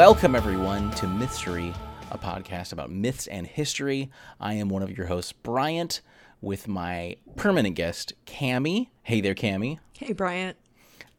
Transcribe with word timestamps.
Welcome, 0.00 0.34
everyone, 0.34 0.90
to 0.92 1.06
Mystery, 1.06 1.74
a 2.10 2.16
podcast 2.16 2.72
about 2.72 2.90
myths 2.90 3.26
and 3.26 3.46
history. 3.46 4.10
I 4.40 4.54
am 4.54 4.70
one 4.70 4.82
of 4.82 4.96
your 4.96 5.08
hosts, 5.08 5.34
Bryant, 5.34 6.00
with 6.40 6.66
my 6.66 7.18
permanent 7.36 7.74
guest, 7.74 8.14
Cami. 8.24 8.88
Hey 9.02 9.20
there, 9.20 9.34
Cami. 9.34 9.78
Hey, 9.92 10.14
Bryant. 10.14 10.56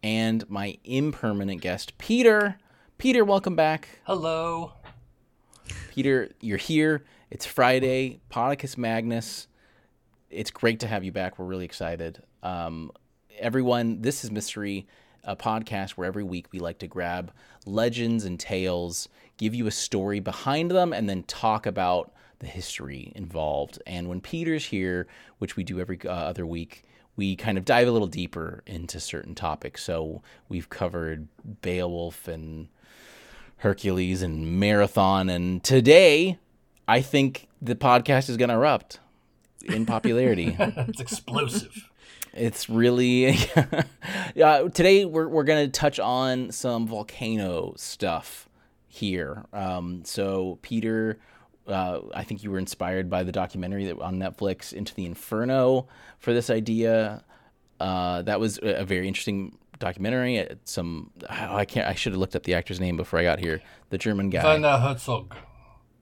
And 0.01 0.49
my 0.49 0.79
impermanent 0.83 1.61
guest, 1.61 1.95
Peter. 1.99 2.57
Peter, 2.97 3.23
welcome 3.23 3.55
back. 3.55 3.87
Hello. 4.05 4.73
Peter, 5.91 6.31
you're 6.41 6.57
here. 6.57 7.05
It's 7.29 7.45
Friday, 7.45 8.19
Podicus 8.31 8.79
Magnus. 8.79 9.47
It's 10.31 10.49
great 10.49 10.79
to 10.79 10.87
have 10.87 11.03
you 11.03 11.11
back. 11.11 11.37
We're 11.37 11.45
really 11.45 11.65
excited. 11.65 12.23
Um, 12.41 12.89
everyone, 13.37 14.01
this 14.01 14.23
is 14.23 14.31
Mystery, 14.31 14.87
a 15.23 15.35
podcast 15.35 15.91
where 15.91 16.07
every 16.07 16.23
week 16.23 16.47
we 16.51 16.59
like 16.59 16.79
to 16.79 16.87
grab 16.87 17.31
legends 17.65 18.25
and 18.25 18.39
tales, 18.39 19.09
give 19.37 19.53
you 19.53 19.67
a 19.67 19.71
story 19.71 20.19
behind 20.19 20.71
them, 20.71 20.93
and 20.93 21.09
then 21.09 21.23
talk 21.23 21.65
about 21.65 22.11
the 22.39 22.47
history 22.47 23.11
involved. 23.15 23.81
And 23.85 24.09
when 24.09 24.21
Peter's 24.21 24.65
here, 24.65 25.07
which 25.37 25.55
we 25.55 25.63
do 25.63 25.79
every 25.79 25.99
uh, 26.05 26.09
other 26.09 26.45
week, 26.45 26.83
we 27.15 27.35
kind 27.35 27.57
of 27.57 27.65
dive 27.65 27.87
a 27.87 27.91
little 27.91 28.07
deeper 28.07 28.63
into 28.65 28.99
certain 28.99 29.35
topics. 29.35 29.83
So 29.83 30.21
we've 30.49 30.69
covered 30.69 31.27
Beowulf 31.61 32.27
and 32.27 32.67
Hercules 33.57 34.21
and 34.21 34.59
Marathon. 34.59 35.29
And 35.29 35.63
today, 35.63 36.39
I 36.87 37.01
think 37.01 37.47
the 37.61 37.75
podcast 37.75 38.29
is 38.29 38.37
going 38.37 38.49
to 38.49 38.55
erupt 38.55 38.99
in 39.63 39.85
popularity. 39.85 40.55
it's 40.59 40.99
explosive. 40.99 41.90
It's 42.33 42.69
really 42.69 43.37
uh, 44.41 44.69
today 44.69 45.05
we're 45.05 45.27
we're 45.27 45.43
gonna 45.43 45.67
touch 45.67 45.99
on 45.99 46.51
some 46.51 46.87
volcano 46.87 47.73
stuff 47.75 48.47
here. 48.87 49.45
Um, 49.51 50.03
so 50.05 50.59
Peter, 50.61 51.19
uh, 51.67 51.99
I 52.13 52.23
think 52.23 52.43
you 52.43 52.51
were 52.51 52.59
inspired 52.59 53.09
by 53.09 53.23
the 53.23 53.31
documentary 53.31 53.85
that 53.85 53.99
on 53.99 54.17
Netflix 54.17 54.71
Into 54.71 54.93
the 54.95 55.05
Inferno 55.05 55.87
for 56.19 56.33
this 56.33 56.49
idea. 56.49 57.23
Uh, 57.79 58.21
that 58.21 58.39
was 58.39 58.59
a 58.61 58.85
very 58.85 59.07
interesting 59.07 59.57
documentary. 59.79 60.47
Some 60.63 61.11
oh, 61.29 61.55
I 61.55 61.65
can't 61.65 61.87
I 61.87 61.95
should 61.95 62.13
have 62.13 62.19
looked 62.19 62.35
up 62.35 62.43
the 62.43 62.53
actor's 62.53 62.79
name 62.79 62.95
before 62.95 63.19
I 63.19 63.23
got 63.23 63.39
here. 63.39 63.61
The 63.89 63.97
German 63.97 64.29
guy. 64.29 64.43
Werner 64.43 64.77
Herzog. 64.77 65.35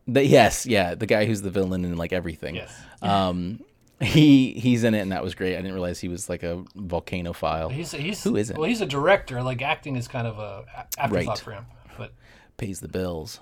The, 0.08 0.26
yes, 0.26 0.66
yeah, 0.66 0.96
the 0.96 1.06
guy 1.06 1.26
who's 1.26 1.44
the 1.44 1.52
villain 1.52 1.86
in 1.86 1.96
like 1.96 2.14
everything. 2.14 2.56
Yes. 2.56 2.76
Um, 3.02 3.62
he 4.02 4.54
he's 4.54 4.84
in 4.84 4.94
it, 4.94 5.00
and 5.00 5.12
that 5.12 5.24
was 5.24 5.36
great. 5.36 5.54
I 5.54 5.58
didn't 5.58 5.74
realize 5.74 6.00
he 6.00 6.08
was 6.08 6.30
like 6.30 6.44
a 6.44 6.64
volcanophile. 6.76 7.72
He's 7.72 7.92
he's 7.92 8.24
Who 8.24 8.36
is 8.36 8.50
it? 8.50 8.58
Well, 8.58 8.68
he's 8.70 8.82
a 8.82 8.86
director. 8.86 9.42
Like 9.44 9.62
acting 9.62 9.96
is 9.96 10.08
kind 10.08 10.28
of 10.28 10.40
a 10.40 10.66
afterthought 10.98 11.28
Right. 11.28 11.40
for 11.40 11.52
him. 11.52 11.66
But 11.98 12.14
pays 12.58 12.80
the 12.80 12.88
bills. 12.88 13.40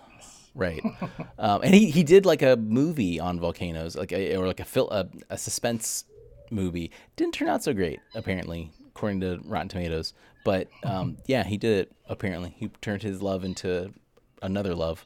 Right, 0.56 0.82
um, 1.38 1.62
and 1.62 1.72
he, 1.76 1.92
he 1.92 2.02
did 2.02 2.26
like 2.26 2.42
a 2.42 2.56
movie 2.56 3.20
on 3.20 3.40
volcanoes, 3.40 3.96
like 3.96 4.12
a, 4.12 4.36
or 4.36 4.48
like 4.48 4.60
a, 4.60 4.66
fil- 4.66 4.90
a 4.90 5.08
a 5.30 5.38
suspense 5.38 6.06
movie. 6.50 6.90
Didn't 7.16 7.36
turn 7.36 7.48
out 7.48 7.64
so 7.64 7.74
great, 7.76 8.00
apparently, 8.16 8.72
according 8.88 9.20
to 9.20 9.40
Rotten 9.46 9.68
Tomatoes. 9.68 10.14
But 10.44 10.68
um, 10.84 11.18
yeah, 11.28 11.44
he 11.44 11.58
did 11.58 11.78
it. 11.82 11.92
Apparently, 12.10 12.56
he 12.58 12.70
turned 12.82 13.04
his 13.04 13.22
love 13.22 13.44
into 13.44 13.94
another 14.42 14.74
love. 14.74 15.06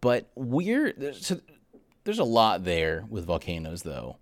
But 0.00 0.30
we're 0.34 0.92
there's, 0.96 1.24
so 1.24 1.38
there's 2.02 2.18
a 2.18 2.24
lot 2.24 2.64
there 2.64 3.04
with 3.08 3.24
volcanoes, 3.24 3.82
though. 3.82 4.16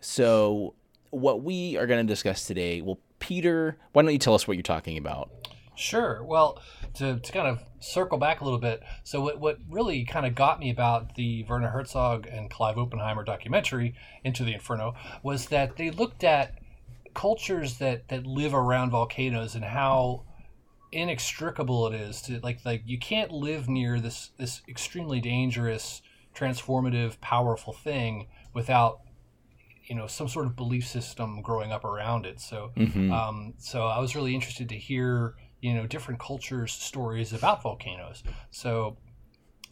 So 0.00 0.74
what 1.10 1.42
we 1.42 1.76
are 1.76 1.86
going 1.86 2.06
to 2.06 2.10
discuss 2.10 2.46
today, 2.46 2.80
well, 2.80 2.98
Peter, 3.18 3.76
why 3.92 4.02
don't 4.02 4.12
you 4.12 4.18
tell 4.18 4.34
us 4.34 4.46
what 4.46 4.56
you're 4.56 4.62
talking 4.62 4.98
about? 4.98 5.30
Sure. 5.74 6.24
Well, 6.24 6.60
to, 6.94 7.20
to 7.20 7.32
kind 7.32 7.46
of 7.46 7.60
circle 7.80 8.18
back 8.18 8.40
a 8.40 8.44
little 8.44 8.58
bit, 8.58 8.82
so 9.04 9.20
what, 9.20 9.38
what 9.38 9.58
really 9.70 10.04
kind 10.04 10.26
of 10.26 10.34
got 10.34 10.58
me 10.58 10.70
about 10.70 11.14
the 11.14 11.44
Werner 11.44 11.68
Herzog 11.68 12.26
and 12.26 12.50
Clive 12.50 12.78
Oppenheimer 12.78 13.24
documentary, 13.24 13.94
Into 14.24 14.44
the 14.44 14.54
Inferno, 14.54 14.94
was 15.22 15.46
that 15.46 15.76
they 15.76 15.90
looked 15.90 16.24
at 16.24 16.58
cultures 17.14 17.78
that, 17.78 18.08
that 18.08 18.26
live 18.26 18.54
around 18.54 18.90
volcanoes 18.90 19.54
and 19.54 19.64
how 19.64 20.24
inextricable 20.90 21.86
it 21.88 21.94
is 21.94 22.22
to 22.22 22.40
like 22.40 22.64
like 22.64 22.82
you 22.86 22.98
can't 22.98 23.30
live 23.30 23.68
near 23.68 24.00
this 24.00 24.30
this 24.38 24.62
extremely 24.66 25.20
dangerous 25.20 26.00
transformative 26.34 27.20
powerful 27.20 27.74
thing 27.74 28.26
without 28.54 29.00
you 29.88 29.94
know 29.96 30.06
some 30.06 30.28
sort 30.28 30.46
of 30.46 30.54
belief 30.54 30.86
system 30.86 31.40
growing 31.42 31.72
up 31.72 31.84
around 31.84 32.26
it 32.26 32.38
so 32.40 32.72
Mhm. 32.76 33.10
um, 33.10 33.54
so 33.58 33.86
I 33.86 33.98
was 33.98 34.14
really 34.14 34.34
interested 34.34 34.68
to 34.68 34.76
hear, 34.76 35.34
you 35.60 35.74
know, 35.74 35.86
different 35.86 36.20
cultures' 36.20 36.72
stories 36.72 37.32
about 37.32 37.62
volcanoes. 37.62 38.22
So 38.50 38.96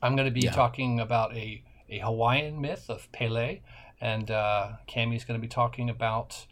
I'm 0.02 0.16
going 0.16 0.26
to 0.26 0.32
be 0.32 0.46
Yeah. 0.46 0.52
talking 0.52 1.00
about 1.00 1.36
a, 1.36 1.62
a 1.88 1.98
Hawaiian 2.00 2.60
myth 2.60 2.86
of 2.88 3.10
Pele, 3.12 3.60
and 4.00 4.30
uh, 4.30 4.72
Cami's 4.86 5.24
going 5.24 5.38
to 5.40 5.42
be 5.42 5.48
talking 5.48 5.88
about 5.90 6.46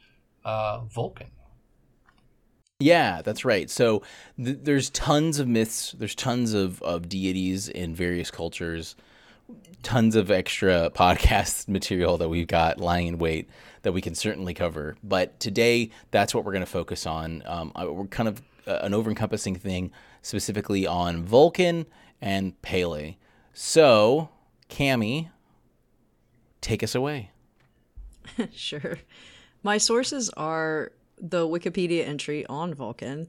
uh, 0.44 0.80
Vulcan. 0.84 1.30
Yeah, 2.80 3.22
that's 3.22 3.44
right. 3.44 3.70
So 3.70 4.02
th- 4.36 4.58
there's 4.62 4.90
tons 4.90 5.38
of 5.38 5.48
myths, 5.48 5.92
there's 5.92 6.14
tons 6.14 6.52
of, 6.54 6.82
of 6.82 7.08
deities 7.08 7.68
in 7.68 7.94
various 7.94 8.30
cultures, 8.30 8.96
tons 9.84 10.16
of 10.16 10.30
extra 10.30 10.90
podcast 10.94 11.68
material 11.68 12.18
that 12.18 12.28
we've 12.28 12.48
got 12.48 12.78
lying 12.78 13.06
in 13.06 13.18
wait 13.18 13.48
that 13.82 13.92
we 13.92 14.00
can 14.00 14.14
certainly 14.14 14.54
cover. 14.54 14.96
But 15.04 15.38
today, 15.38 15.90
that's 16.10 16.34
what 16.34 16.44
we're 16.44 16.52
going 16.52 16.64
to 16.64 16.70
focus 16.70 17.06
on. 17.06 17.42
Um, 17.46 17.72
we're 17.76 18.06
kind 18.06 18.28
of 18.28 18.42
uh, 18.66 18.78
an 18.82 18.94
over 18.94 19.10
encompassing 19.10 19.54
thing, 19.56 19.92
specifically 20.22 20.86
on 20.86 21.22
Vulcan 21.22 21.86
and 22.20 22.60
Pele. 22.62 23.16
So, 23.52 24.30
Cami, 24.68 25.30
take 26.60 26.82
us 26.82 26.94
away. 26.94 27.30
Sure. 28.52 28.96
My 29.62 29.76
sources 29.78 30.30
are 30.30 30.92
the 31.18 31.46
Wikipedia 31.46 32.06
entry 32.06 32.44
on 32.46 32.74
Vulcan 32.74 33.28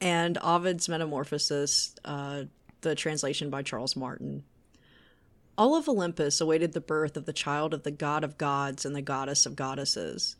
and 0.00 0.38
Ovid's 0.38 0.88
Metamorphosis, 0.88 1.96
uh, 2.04 2.44
the 2.80 2.94
translation 2.94 3.50
by 3.50 3.62
Charles 3.62 3.96
Martin. 3.96 4.44
All 5.58 5.74
of 5.74 5.88
Olympus 5.88 6.40
awaited 6.40 6.72
the 6.72 6.80
birth 6.80 7.16
of 7.16 7.26
the 7.26 7.32
child 7.32 7.74
of 7.74 7.82
the 7.82 7.90
god 7.90 8.22
of 8.22 8.38
gods 8.38 8.86
and 8.86 8.94
the 8.94 9.02
goddess 9.02 9.44
of 9.44 9.56
goddesses. 9.56 10.36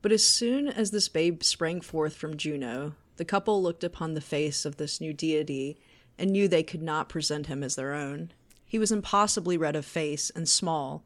But 0.00 0.12
as 0.12 0.24
soon 0.24 0.68
as 0.68 0.92
this 0.92 1.08
babe 1.08 1.42
sprang 1.42 1.80
forth 1.80 2.14
from 2.14 2.36
Juno, 2.36 2.94
the 3.16 3.24
couple 3.24 3.60
looked 3.60 3.82
upon 3.82 4.14
the 4.14 4.20
face 4.20 4.64
of 4.64 4.76
this 4.76 5.00
new 5.00 5.12
deity 5.12 5.76
and 6.16 6.30
knew 6.30 6.46
they 6.46 6.62
could 6.62 6.82
not 6.82 7.08
present 7.08 7.48
him 7.48 7.64
as 7.64 7.74
their 7.74 7.94
own. 7.94 8.30
He 8.64 8.78
was 8.78 8.92
impossibly 8.92 9.56
red 9.56 9.74
of 9.74 9.84
face 9.84 10.30
and 10.30 10.48
small, 10.48 11.02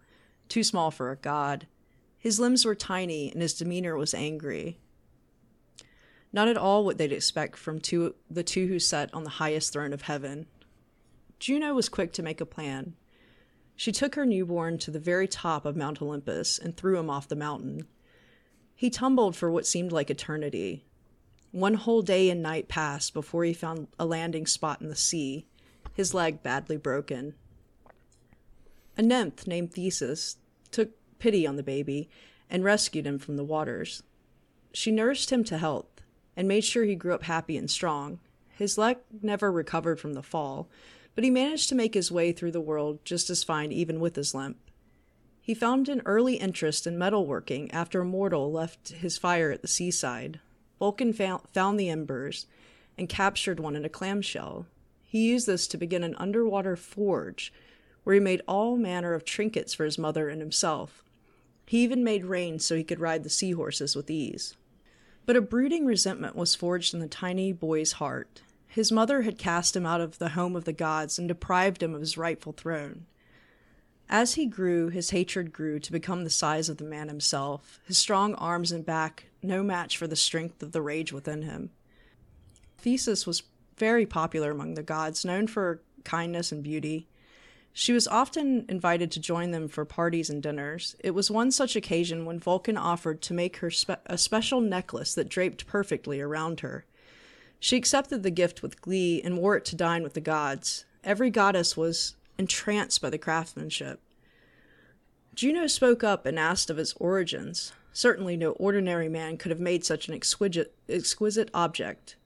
too 0.51 0.63
small 0.63 0.91
for 0.91 1.11
a 1.11 1.17
god. 1.17 1.67
His 2.19 2.39
limbs 2.39 2.67
were 2.67 2.75
tiny 2.75 3.33
and 3.33 3.41
his 3.41 3.55
demeanor 3.55 3.97
was 3.97 4.13
angry. 4.13 4.77
Not 6.35 6.49
at 6.49 6.59
all 6.59 6.85
what 6.85 6.99
they'd 6.99 7.13
expect 7.13 7.57
from 7.57 7.81
two, 7.81 8.15
the 8.31 8.43
two 8.43 8.67
who 8.67 8.79
sat 8.79 9.09
on 9.15 9.25
the 9.25 9.31
highest 9.31 9.73
throne 9.73 9.95
of 9.95 10.03
heaven. 10.03 10.49
Juno 11.39 11.73
was 11.73 11.89
quick 11.89 12.13
to 12.13 12.23
make 12.23 12.43
a 12.43 12.47
plan. 12.47 12.93
She 13.79 13.93
took 13.93 14.17
her 14.17 14.27
newborn 14.27 14.79
to 14.79 14.91
the 14.91 14.99
very 14.99 15.29
top 15.29 15.65
of 15.65 15.77
Mount 15.77 16.03
Olympus 16.03 16.59
and 16.59 16.77
threw 16.77 16.99
him 16.99 17.09
off 17.09 17.29
the 17.29 17.37
mountain. 17.37 17.87
He 18.75 18.91
tumbled 18.91 19.37
for 19.37 19.53
what 19.53 19.69
seemed 19.69 19.93
like 19.93 20.11
eternity. 20.11 20.85
One 21.53 21.75
whole 21.75 22.03
day 22.03 22.29
and 22.29 22.43
night 22.43 22.67
passed 22.67 23.15
before 23.15 23.45
he 23.45 23.53
found 23.53 23.87
a 23.97 24.05
landing 24.05 24.49
spot 24.49 24.81
in 24.81 24.89
the 24.89 24.97
sea, 24.97 25.47
his 25.95 26.13
leg 26.13 26.43
badly 26.43 26.77
broken. 26.77 27.35
A 28.97 29.03
nymph 29.03 29.47
named 29.47 29.75
Thetis 29.75 30.39
took 30.73 30.91
pity 31.21 31.47
on 31.47 31.55
the 31.55 31.63
baby 31.63 32.11
and 32.51 32.65
rescued 32.65 33.07
him 33.07 33.21
from 33.21 33.37
the 33.37 33.45
waters. 33.45 34.03
She 34.73 34.91
nursed 34.91 35.31
him 35.31 35.45
to 35.45 35.57
health 35.57 36.03
and 36.37 36.49
made 36.49 36.65
sure 36.65 36.83
he 36.83 36.97
grew 36.97 37.15
up 37.15 37.23
happy 37.23 37.57
and 37.57 37.71
strong. 37.71 38.19
His 38.49 38.77
leg 38.77 38.99
never 39.23 39.53
recovered 39.53 40.01
from 40.01 40.15
the 40.15 40.23
fall, 40.25 40.69
but 41.19 41.25
he 41.25 41.31
managed 41.33 41.69
to 41.69 41.75
make 41.75 41.95
his 41.95 42.13
way 42.13 42.31
through 42.31 42.53
the 42.53 42.61
world 42.61 43.05
just 43.05 43.29
as 43.29 43.43
fine 43.43 43.73
even 43.73 43.99
with 43.99 44.15
his 44.15 44.37
limp. 44.37 44.57
He 45.41 45.53
found 45.53 45.89
an 45.89 46.01
early 46.07 46.35
interest 46.35 46.87
in 46.87 46.97
metalworking 46.97 47.69
after 47.73 48.01
a 48.01 48.05
mortal 48.05 48.53
left 48.53 48.91
his 48.91 49.19
fire 49.19 49.51
at 49.51 49.61
the 49.61 49.67
seaside. 49.67 50.39
Vulcan 50.79 51.13
found, 51.13 51.43
found 51.53 51.81
the 51.81 51.89
embers 51.91 52.47
and 52.97 53.09
captured 53.09 53.59
one 53.59 53.75
in 53.75 53.85
a 53.85 53.89
clamshell. 53.89 54.67
He 55.03 55.29
used 55.29 55.49
this 55.49 55.67
to 55.67 55.77
begin 55.77 56.05
an 56.05 56.15
underwater 56.19 56.77
forge 56.77 57.53
where 58.05 58.15
he 58.15 58.21
made 58.21 58.43
all 58.47 58.77
manner 58.77 59.13
of 59.13 59.25
trinkets 59.25 59.75
for 59.75 59.85
his 59.85 59.99
mother 59.99 60.29
and 60.29 60.41
himself. 60.41 61.03
He 61.67 61.83
even 61.83 62.05
made 62.05 62.27
reins 62.27 62.65
so 62.65 62.77
he 62.77 62.85
could 62.85 63.01
ride 63.01 63.25
the 63.25 63.29
seahorses 63.29 63.97
with 63.97 64.09
ease. 64.09 64.55
But 65.27 65.35
a 65.35 65.41
brooding 65.41 65.85
resentment 65.85 66.37
was 66.37 66.55
forged 66.55 66.95
in 66.95 67.01
the 67.01 67.09
tiny 67.09 67.53
boy's 67.53 67.95
heart. 67.95 68.43
His 68.69 68.93
mother 68.93 69.23
had 69.23 69.39
cast 69.39 69.75
him 69.75 69.87
out 69.87 70.01
of 70.01 70.19
the 70.19 70.31
home 70.31 70.55
of 70.55 70.65
the 70.65 70.73
gods 70.73 71.19
and 71.19 71.27
deprived 71.27 71.83
him 71.83 71.95
of 71.95 72.01
his 72.01 72.19
rightful 72.19 72.53
throne. 72.53 73.07
As 74.11 74.35
he 74.35 74.47
grew, 74.47 74.89
his 74.89 75.11
hatred 75.11 75.53
grew 75.53 75.79
to 75.81 75.93
become 75.93 76.25
the 76.25 76.31
size 76.31 76.69
of 76.69 76.79
the 76.79 76.85
man 76.85 77.09
himself, 77.09 77.81
his 77.85 77.99
strong 77.99 78.35
arms 78.37 78.73
and 78.73 78.85
back 78.85 79.27
no 79.43 79.63
match 79.63 79.99
for 79.99 80.07
the 80.07 80.17
strength 80.17 80.63
of 80.63 80.73
the 80.73 80.83
rage 80.83 81.13
within 81.13 81.43
him. 81.43 81.71
Theseus 82.79 83.27
was 83.27 83.43
very 83.77 84.07
popular 84.07 84.51
among 84.51 84.75
the 84.75 84.83
gods, 84.83 85.25
known 85.25 85.47
for 85.47 85.83
kindness 86.05 86.53
and 86.53 86.63
beauty. 86.63 87.07
She 87.73 87.93
was 87.93 88.09
often 88.09 88.65
invited 88.69 89.11
to 89.13 89.21
join 89.21 89.51
them 89.51 89.69
for 89.69 89.85
parties 89.85 90.31
and 90.31 90.43
dinners. 90.43 90.97
It 91.01 91.13
was 91.13 91.31
one 91.31 91.51
such 91.51 91.77
occasion 91.77 92.25
when 92.25 92.41
Vulcan 92.41 92.77
offered 92.77 93.21
to 93.23 93.35
make 93.35 93.59
her 93.59 93.71
spe- 93.71 94.01
a 94.07 94.19
special 94.19 94.61
necklace 94.61 95.15
that 95.15 95.29
draped 95.29 95.67
perfectly 95.67 96.21
around 96.21 96.61
her. 96.61 96.87
She 97.61 97.77
accepted 97.77 98.23
the 98.23 98.31
gift 98.31 98.63
with 98.63 98.81
glee 98.81 99.21
and 99.23 99.39
wore 99.39 99.57
it 99.57 99.65
to 99.67 99.77
dine 99.77 100.03
with 100.03 100.15
the 100.15 100.21
gods. 100.21 100.85
Every 101.03 101.31
goddess 101.31 101.77
was 101.77 102.15
entranced 102.39 103.03
by 103.03 103.11
the 103.11 103.19
craftsmanship. 103.19 104.01
Juno 105.35 105.67
spoke 105.67 106.03
up 106.03 106.27
and 106.27 106.39
asked 106.39 106.71
of 106.71 106.79
its 106.79 106.95
origins. 106.95 107.73
Certainly 107.93 108.37
no 108.37 108.51
ordinary 108.53 109.09
man 109.09 109.37
could 109.37 109.51
have 109.51 109.61
made 109.61 109.85
such 109.85 110.09
an 110.09 110.15
exquisite, 110.15 110.75
exquisite 110.89 111.51
object. 111.53 112.17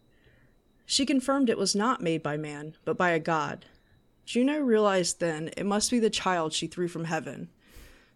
She 0.85 1.07
confirmed 1.07 1.49
it 1.49 1.59
was 1.59 1.75
not 1.75 2.03
made 2.03 2.23
by 2.23 2.37
man, 2.37 2.75
but 2.85 2.99
by 2.99 3.11
a 3.11 3.19
god. 3.19 3.65
Juno 4.27 4.59
realized 4.61 5.21
then 5.21 5.51
it 5.57 5.65
must 5.65 5.91
be 5.91 5.99
the 5.99 6.11
child 6.11 6.53
she 6.53 6.67
threw 6.67 6.89
from 6.89 7.05
heaven. 7.05 7.49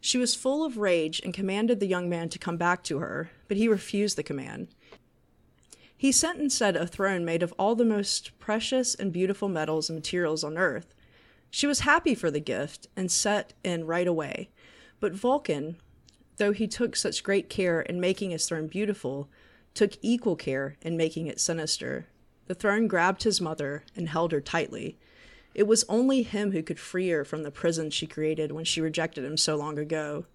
She 0.01 0.19
was 0.19 0.35
full 0.35 0.65
of 0.65 0.77
rage 0.77 1.21
and 1.25 1.33
commanded 1.35 1.81
the 1.81 1.87
young 1.87 2.09
man 2.09 2.29
to 2.29 2.39
come 2.39 2.57
back 2.57 2.83
to 2.85 2.99
her, 2.99 3.31
but 3.49 3.57
he 3.57 3.69
refused 3.69 4.17
the 4.17 4.23
command. 4.23 4.69
He 5.97 6.13
sent 6.13 6.37
and 6.37 6.45
instead 6.45 6.77
a 6.77 6.87
throne 6.87 7.25
made 7.25 7.43
of 7.43 7.55
all 7.59 7.75
the 7.75 7.85
most 7.85 8.39
precious 8.39 8.95
and 8.95 9.13
beautiful 9.13 9.49
metals 9.49 9.89
and 9.89 9.97
materials 9.97 10.45
on 10.45 10.59
earth. 10.59 10.95
She 11.51 11.67
was 11.67 11.81
happy 11.81 12.15
for 12.15 12.31
the 12.31 12.41
gift 12.41 12.87
and 12.97 13.11
set 13.11 13.55
in 13.65 13.87
right 13.87 14.07
away. 14.07 14.51
But 15.01 15.15
Vulcan, 15.15 15.77
though 16.37 16.53
he 16.53 16.67
took 16.67 16.97
such 16.97 17.23
great 17.23 17.49
care 17.49 17.81
in 17.81 18.01
making 18.01 18.31
his 18.31 18.47
throne 18.47 18.67
beautiful, 18.67 19.29
took 19.73 19.93
equal 20.03 20.37
care 20.37 20.77
in 20.83 20.97
making 20.97 21.29
it 21.29 21.41
sinister. 21.41 22.07
The 22.47 22.55
throne 22.55 22.89
grabbed 22.89 23.23
his 23.23 23.41
mother 23.41 23.85
and 23.95 24.09
held 24.09 24.33
her 24.33 24.41
tightly. 24.41 24.99
It 25.55 25.67
was 25.67 25.85
only 25.89 26.23
him 26.23 26.53
who 26.53 26.63
could 26.63 26.79
free 26.79 27.09
her 27.09 27.25
from 27.25 27.43
the 27.43 27.51
prison 27.51 27.91
she 27.91 28.07
created 28.07 28.53
when 28.53 28.67
she 28.67 28.83
rejected 28.83 29.25
him 29.25 29.39
so 29.39 29.57
long 29.57 29.79
ago. 29.79 30.27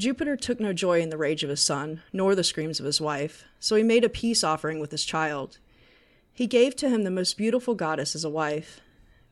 Jupiter 0.00 0.34
took 0.34 0.58
no 0.58 0.72
joy 0.72 1.02
in 1.02 1.10
the 1.10 1.18
rage 1.18 1.44
of 1.44 1.50
his 1.50 1.60
son, 1.60 2.00
nor 2.10 2.34
the 2.34 2.42
screams 2.42 2.80
of 2.80 2.86
his 2.86 3.02
wife, 3.02 3.44
so 3.58 3.76
he 3.76 3.82
made 3.82 4.02
a 4.02 4.08
peace 4.08 4.42
offering 4.42 4.80
with 4.80 4.92
his 4.92 5.04
child. 5.04 5.58
He 6.32 6.46
gave 6.46 6.74
to 6.76 6.88
him 6.88 7.02
the 7.02 7.10
most 7.10 7.36
beautiful 7.36 7.74
goddess 7.74 8.14
as 8.14 8.24
a 8.24 8.30
wife. 8.30 8.80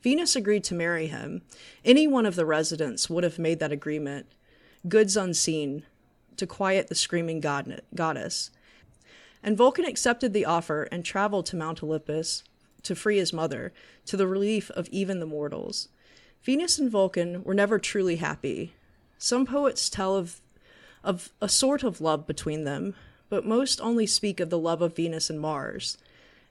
Venus 0.02 0.36
agreed 0.36 0.64
to 0.64 0.74
marry 0.74 1.06
him. 1.06 1.40
Any 1.86 2.06
one 2.06 2.26
of 2.26 2.36
the 2.36 2.44
residents 2.44 3.08
would 3.08 3.24
have 3.24 3.38
made 3.38 3.60
that 3.60 3.72
agreement, 3.72 4.26
goods 4.86 5.16
unseen, 5.16 5.84
to 6.36 6.46
quiet 6.46 6.88
the 6.88 6.94
screaming 6.94 7.40
god- 7.40 7.80
goddess. 7.94 8.50
And 9.42 9.56
Vulcan 9.56 9.86
accepted 9.86 10.34
the 10.34 10.44
offer 10.44 10.82
and 10.92 11.02
traveled 11.02 11.46
to 11.46 11.56
Mount 11.56 11.82
Olympus 11.82 12.44
to 12.82 12.94
free 12.94 13.16
his 13.16 13.32
mother, 13.32 13.72
to 14.04 14.18
the 14.18 14.26
relief 14.26 14.70
of 14.72 14.86
even 14.90 15.18
the 15.18 15.24
mortals. 15.24 15.88
Venus 16.42 16.78
and 16.78 16.90
Vulcan 16.90 17.42
were 17.42 17.54
never 17.54 17.78
truly 17.78 18.16
happy. 18.16 18.74
Some 19.16 19.46
poets 19.46 19.88
tell 19.88 20.14
of 20.14 20.42
of 21.04 21.30
a 21.40 21.48
sort 21.48 21.82
of 21.82 22.00
love 22.00 22.26
between 22.26 22.64
them, 22.64 22.94
but 23.28 23.46
most 23.46 23.80
only 23.80 24.06
speak 24.06 24.40
of 24.40 24.50
the 24.50 24.58
love 24.58 24.82
of 24.82 24.96
Venus 24.96 25.30
and 25.30 25.40
Mars. 25.40 25.98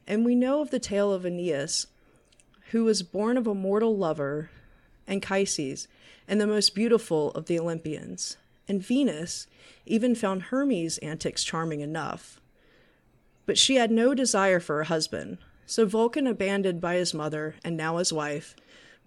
And 0.05 0.25
we 0.25 0.35
know 0.35 0.61
of 0.61 0.69
the 0.69 0.79
tale 0.79 1.11
of 1.11 1.25
Aeneas, 1.25 1.87
who 2.71 2.83
was 2.83 3.03
born 3.03 3.37
of 3.37 3.47
a 3.47 3.55
mortal 3.55 3.95
lover, 3.95 4.49
Anchises, 5.07 5.87
and 6.27 6.39
the 6.39 6.47
most 6.47 6.75
beautiful 6.75 7.31
of 7.31 7.45
the 7.45 7.59
Olympians. 7.59 8.37
And 8.67 8.83
Venus 8.83 9.47
even 9.85 10.15
found 10.15 10.43
Hermes' 10.43 10.97
antics 10.99 11.43
charming 11.43 11.79
enough. 11.79 12.41
But 13.45 13.57
she 13.57 13.75
had 13.75 13.91
no 13.91 14.13
desire 14.13 14.59
for 14.59 14.81
a 14.81 14.85
husband, 14.85 15.37
so 15.65 15.85
Vulcan, 15.85 16.27
abandoned 16.27 16.81
by 16.81 16.95
his 16.95 17.13
mother 17.13 17.55
and 17.63 17.77
now 17.77 17.97
his 17.97 18.11
wife, 18.11 18.55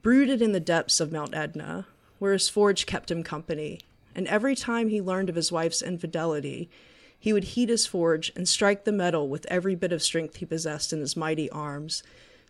brooded 0.03 0.41
in 0.41 0.53
the 0.53 0.61
depths 0.61 1.01
of 1.01 1.13
Mount 1.13 1.35
Etna, 1.35 1.87
where 2.19 2.33
his 2.33 2.49
forge 2.49 2.87
kept 2.87 3.11
him 3.11 3.23
company 3.23 3.81
and 4.15 4.27
every 4.27 4.55
time 4.55 4.89
he 4.89 5.01
learned 5.01 5.29
of 5.29 5.37
his 5.37 5.53
wife's 5.53 5.83
infidelity, 5.83 6.71
he 7.19 7.33
would 7.33 7.45
heat 7.45 7.69
his 7.69 7.87
forge 7.87 8.33
and 8.35 8.49
strike 8.49 8.85
the 8.85 8.93
metal 8.93 9.29
with 9.29 9.47
every 9.47 9.75
bit 9.75 9.93
of 9.93 10.03
strength 10.03 10.37
he 10.37 10.47
possessed 10.47 10.93
in 10.93 11.01
his 11.01 11.17
mighty 11.17 11.51
arms. 11.51 12.03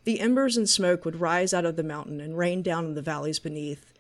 The 0.04 0.20
embers 0.20 0.56
and 0.56 0.68
smoke 0.68 1.04
would 1.04 1.20
rise 1.20 1.52
out 1.52 1.64
of 1.66 1.76
the 1.76 1.82
mountain 1.82 2.20
and 2.20 2.38
rain 2.38 2.62
down 2.62 2.84
in 2.84 2.94
the 2.94 3.02
valleys 3.02 3.38
beneath. 3.38 3.92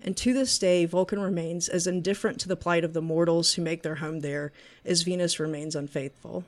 And 0.00 0.16
to 0.18 0.32
this 0.32 0.56
day, 0.58 0.84
Vulcan 0.84 1.20
remains 1.20 1.68
as 1.68 1.86
indifferent 1.86 2.38
to 2.40 2.48
the 2.48 2.56
plight 2.56 2.84
of 2.84 2.92
the 2.92 3.02
mortals 3.02 3.54
who 3.54 3.62
make 3.62 3.82
their 3.82 3.96
home 3.96 4.20
there 4.20 4.52
as 4.84 5.02
Venus 5.02 5.40
remains 5.40 5.74
unfaithful. 5.74 6.44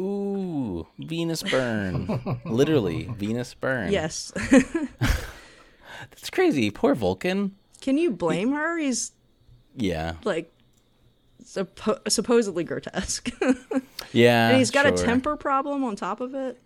Ooh, 0.00 0.86
Venus 0.98 1.42
burn. 1.42 2.40
Literally, 2.46 3.10
Venus 3.18 3.52
burn. 3.52 3.92
Yes. 3.92 4.32
That's 5.00 6.30
crazy. 6.30 6.70
Poor 6.70 6.94
Vulcan. 6.94 7.56
Can 7.82 7.98
you 7.98 8.10
blame 8.10 8.52
her? 8.52 8.78
He's 8.78 9.12
Yeah. 9.76 10.14
like 10.24 10.52
suppo- 11.44 12.00
supposedly 12.10 12.64
grotesque. 12.64 13.30
Yeah. 14.12 14.48
and 14.48 14.58
he's 14.58 14.72
got 14.72 14.86
a 14.86 14.92
temper 14.92 15.36
problem 15.36 15.84
on 15.84 15.94
top 15.94 16.20
of 16.20 16.34
it. 16.34 16.60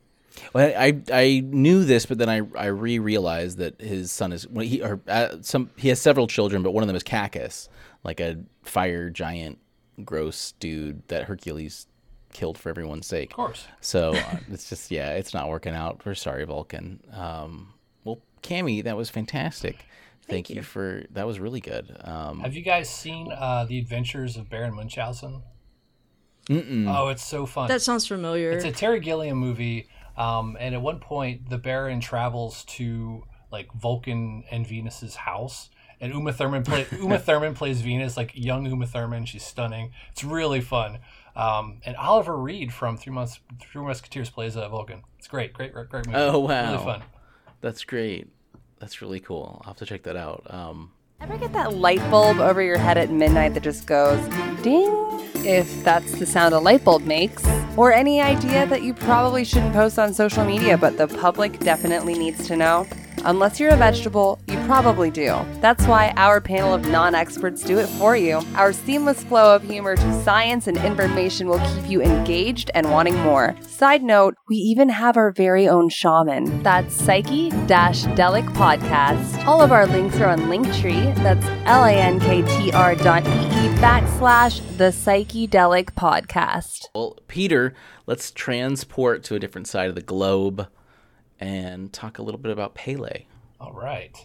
Well, 0.54 0.72
I 0.76 1.02
I 1.12 1.42
knew 1.44 1.84
this, 1.84 2.06
but 2.06 2.16
then 2.18 2.28
I 2.30 2.40
I 2.56 2.66
re 2.66 2.98
realized 2.98 3.58
that 3.58 3.80
his 3.80 4.10
son 4.10 4.32
is 4.32 4.48
well, 4.48 4.64
he 4.66 4.80
or 4.82 5.00
uh, 5.06 5.36
some 5.42 5.70
he 5.76 5.88
has 5.90 6.00
several 6.00 6.26
children, 6.26 6.62
but 6.62 6.72
one 6.72 6.82
of 6.82 6.86
them 6.86 6.96
is 6.96 7.02
Cacus, 7.02 7.68
like 8.02 8.18
a 8.20 8.38
fire 8.62 9.10
giant, 9.10 9.58
gross 10.04 10.52
dude 10.52 11.06
that 11.08 11.24
Hercules 11.24 11.86
killed 12.32 12.56
for 12.58 12.70
everyone's 12.70 13.06
sake. 13.06 13.30
Of 13.30 13.36
course. 13.36 13.66
So 13.80 14.14
uh, 14.14 14.36
it's 14.50 14.68
just 14.70 14.90
yeah, 14.90 15.10
it's 15.12 15.34
not 15.34 15.48
working 15.50 15.74
out. 15.74 16.04
We're 16.04 16.14
sorry, 16.14 16.44
Vulcan. 16.44 17.00
Um, 17.12 17.74
well, 18.04 18.20
Cami, 18.42 18.82
that 18.84 18.96
was 18.96 19.10
fantastic. 19.10 19.84
Thank, 20.28 20.50
you. 20.50 20.56
you. 20.56 20.62
for 20.62 21.04
that 21.10 21.26
was 21.26 21.38
really 21.40 21.60
good. 21.60 21.96
Um, 22.02 22.40
Have 22.40 22.54
you 22.54 22.62
guys 22.62 22.88
seen 22.88 23.32
uh, 23.32 23.64
the 23.64 23.78
Adventures 23.78 24.36
of 24.36 24.48
Baron 24.48 24.74
Munchausen? 24.74 25.42
mm-mm. 26.48 26.94
Oh, 26.94 27.08
it's 27.08 27.24
so 27.24 27.46
fun. 27.46 27.68
That 27.68 27.82
sounds 27.82 28.06
familiar. 28.06 28.50
It's 28.52 28.64
a 28.64 28.72
Terry 28.72 29.00
Gilliam 29.00 29.38
movie, 29.38 29.88
um, 30.16 30.56
and 30.60 30.74
at 30.74 30.82
one 30.82 31.00
point 31.00 31.48
the 31.48 31.58
Baron 31.58 32.00
travels 32.00 32.64
to 32.64 33.24
like 33.50 33.72
Vulcan 33.72 34.44
and 34.50 34.66
Venus's 34.66 35.14
house, 35.14 35.70
and 36.00 36.12
Uma 36.12 36.32
Thurman 36.32 36.64
play, 36.64 36.86
Uma 36.92 37.18
Thurman 37.18 37.54
plays 37.54 37.80
Venus, 37.80 38.16
like 38.16 38.32
young 38.34 38.66
Uma 38.66 38.86
Thurman. 38.86 39.26
She's 39.26 39.44
stunning. 39.44 39.92
It's 40.12 40.24
really 40.24 40.60
fun. 40.60 40.98
Um, 41.36 41.80
and 41.84 41.96
Oliver 41.96 42.36
Reed 42.36 42.72
from 42.72 42.96
Three 42.96 43.12
Months 43.12 43.40
Three 43.60 43.82
Musketeers 43.82 44.30
plays 44.30 44.56
uh, 44.56 44.68
Vulcan. 44.68 45.02
It's 45.18 45.28
great, 45.28 45.52
great, 45.52 45.72
great, 45.72 45.88
great 45.88 46.06
movie. 46.06 46.18
Oh, 46.18 46.40
wow. 46.40 46.72
really 46.72 46.84
fun. 46.84 47.02
That's 47.60 47.84
great. 47.84 48.28
That's 48.84 49.00
really 49.00 49.20
cool. 49.20 49.62
I'll 49.62 49.68
have 49.68 49.78
to 49.78 49.86
check 49.86 50.02
that 50.02 50.14
out. 50.14 50.44
Um, 50.50 50.90
Ever 51.22 51.38
get 51.38 51.54
that 51.54 51.72
light 51.72 52.00
bulb 52.10 52.36
over 52.36 52.60
your 52.60 52.76
head 52.76 52.98
at 52.98 53.08
midnight 53.08 53.54
that 53.54 53.62
just 53.62 53.86
goes 53.86 54.22
ding? 54.62 54.92
If 55.36 55.82
that's 55.84 56.18
the 56.18 56.26
sound 56.26 56.52
a 56.52 56.58
light 56.58 56.84
bulb 56.84 57.06
makes. 57.06 57.42
Or 57.78 57.94
any 57.94 58.20
idea 58.20 58.66
that 58.66 58.82
you 58.82 58.92
probably 58.92 59.42
shouldn't 59.42 59.72
post 59.72 59.98
on 59.98 60.12
social 60.12 60.44
media, 60.44 60.76
but 60.76 60.98
the 60.98 61.08
public 61.08 61.60
definitely 61.60 62.12
needs 62.12 62.46
to 62.46 62.56
know? 62.56 62.86
Unless 63.26 63.58
you're 63.58 63.72
a 63.72 63.76
vegetable, 63.76 64.38
you 64.46 64.58
probably 64.66 65.10
do. 65.10 65.34
That's 65.62 65.86
why 65.86 66.12
our 66.16 66.42
panel 66.42 66.74
of 66.74 66.86
non 66.88 67.14
experts 67.14 67.62
do 67.62 67.78
it 67.78 67.86
for 67.86 68.16
you. 68.16 68.42
Our 68.54 68.74
seamless 68.74 69.22
flow 69.24 69.54
of 69.54 69.62
humor 69.62 69.96
to 69.96 70.22
science 70.22 70.66
and 70.66 70.76
information 70.76 71.48
will 71.48 71.58
keep 71.60 71.88
you 71.88 72.02
engaged 72.02 72.70
and 72.74 72.90
wanting 72.90 73.18
more. 73.20 73.56
Side 73.62 74.02
note, 74.02 74.34
we 74.48 74.56
even 74.56 74.90
have 74.90 75.16
our 75.16 75.30
very 75.32 75.66
own 75.66 75.88
shaman. 75.88 76.62
That's 76.62 77.00
Psychedelic 77.00 78.46
Podcast. 78.52 79.46
All 79.46 79.62
of 79.62 79.72
our 79.72 79.86
links 79.86 80.20
are 80.20 80.28
on 80.28 80.40
Linktree. 80.40 81.14
That's 81.16 81.46
L 81.64 81.84
A 81.84 81.92
N 81.92 82.20
K 82.20 82.42
T 82.42 82.72
R 82.72 82.94
dot 82.94 83.24
E 83.26 83.30
E 83.30 83.68
backslash 83.80 84.60
the 84.76 84.90
Psychedelic 84.90 85.94
Podcast. 85.94 86.88
well, 86.94 87.16
Peter, 87.26 87.74
let's 88.06 88.30
transport 88.30 89.22
to 89.24 89.34
a 89.34 89.38
different 89.38 89.66
side 89.66 89.88
of 89.88 89.94
the 89.94 90.02
globe 90.02 90.68
and 91.44 91.92
talk 91.92 92.18
a 92.18 92.22
little 92.22 92.40
bit 92.40 92.50
about 92.50 92.74
Pele. 92.74 93.26
All 93.60 93.74
right. 93.74 94.16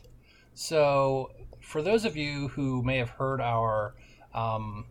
So, 0.53 1.31
for 1.59 1.81
those 1.81 2.05
of 2.05 2.15
you 2.15 2.47
who 2.49 2.81
may 2.81 2.97
have 2.97 3.09
heard 3.09 3.41
our 3.41 3.93
um, 4.33 4.85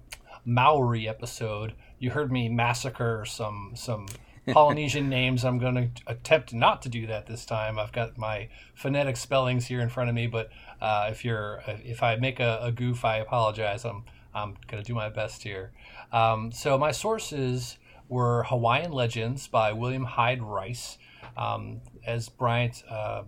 Maori 0.44 1.08
episode, 1.08 1.72
you 1.98 2.10
heard 2.10 2.30
me 2.30 2.50
massacre 2.50 3.24
some 3.26 3.72
some 3.74 4.06
Polynesian 4.52 5.08
names. 5.08 5.42
I'm 5.42 5.58
going 5.58 5.74
to 5.74 6.02
attempt 6.06 6.52
not 6.52 6.82
to 6.82 6.90
do 6.90 7.06
that 7.06 7.26
this 7.26 7.46
time. 7.46 7.78
I've 7.78 7.92
got 7.92 8.18
my 8.18 8.48
phonetic 8.74 9.16
spellings 9.16 9.66
here 9.66 9.80
in 9.80 9.88
front 9.88 10.10
of 10.10 10.14
me, 10.14 10.26
but 10.26 10.50
uh, 10.82 11.08
if 11.10 11.24
you're 11.24 11.62
if 11.66 12.02
I 12.02 12.16
make 12.16 12.40
a, 12.40 12.60
a 12.62 12.72
goof, 12.72 13.06
I 13.06 13.18
apologize. 13.18 13.86
I'm 13.86 14.04
I'm 14.34 14.56
going 14.66 14.82
to 14.82 14.86
do 14.86 14.94
my 14.94 15.08
best 15.08 15.42
here. 15.44 15.72
Um, 16.12 16.52
so 16.52 16.76
my 16.76 16.90
sources 16.90 17.78
were 18.06 18.44
Hawaiian 18.44 18.92
Legends 18.92 19.48
by 19.48 19.72
William 19.72 20.04
Hyde 20.04 20.42
Rice. 20.42 20.98
Um, 21.38 21.80
as 22.06 22.28
Bryant 22.28 22.82
uh, 22.90 23.22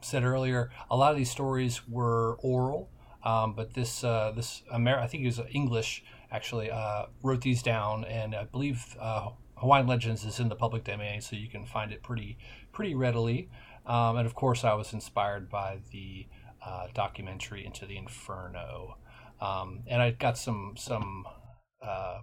said 0.00 0.24
earlier, 0.24 0.70
a 0.90 0.96
lot 0.96 1.12
of 1.12 1.16
these 1.16 1.30
stories 1.30 1.86
were 1.88 2.36
oral, 2.40 2.90
um, 3.24 3.54
but 3.54 3.74
this 3.74 4.02
uh, 4.02 4.32
this 4.34 4.62
Amer- 4.72 4.98
I 4.98 5.06
think 5.06 5.20
he 5.20 5.26
was 5.26 5.40
English 5.52 6.04
actually 6.30 6.70
uh, 6.70 7.06
wrote 7.22 7.42
these 7.42 7.62
down, 7.62 8.04
and 8.04 8.34
I 8.34 8.44
believe 8.44 8.96
uh, 8.98 9.30
Hawaiian 9.56 9.86
Legends 9.86 10.24
is 10.24 10.40
in 10.40 10.48
the 10.48 10.56
public 10.56 10.84
domain, 10.84 11.20
so 11.20 11.36
you 11.36 11.48
can 11.48 11.66
find 11.66 11.92
it 11.92 12.02
pretty 12.02 12.38
pretty 12.72 12.94
readily. 12.94 13.50
Um, 13.86 14.16
and 14.16 14.26
of 14.26 14.34
course, 14.34 14.64
I 14.64 14.74
was 14.74 14.92
inspired 14.92 15.50
by 15.50 15.80
the 15.92 16.26
uh, 16.64 16.88
documentary 16.94 17.64
Into 17.64 17.86
the 17.86 17.96
Inferno. 17.96 18.96
Um, 19.40 19.84
and 19.86 20.02
I 20.02 20.10
got 20.10 20.36
some 20.36 20.74
some 20.76 21.24
uh, 21.82 22.18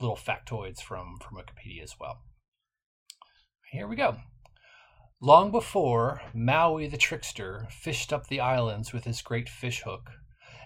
little 0.00 0.16
factoids 0.16 0.80
from, 0.80 1.18
from 1.18 1.38
Wikipedia 1.38 1.82
as 1.82 1.96
well. 2.00 2.22
Here 3.76 3.86
we 3.86 3.96
go. 3.96 4.16
Long 5.20 5.50
before 5.50 6.22
Maui 6.32 6.86
the 6.86 6.96
trickster 6.96 7.68
fished 7.70 8.10
up 8.10 8.26
the 8.26 8.40
islands 8.40 8.94
with 8.94 9.04
his 9.04 9.20
great 9.20 9.50
fish 9.50 9.82
hook, 9.82 10.12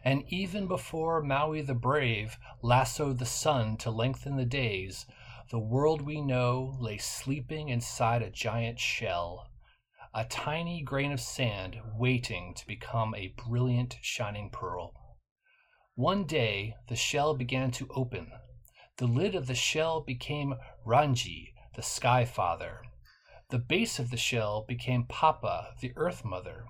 and 0.05 0.23
even 0.29 0.69
before 0.69 1.21
Maui 1.21 1.61
the 1.61 1.75
brave 1.75 2.39
lassoed 2.63 3.19
the 3.19 3.27
sun 3.27 3.77
to 3.79 3.91
lengthen 3.91 4.37
the 4.37 4.45
days, 4.45 5.07
the 5.51 5.59
world 5.59 6.03
we 6.03 6.21
know 6.21 6.77
lay 6.79 6.99
sleeping 6.99 7.69
inside 7.69 8.23
a 8.23 8.31
giant 8.31 8.79
shell, 8.79 9.49
a 10.15 10.25
tiny 10.25 10.81
grain 10.81 11.11
of 11.11 11.21
sand 11.21 11.81
waiting 11.97 12.55
to 12.55 12.65
become 12.65 13.13
a 13.17 13.35
brilliant 13.49 13.97
shining 14.01 14.51
pearl. 14.51 14.93
One 15.97 16.27
day 16.27 16.77
the 16.87 16.95
shell 16.95 17.35
began 17.35 17.73
to 17.73 17.89
open. 17.91 18.31
The 18.99 19.09
lid 19.09 19.35
of 19.35 19.49
the 19.49 19.57
shell 19.57 20.01
became 20.01 20.55
Rangi, 20.87 21.55
the 21.75 21.83
Sky 21.83 22.25
Father. 22.25 22.83
The 23.51 23.59
base 23.59 23.99
of 23.99 24.11
the 24.11 24.17
shell 24.17 24.63
became 24.63 25.07
Papa, 25.07 25.75
the 25.81 25.93
Earth 25.97 26.25
Mother. 26.25 26.67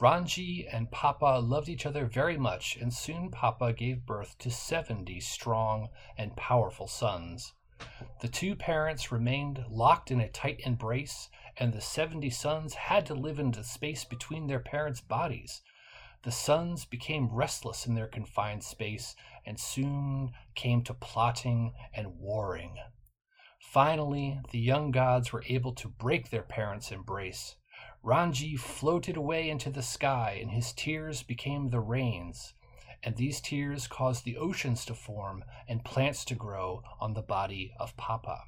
Rangi 0.00 0.68
and 0.72 0.88
Papa 0.88 1.40
loved 1.42 1.68
each 1.68 1.84
other 1.84 2.06
very 2.06 2.38
much, 2.38 2.76
and 2.76 2.94
soon 2.94 3.28
Papa 3.28 3.72
gave 3.72 4.06
birth 4.06 4.38
to 4.38 4.48
70 4.48 5.18
strong 5.18 5.88
and 6.16 6.36
powerful 6.36 6.86
sons. 6.86 7.54
The 8.20 8.28
two 8.28 8.54
parents 8.54 9.10
remained 9.10 9.64
locked 9.68 10.12
in 10.12 10.20
a 10.20 10.28
tight 10.28 10.60
embrace, 10.64 11.28
and 11.56 11.72
the 11.72 11.80
70 11.80 12.30
sons 12.30 12.74
had 12.74 13.04
to 13.06 13.14
live 13.14 13.40
in 13.40 13.50
the 13.50 13.64
space 13.64 14.04
between 14.04 14.46
their 14.46 14.60
parents' 14.60 15.00
bodies. 15.00 15.60
The 16.22 16.30
sons 16.30 16.84
became 16.84 17.34
restless 17.34 17.84
in 17.84 17.96
their 17.96 18.06
confined 18.06 18.62
space 18.62 19.16
and 19.44 19.58
soon 19.58 20.30
came 20.54 20.84
to 20.84 20.94
plotting 20.94 21.74
and 21.92 22.20
warring. 22.20 22.78
Finally, 23.72 24.38
the 24.50 24.58
young 24.58 24.90
gods 24.90 25.32
were 25.32 25.42
able 25.48 25.72
to 25.72 25.88
break 25.88 26.28
their 26.28 26.42
parents' 26.42 26.92
embrace. 26.92 27.56
Rangi 28.04 28.54
floated 28.54 29.16
away 29.16 29.48
into 29.48 29.70
the 29.70 29.80
sky, 29.80 30.38
and 30.42 30.50
his 30.50 30.74
tears 30.74 31.22
became 31.22 31.70
the 31.70 31.80
rains. 31.80 32.52
And 33.02 33.16
these 33.16 33.40
tears 33.40 33.86
caused 33.86 34.26
the 34.26 34.36
oceans 34.36 34.84
to 34.84 34.94
form 34.94 35.42
and 35.66 35.86
plants 35.86 36.26
to 36.26 36.34
grow 36.34 36.82
on 37.00 37.14
the 37.14 37.22
body 37.22 37.72
of 37.80 37.96
Papa. 37.96 38.40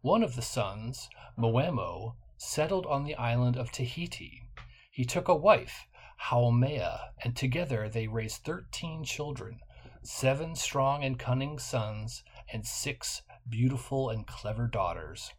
One 0.00 0.22
of 0.22 0.36
the 0.36 0.42
sons, 0.42 1.10
Moemo, 1.38 2.14
settled 2.38 2.86
on 2.86 3.04
the 3.04 3.16
island 3.16 3.58
of 3.58 3.70
Tahiti. 3.70 4.40
He 4.90 5.04
took 5.04 5.28
a 5.28 5.36
wife, 5.36 5.86
Haumea, 6.30 7.10
and 7.22 7.36
together 7.36 7.90
they 7.90 8.06
raised 8.06 8.42
thirteen 8.42 9.04
children, 9.04 9.58
seven 10.02 10.54
strong 10.54 11.04
and 11.04 11.18
cunning 11.18 11.58
sons, 11.58 12.24
and 12.50 12.64
six 12.64 13.20
beautiful 13.48 14.10
and 14.10 14.26
clever 14.26 14.66
daughters. 14.66 15.32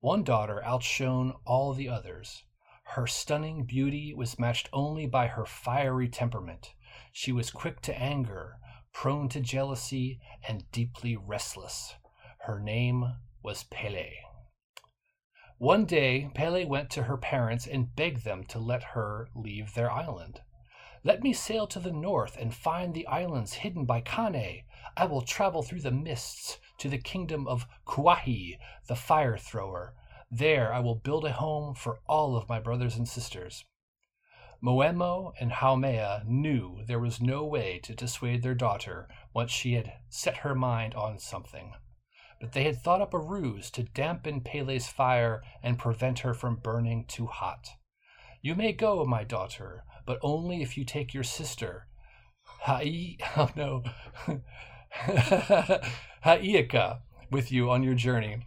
One 0.00 0.22
daughter 0.22 0.62
outshone 0.62 1.34
all 1.46 1.72
the 1.72 1.88
others. 1.88 2.44
Her 2.88 3.06
stunning 3.06 3.64
beauty 3.64 4.12
was 4.12 4.38
matched 4.38 4.68
only 4.72 5.06
by 5.06 5.28
her 5.28 5.46
fiery 5.46 6.08
temperament. 6.08 6.74
She 7.12 7.32
was 7.32 7.50
quick 7.50 7.80
to 7.82 7.98
anger, 7.98 8.58
prone 8.92 9.28
to 9.30 9.40
jealousy, 9.40 10.20
and 10.46 10.70
deeply 10.70 11.16
restless. 11.16 11.94
Her 12.40 12.60
name 12.60 13.14
was 13.42 13.64
Pele. 13.64 14.10
One 15.58 15.86
day, 15.86 16.30
Pele 16.34 16.64
went 16.64 16.90
to 16.90 17.04
her 17.04 17.16
parents 17.16 17.66
and 17.66 17.96
begged 17.96 18.24
them 18.24 18.44
to 18.44 18.58
let 18.58 18.82
her 18.92 19.28
leave 19.34 19.72
their 19.72 19.90
island. 19.90 20.42
Let 21.02 21.22
me 21.22 21.32
sail 21.32 21.66
to 21.68 21.80
the 21.80 21.92
north 21.92 22.36
and 22.36 22.54
find 22.54 22.92
the 22.92 23.06
islands 23.06 23.54
hidden 23.54 23.86
by 23.86 24.02
Kane. 24.02 24.64
I 24.96 25.06
will 25.06 25.22
travel 25.22 25.62
through 25.62 25.80
the 25.80 25.90
mists 25.90 26.58
to 26.78 26.88
the 26.88 26.98
kingdom 26.98 27.46
of 27.46 27.66
Kuahi, 27.86 28.58
the 28.88 28.96
fire 28.96 29.36
thrower. 29.36 29.94
There 30.30 30.72
I 30.72 30.80
will 30.80 30.94
build 30.94 31.24
a 31.24 31.32
home 31.32 31.74
for 31.74 32.00
all 32.06 32.36
of 32.36 32.48
my 32.48 32.58
brothers 32.58 32.96
and 32.96 33.08
sisters. 33.08 33.64
Moemo 34.62 35.32
and 35.38 35.52
Haumea 35.52 36.24
knew 36.26 36.82
there 36.86 36.98
was 36.98 37.20
no 37.20 37.44
way 37.44 37.78
to 37.80 37.94
dissuade 37.94 38.42
their 38.42 38.54
daughter 38.54 39.08
once 39.34 39.50
she 39.50 39.74
had 39.74 39.92
set 40.08 40.38
her 40.38 40.54
mind 40.54 40.94
on 40.94 41.18
something. 41.18 41.74
But 42.40 42.52
they 42.52 42.64
had 42.64 42.80
thought 42.80 43.02
up 43.02 43.12
a 43.12 43.18
ruse 43.18 43.70
to 43.72 43.82
dampen 43.82 44.40
Pele's 44.40 44.88
fire 44.88 45.42
and 45.62 45.78
prevent 45.78 46.20
her 46.20 46.34
from 46.34 46.56
burning 46.56 47.04
too 47.06 47.26
hot. 47.26 47.68
You 48.40 48.54
may 48.54 48.72
go, 48.72 49.04
my 49.04 49.22
daughter, 49.22 49.84
but 50.06 50.18
only 50.22 50.62
if 50.62 50.76
you 50.76 50.84
take 50.84 51.12
your 51.14 51.24
sister, 51.24 51.88
Hai, 52.44 53.16
oh 53.36 53.50
no, 53.56 53.82
Hi'iaka, 56.24 57.00
with 57.30 57.52
you 57.52 57.70
on 57.70 57.82
your 57.82 57.94
journey. 57.94 58.46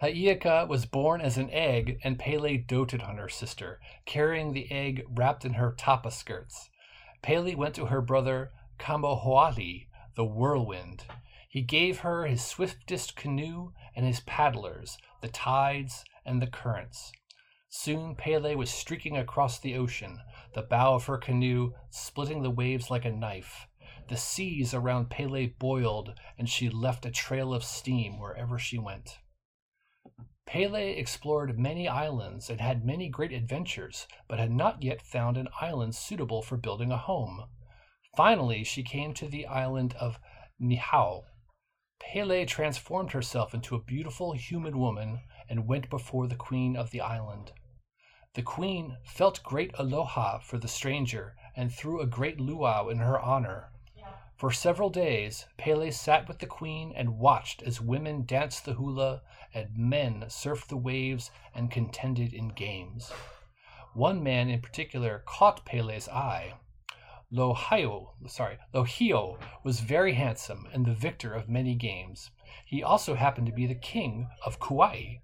Hi'iaka 0.00 0.66
was 0.66 0.86
born 0.86 1.20
as 1.20 1.36
an 1.36 1.50
egg, 1.50 1.98
and 2.02 2.18
Pele 2.18 2.56
doted 2.56 3.02
on 3.02 3.18
her 3.18 3.28
sister, 3.28 3.80
carrying 4.06 4.54
the 4.54 4.72
egg 4.72 5.04
wrapped 5.10 5.44
in 5.44 5.54
her 5.54 5.74
tapa 5.76 6.10
skirts. 6.10 6.70
Pele 7.20 7.54
went 7.54 7.74
to 7.74 7.86
her 7.86 8.00
brother 8.00 8.50
Kamohoali'i, 8.78 9.88
the 10.16 10.24
whirlwind. 10.24 11.04
He 11.50 11.60
gave 11.60 11.98
her 11.98 12.24
his 12.24 12.42
swiftest 12.42 13.14
canoe 13.14 13.72
and 13.94 14.06
his 14.06 14.20
paddlers, 14.20 14.96
the 15.20 15.28
tides 15.28 16.02
and 16.24 16.40
the 16.40 16.46
currents. 16.46 17.12
Soon 17.68 18.14
Pele 18.14 18.54
was 18.54 18.70
streaking 18.70 19.18
across 19.18 19.58
the 19.58 19.76
ocean, 19.76 20.18
the 20.54 20.62
bow 20.62 20.94
of 20.94 21.04
her 21.04 21.18
canoe 21.18 21.72
splitting 21.90 22.42
the 22.42 22.48
waves 22.48 22.90
like 22.90 23.04
a 23.04 23.12
knife. 23.12 23.66
The 24.08 24.16
seas 24.16 24.74
around 24.74 25.08
Pele 25.08 25.46
boiled, 25.46 26.18
and 26.36 26.48
she 26.48 26.68
left 26.68 27.06
a 27.06 27.10
trail 27.10 27.54
of 27.54 27.64
steam 27.64 28.18
wherever 28.18 28.58
she 28.58 28.78
went. 28.78 29.18
Pele 30.46 30.90
explored 30.90 31.58
many 31.58 31.88
islands 31.88 32.50
and 32.50 32.60
had 32.60 32.84
many 32.84 33.08
great 33.08 33.32
adventures, 33.32 34.06
but 34.28 34.38
had 34.38 34.52
not 34.52 34.82
yet 34.82 35.00
found 35.00 35.38
an 35.38 35.48
island 35.58 35.94
suitable 35.94 36.42
for 36.42 36.58
building 36.58 36.92
a 36.92 36.98
home. 36.98 37.48
Finally, 38.14 38.62
she 38.62 38.82
came 38.82 39.14
to 39.14 39.26
the 39.26 39.46
island 39.46 39.94
of 39.94 40.20
Niihau. 40.60 41.24
Pele 41.98 42.44
transformed 42.44 43.12
herself 43.12 43.54
into 43.54 43.74
a 43.74 43.82
beautiful 43.82 44.32
human 44.32 44.78
woman 44.78 45.22
and 45.48 45.66
went 45.66 45.88
before 45.88 46.26
the 46.26 46.36
queen 46.36 46.76
of 46.76 46.90
the 46.90 47.00
island. 47.00 47.52
The 48.34 48.42
queen 48.42 48.98
felt 49.04 49.42
great 49.42 49.72
aloha 49.78 50.40
for 50.40 50.58
the 50.58 50.68
stranger 50.68 51.34
and 51.56 51.72
threw 51.72 52.00
a 52.00 52.06
great 52.06 52.38
luau 52.38 52.88
in 52.88 52.98
her 52.98 53.18
honor. 53.18 53.72
For 54.36 54.50
several 54.50 54.90
days, 54.90 55.46
Pele 55.56 55.92
sat 55.92 56.26
with 56.26 56.40
the 56.40 56.46
queen 56.46 56.92
and 56.96 57.18
watched 57.18 57.62
as 57.62 57.80
women 57.80 58.24
danced 58.24 58.64
the 58.64 58.74
hula 58.74 59.22
and 59.54 59.78
men 59.78 60.24
surfed 60.28 60.66
the 60.66 60.76
waves 60.76 61.30
and 61.54 61.70
contended 61.70 62.32
in 62.34 62.48
games. 62.48 63.12
One 63.92 64.24
man 64.24 64.48
in 64.50 64.60
particular 64.60 65.22
caught 65.24 65.64
Pele's 65.64 66.08
eye. 66.08 66.54
Lohiau, 67.32 68.14
sorry, 68.26 68.58
Lohiau 68.72 69.38
was 69.62 69.78
very 69.78 70.14
handsome 70.14 70.66
and 70.72 70.84
the 70.84 70.94
victor 70.94 71.32
of 71.32 71.48
many 71.48 71.76
games. 71.76 72.32
He 72.66 72.82
also 72.82 73.14
happened 73.14 73.46
to 73.46 73.52
be 73.52 73.66
the 73.66 73.74
king 73.76 74.28
of 74.44 74.58
Kauai. 74.58 75.18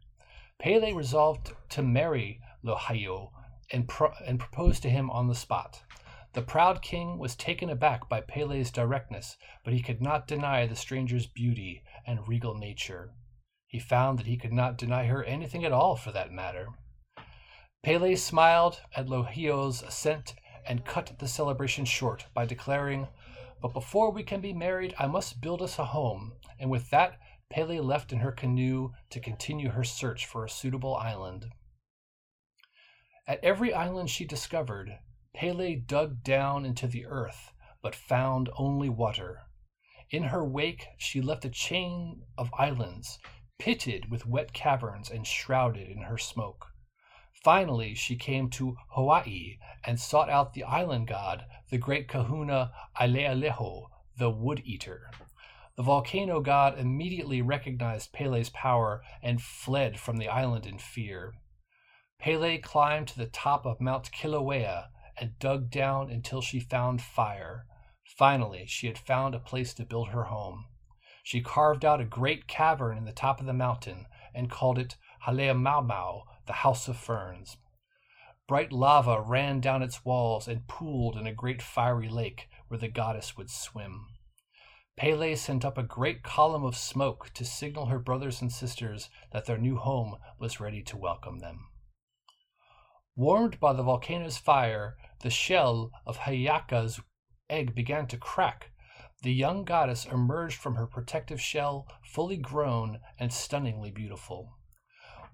Pele 0.60 0.92
resolved 0.92 1.52
to 1.70 1.82
marry 1.82 2.40
Lohiau 2.64 3.32
and, 3.72 3.88
pro- 3.88 4.14
and 4.24 4.38
proposed 4.38 4.82
to 4.82 4.90
him 4.90 5.10
on 5.10 5.26
the 5.26 5.34
spot. 5.34 5.82
The 6.32 6.42
proud 6.42 6.80
king 6.80 7.18
was 7.18 7.34
taken 7.34 7.68
aback 7.68 8.08
by 8.08 8.20
Pele's 8.20 8.70
directness, 8.70 9.36
but 9.64 9.72
he 9.72 9.82
could 9.82 10.00
not 10.00 10.28
deny 10.28 10.66
the 10.66 10.76
stranger's 10.76 11.26
beauty 11.26 11.82
and 12.06 12.28
regal 12.28 12.54
nature. 12.54 13.12
He 13.66 13.80
found 13.80 14.18
that 14.18 14.26
he 14.26 14.36
could 14.36 14.52
not 14.52 14.78
deny 14.78 15.06
her 15.06 15.24
anything 15.24 15.64
at 15.64 15.72
all, 15.72 15.96
for 15.96 16.12
that 16.12 16.30
matter. 16.30 16.68
Pele 17.82 18.14
smiled 18.14 18.80
at 18.94 19.08
Lohiau's 19.08 19.82
assent 19.82 20.34
and 20.66 20.84
cut 20.84 21.18
the 21.18 21.26
celebration 21.26 21.84
short 21.84 22.26
by 22.32 22.46
declaring, 22.46 23.08
But 23.60 23.72
before 23.72 24.12
we 24.12 24.22
can 24.22 24.40
be 24.40 24.52
married, 24.52 24.94
I 24.98 25.06
must 25.06 25.40
build 25.40 25.62
us 25.62 25.78
a 25.78 25.86
home. 25.86 26.34
And 26.58 26.70
with 26.70 26.90
that, 26.90 27.18
Pele 27.48 27.80
left 27.80 28.12
in 28.12 28.20
her 28.20 28.32
canoe 28.32 28.92
to 29.10 29.18
continue 29.18 29.70
her 29.70 29.82
search 29.82 30.26
for 30.26 30.44
a 30.44 30.50
suitable 30.50 30.94
island. 30.94 31.46
At 33.26 33.42
every 33.42 33.74
island 33.74 34.10
she 34.10 34.24
discovered, 34.24 34.98
Pele 35.34 35.76
dug 35.76 36.22
down 36.22 36.64
into 36.64 36.86
the 36.86 37.06
earth, 37.06 37.52
but 37.82 37.94
found 37.94 38.50
only 38.56 38.88
water. 38.88 39.42
In 40.10 40.24
her 40.24 40.44
wake 40.44 40.88
she 40.98 41.20
left 41.20 41.44
a 41.44 41.50
chain 41.50 42.22
of 42.36 42.52
islands, 42.58 43.18
pitted 43.58 44.10
with 44.10 44.26
wet 44.26 44.52
caverns 44.52 45.08
and 45.08 45.26
shrouded 45.26 45.88
in 45.88 46.02
her 46.02 46.18
smoke. 46.18 46.72
Finally, 47.32 47.94
she 47.94 48.16
came 48.16 48.50
to 48.50 48.76
Hawaii 48.90 49.56
and 49.84 49.98
sought 49.98 50.28
out 50.28 50.52
the 50.52 50.64
island 50.64 51.06
god, 51.06 51.46
the 51.70 51.78
great 51.78 52.08
kahuna 52.08 52.72
Alealeho, 53.00 53.88
the 54.18 54.30
wood 54.30 54.60
eater. 54.64 55.10
The 55.76 55.84
volcano 55.84 56.40
god 56.40 56.78
immediately 56.78 57.40
recognized 57.40 58.12
Pele's 58.12 58.50
power 58.50 59.02
and 59.22 59.40
fled 59.40 59.98
from 59.98 60.18
the 60.18 60.28
island 60.28 60.66
in 60.66 60.78
fear. 60.78 61.32
Pele 62.18 62.58
climbed 62.58 63.08
to 63.08 63.16
the 63.16 63.26
top 63.26 63.64
of 63.64 63.80
Mount 63.80 64.10
Kilauea 64.12 64.88
and 65.20 65.38
dug 65.38 65.70
down 65.70 66.10
until 66.10 66.40
she 66.40 66.58
found 66.58 67.02
fire. 67.02 67.66
Finally, 68.02 68.64
she 68.66 68.86
had 68.86 68.98
found 68.98 69.34
a 69.34 69.38
place 69.38 69.74
to 69.74 69.84
build 69.84 70.08
her 70.08 70.24
home. 70.24 70.64
She 71.22 71.42
carved 71.42 71.84
out 71.84 72.00
a 72.00 72.04
great 72.04 72.48
cavern 72.48 72.96
in 72.96 73.04
the 73.04 73.12
top 73.12 73.38
of 73.38 73.46
the 73.46 73.52
mountain 73.52 74.06
and 74.34 74.50
called 74.50 74.78
it 74.78 74.96
Halemaumau, 75.26 76.22
the 76.46 76.54
House 76.54 76.88
of 76.88 76.96
Ferns. 76.96 77.58
Bright 78.48 78.72
lava 78.72 79.20
ran 79.20 79.60
down 79.60 79.82
its 79.82 80.04
walls 80.04 80.48
and 80.48 80.66
pooled 80.66 81.16
in 81.16 81.26
a 81.26 81.32
great 81.32 81.62
fiery 81.62 82.08
lake 82.08 82.48
where 82.68 82.78
the 82.78 82.88
goddess 82.88 83.36
would 83.36 83.50
swim. 83.50 84.06
Pele 84.96 85.34
sent 85.36 85.64
up 85.64 85.78
a 85.78 85.82
great 85.82 86.22
column 86.22 86.64
of 86.64 86.76
smoke 86.76 87.30
to 87.34 87.44
signal 87.44 87.86
her 87.86 87.98
brothers 87.98 88.42
and 88.42 88.50
sisters 88.50 89.08
that 89.32 89.46
their 89.46 89.58
new 89.58 89.76
home 89.76 90.16
was 90.38 90.60
ready 90.60 90.82
to 90.82 90.96
welcome 90.96 91.38
them. 91.38 91.68
Warmed 93.20 93.60
by 93.60 93.74
the 93.74 93.82
volcano's 93.82 94.38
fire, 94.38 94.96
the 95.18 95.28
shell 95.28 95.90
of 96.06 96.20
Hi'iaka's 96.20 97.02
egg 97.50 97.74
began 97.74 98.06
to 98.06 98.16
crack. 98.16 98.70
The 99.22 99.30
young 99.30 99.64
goddess 99.64 100.06
emerged 100.06 100.56
from 100.56 100.76
her 100.76 100.86
protective 100.86 101.38
shell, 101.38 101.86
fully 102.02 102.38
grown 102.38 102.98
and 103.18 103.30
stunningly 103.30 103.90
beautiful. 103.90 104.56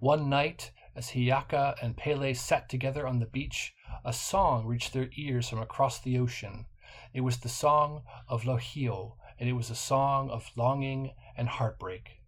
One 0.00 0.28
night, 0.28 0.72
as 0.96 1.10
Hi'iaka 1.10 1.76
and 1.80 1.96
Pele 1.96 2.34
sat 2.34 2.68
together 2.68 3.06
on 3.06 3.20
the 3.20 3.26
beach, 3.26 3.72
a 4.04 4.12
song 4.12 4.66
reached 4.66 4.92
their 4.92 5.10
ears 5.16 5.48
from 5.48 5.60
across 5.60 6.00
the 6.00 6.18
ocean. 6.18 6.66
It 7.14 7.20
was 7.20 7.36
the 7.36 7.48
song 7.48 8.02
of 8.28 8.42
Lohiau, 8.42 9.16
and 9.38 9.48
it 9.48 9.52
was 9.52 9.70
a 9.70 9.76
song 9.76 10.28
of 10.28 10.50
longing 10.56 11.14
and 11.36 11.48
heartbreak. 11.48 12.20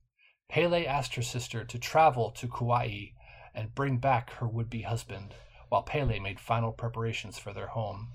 Pele 0.49 0.87
asked 0.87 1.17
her 1.17 1.23
sister 1.23 1.65
to 1.65 1.79
travel 1.81 2.31
to 2.31 2.47
Kauai 2.47 3.07
and 3.53 3.75
bring 3.75 3.99
back 3.99 4.31
her 4.35 4.47
would 4.47 4.71
be 4.71 4.83
husband, 4.83 5.35
while 5.68 5.82
Pele 5.82 6.18
made 6.18 6.40
final 6.40 6.72
preparations 6.72 7.38
for 7.38 7.52
their 7.52 7.68
home. 7.68 8.08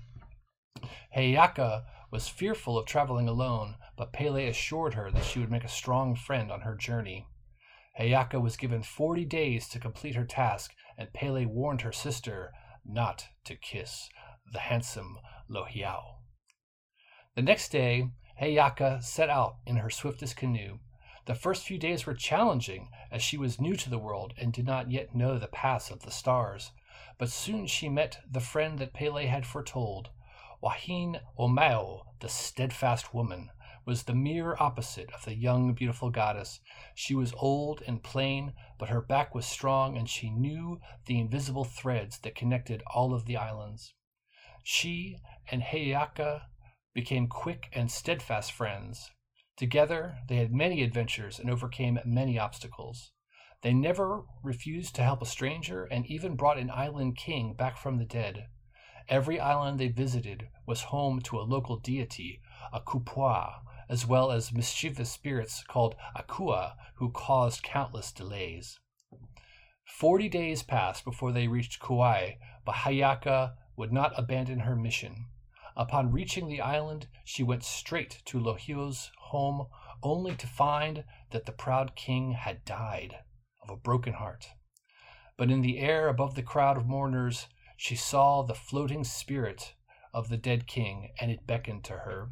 Hi'iaka 1.14 1.84
was 2.10 2.28
fearful 2.28 2.76
of 2.78 2.86
traveling 2.86 3.28
alone, 3.28 3.76
but 3.96 4.12
Pele 4.12 4.46
assured 4.46 4.94
her 4.94 5.10
that 5.10 5.24
she 5.24 5.38
would 5.38 5.50
make 5.50 5.64
a 5.64 5.68
strong 5.68 6.14
friend 6.14 6.50
on 6.50 6.60
her 6.62 6.74
journey. 6.74 7.26
Hi'iaka 7.96 8.40
was 8.40 8.56
given 8.56 8.82
forty 8.82 9.24
days 9.24 9.68
to 9.68 9.78
complete 9.78 10.14
her 10.14 10.24
task, 10.24 10.72
and 10.98 11.12
Pele 11.12 11.46
warned 11.46 11.82
her 11.82 11.92
sister 11.92 12.52
not 12.84 13.28
to 13.44 13.56
kiss 13.56 14.08
the 14.52 14.60
handsome 14.60 15.18
Lohiau. 15.48 16.18
The 17.34 17.42
next 17.42 17.70
day, 17.70 18.10
Hi'iaka 18.36 19.02
set 19.02 19.30
out 19.30 19.56
in 19.66 19.76
her 19.76 19.90
swiftest 19.90 20.36
canoe. 20.36 20.78
The 21.26 21.34
first 21.34 21.64
few 21.64 21.78
days 21.78 22.04
were 22.04 22.14
challenging, 22.14 22.90
as 23.10 23.22
she 23.22 23.38
was 23.38 23.60
new 23.60 23.76
to 23.76 23.88
the 23.88 23.98
world 23.98 24.34
and 24.36 24.52
did 24.52 24.66
not 24.66 24.90
yet 24.90 25.14
know 25.14 25.38
the 25.38 25.46
paths 25.46 25.90
of 25.90 26.02
the 26.02 26.10
stars. 26.10 26.72
But 27.18 27.30
soon 27.30 27.66
she 27.66 27.88
met 27.88 28.20
the 28.30 28.40
friend 28.40 28.78
that 28.78 28.92
Pele 28.94 29.26
had 29.26 29.46
foretold. 29.46 30.10
Wahine 30.62 31.20
Omao, 31.38 32.04
the 32.20 32.28
steadfast 32.28 33.12
woman, 33.12 33.50
was 33.84 34.04
the 34.04 34.14
mirror 34.14 34.56
opposite 34.62 35.10
of 35.12 35.24
the 35.24 35.34
young, 35.34 35.74
beautiful 35.74 36.10
goddess. 36.10 36.60
She 36.94 37.14
was 37.14 37.34
old 37.36 37.82
and 37.86 38.02
plain, 38.02 38.54
but 38.78 38.88
her 38.88 39.02
back 39.02 39.34
was 39.34 39.44
strong, 39.44 39.96
and 39.96 40.08
she 40.08 40.30
knew 40.30 40.80
the 41.06 41.20
invisible 41.20 41.64
threads 41.64 42.18
that 42.20 42.34
connected 42.34 42.82
all 42.86 43.12
of 43.12 43.26
the 43.26 43.36
islands. 43.36 43.92
She 44.62 45.18
and 45.50 45.62
Hi'iaka 45.62 46.42
became 46.94 47.26
quick 47.26 47.68
and 47.72 47.90
steadfast 47.90 48.52
friends. 48.52 49.10
Together, 49.56 50.18
they 50.28 50.36
had 50.36 50.52
many 50.52 50.82
adventures 50.82 51.38
and 51.38 51.50
overcame 51.50 52.00
many 52.04 52.38
obstacles. 52.38 53.12
They 53.64 53.72
never 53.72 54.26
refused 54.42 54.94
to 54.96 55.02
help 55.02 55.22
a 55.22 55.24
stranger 55.26 55.84
and 55.84 56.04
even 56.04 56.36
brought 56.36 56.58
an 56.58 56.70
island 56.70 57.16
king 57.16 57.54
back 57.54 57.78
from 57.78 57.96
the 57.96 58.04
dead. 58.04 58.48
Every 59.08 59.40
island 59.40 59.80
they 59.80 59.88
visited 59.88 60.48
was 60.66 60.92
home 60.92 61.22
to 61.22 61.40
a 61.40 61.48
local 61.48 61.78
deity, 61.78 62.42
a 62.74 62.80
kupua, 62.82 63.62
as 63.88 64.06
well 64.06 64.30
as 64.30 64.52
mischievous 64.52 65.10
spirits 65.10 65.64
called 65.64 65.94
akua, 66.14 66.74
who 66.96 67.10
caused 67.10 67.62
countless 67.62 68.12
delays. 68.12 68.80
Forty 69.86 70.28
days 70.28 70.62
passed 70.62 71.02
before 71.02 71.32
they 71.32 71.48
reached 71.48 71.80
Kauai, 71.80 72.32
but 72.66 72.74
Hi'iaka 72.84 73.56
would 73.78 73.94
not 73.94 74.12
abandon 74.18 74.58
her 74.58 74.76
mission. 74.76 75.24
Upon 75.74 76.12
reaching 76.12 76.48
the 76.48 76.60
island, 76.60 77.08
she 77.24 77.42
went 77.42 77.64
straight 77.64 78.20
to 78.26 78.38
Lohiau's 78.38 79.10
home, 79.18 79.68
only 80.02 80.36
to 80.36 80.46
find 80.46 81.04
that 81.30 81.46
the 81.46 81.52
proud 81.52 81.96
king 81.96 82.32
had 82.32 82.66
died 82.66 83.20
of 83.64 83.70
a 83.70 83.76
broken 83.76 84.12
heart. 84.12 84.48
But 85.36 85.50
in 85.50 85.62
the 85.62 85.80
air 85.80 86.08
above 86.08 86.36
the 86.36 86.42
crowd 86.42 86.76
of 86.76 86.86
mourners, 86.86 87.48
she 87.76 87.96
saw 87.96 88.42
the 88.42 88.54
floating 88.54 89.02
spirit 89.02 89.74
of 90.12 90.28
the 90.28 90.36
dead 90.36 90.68
king, 90.68 91.10
and 91.20 91.30
it 91.30 91.46
beckoned 91.46 91.82
to 91.84 91.94
her. 91.94 92.28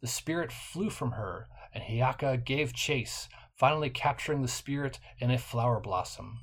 The 0.00 0.06
spirit 0.06 0.50
flew 0.50 0.88
from 0.88 1.12
her, 1.12 1.48
and 1.74 1.84
Hi'iaka 1.84 2.38
gave 2.38 2.72
chase, 2.72 3.28
finally 3.54 3.90
capturing 3.90 4.40
the 4.40 4.48
spirit 4.48 4.98
in 5.18 5.30
a 5.30 5.38
flower 5.38 5.78
blossom. 5.78 6.40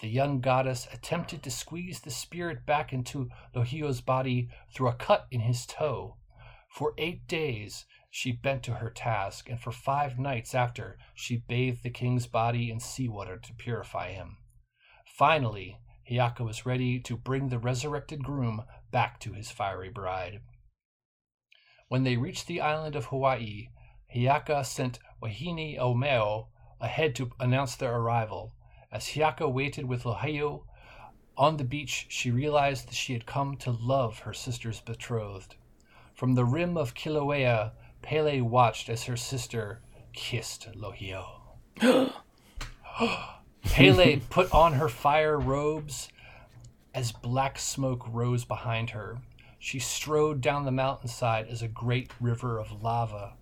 The 0.00 0.08
young 0.08 0.40
goddess 0.40 0.86
attempted 0.92 1.42
to 1.42 1.50
squeeze 1.50 2.00
the 2.00 2.10
spirit 2.10 2.66
back 2.66 2.92
into 2.92 3.30
Lohiau's 3.54 4.02
body 4.02 4.50
through 4.74 4.88
a 4.88 4.94
cut 4.94 5.26
in 5.30 5.40
his 5.40 5.64
toe. 5.64 6.16
For 6.68 6.92
eight 6.98 7.26
days 7.26 7.86
she 8.16 8.30
bent 8.30 8.62
to 8.62 8.74
her 8.74 8.90
task, 8.90 9.50
and 9.50 9.58
for 9.58 9.72
five 9.72 10.20
nights 10.20 10.54
after 10.54 10.96
she 11.16 11.36
bathed 11.48 11.82
the 11.82 11.90
king's 11.90 12.28
body 12.28 12.70
in 12.70 12.78
seawater 12.78 13.36
to 13.36 13.52
purify 13.54 14.12
him. 14.12 14.36
Finally, 15.04 15.80
Hi'iaka 16.04 16.44
was 16.44 16.64
ready 16.64 17.00
to 17.00 17.16
bring 17.16 17.48
the 17.48 17.58
resurrected 17.58 18.22
groom 18.22 18.62
back 18.92 19.18
to 19.18 19.32
his 19.32 19.50
fiery 19.50 19.90
bride. 19.90 20.42
When 21.88 22.04
they 22.04 22.16
reached 22.16 22.46
the 22.46 22.60
island 22.60 22.94
of 22.94 23.06
Hawaii, 23.06 23.70
Hi'iaka 24.06 24.64
sent 24.64 25.00
Wahine 25.20 25.76
Omao 25.76 26.46
ahead 26.80 27.16
to 27.16 27.32
announce 27.40 27.74
their 27.74 27.96
arrival. 27.96 28.54
As 28.92 29.08
Hi'iaka 29.08 29.48
waited 29.52 29.86
with 29.86 30.04
Lohiau 30.04 30.62
on 31.36 31.56
the 31.56 31.64
beach, 31.64 32.06
she 32.10 32.30
realized 32.30 32.86
that 32.86 32.94
she 32.94 33.12
had 33.12 33.26
come 33.26 33.56
to 33.56 33.72
love 33.72 34.20
her 34.20 34.32
sister's 34.32 34.80
betrothed. 34.80 35.56
From 36.14 36.36
the 36.36 36.44
rim 36.44 36.76
of 36.76 36.94
Kilauea, 36.94 37.72
Pele 38.04 38.42
watched 38.42 38.90
as 38.90 39.04
her 39.04 39.16
sister 39.16 39.80
kissed 40.12 40.68
Lohiau. 40.74 41.40
Pele 43.64 44.20
put 44.30 44.52
on 44.52 44.74
her 44.74 44.90
fire 44.90 45.38
robes 45.40 46.10
as 46.92 47.12
black 47.12 47.58
smoke 47.58 48.06
rose 48.06 48.44
behind 48.44 48.90
her. 48.90 49.22
She 49.58 49.78
strode 49.78 50.42
down 50.42 50.66
the 50.66 50.70
mountainside 50.70 51.48
as 51.48 51.62
a 51.62 51.68
great 51.68 52.10
river 52.20 52.58
of 52.58 52.82
lava. 52.82 53.36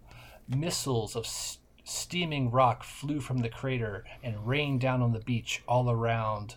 Missiles 0.49 1.17
of 1.17 1.27
steaming 1.83 2.53
rock 2.53 2.85
flew 2.85 3.21
from 3.21 3.39
the 3.39 3.49
crater 3.49 4.05
and 4.23 4.47
rained 4.47 4.81
down 4.81 5.03
on 5.03 5.13
the 5.13 5.19
beach 5.19 5.65
all 5.67 5.91
around 5.91 6.55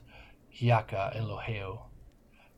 Hi'iaka 0.50 1.16
and 1.16 1.26
Lohiau. 1.26 1.86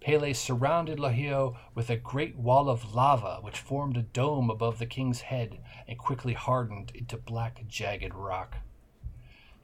Pele 0.08 0.32
surrounded 0.32 1.00
Lohiau 1.00 1.58
with 1.76 1.90
a 1.90 1.98
great 1.98 2.38
wall 2.38 2.70
of 2.70 2.96
lava 2.96 3.40
which 3.42 3.60
formed 3.60 3.98
a 3.98 4.02
dome 4.02 4.50
above 4.50 4.80
the 4.80 4.86
king's 4.86 5.20
head 5.20 5.60
and 5.86 5.98
quickly 5.98 6.32
hardened 6.32 6.94
into 6.96 7.18
black, 7.18 7.68
jagged 7.68 8.16
rock. 8.16 8.56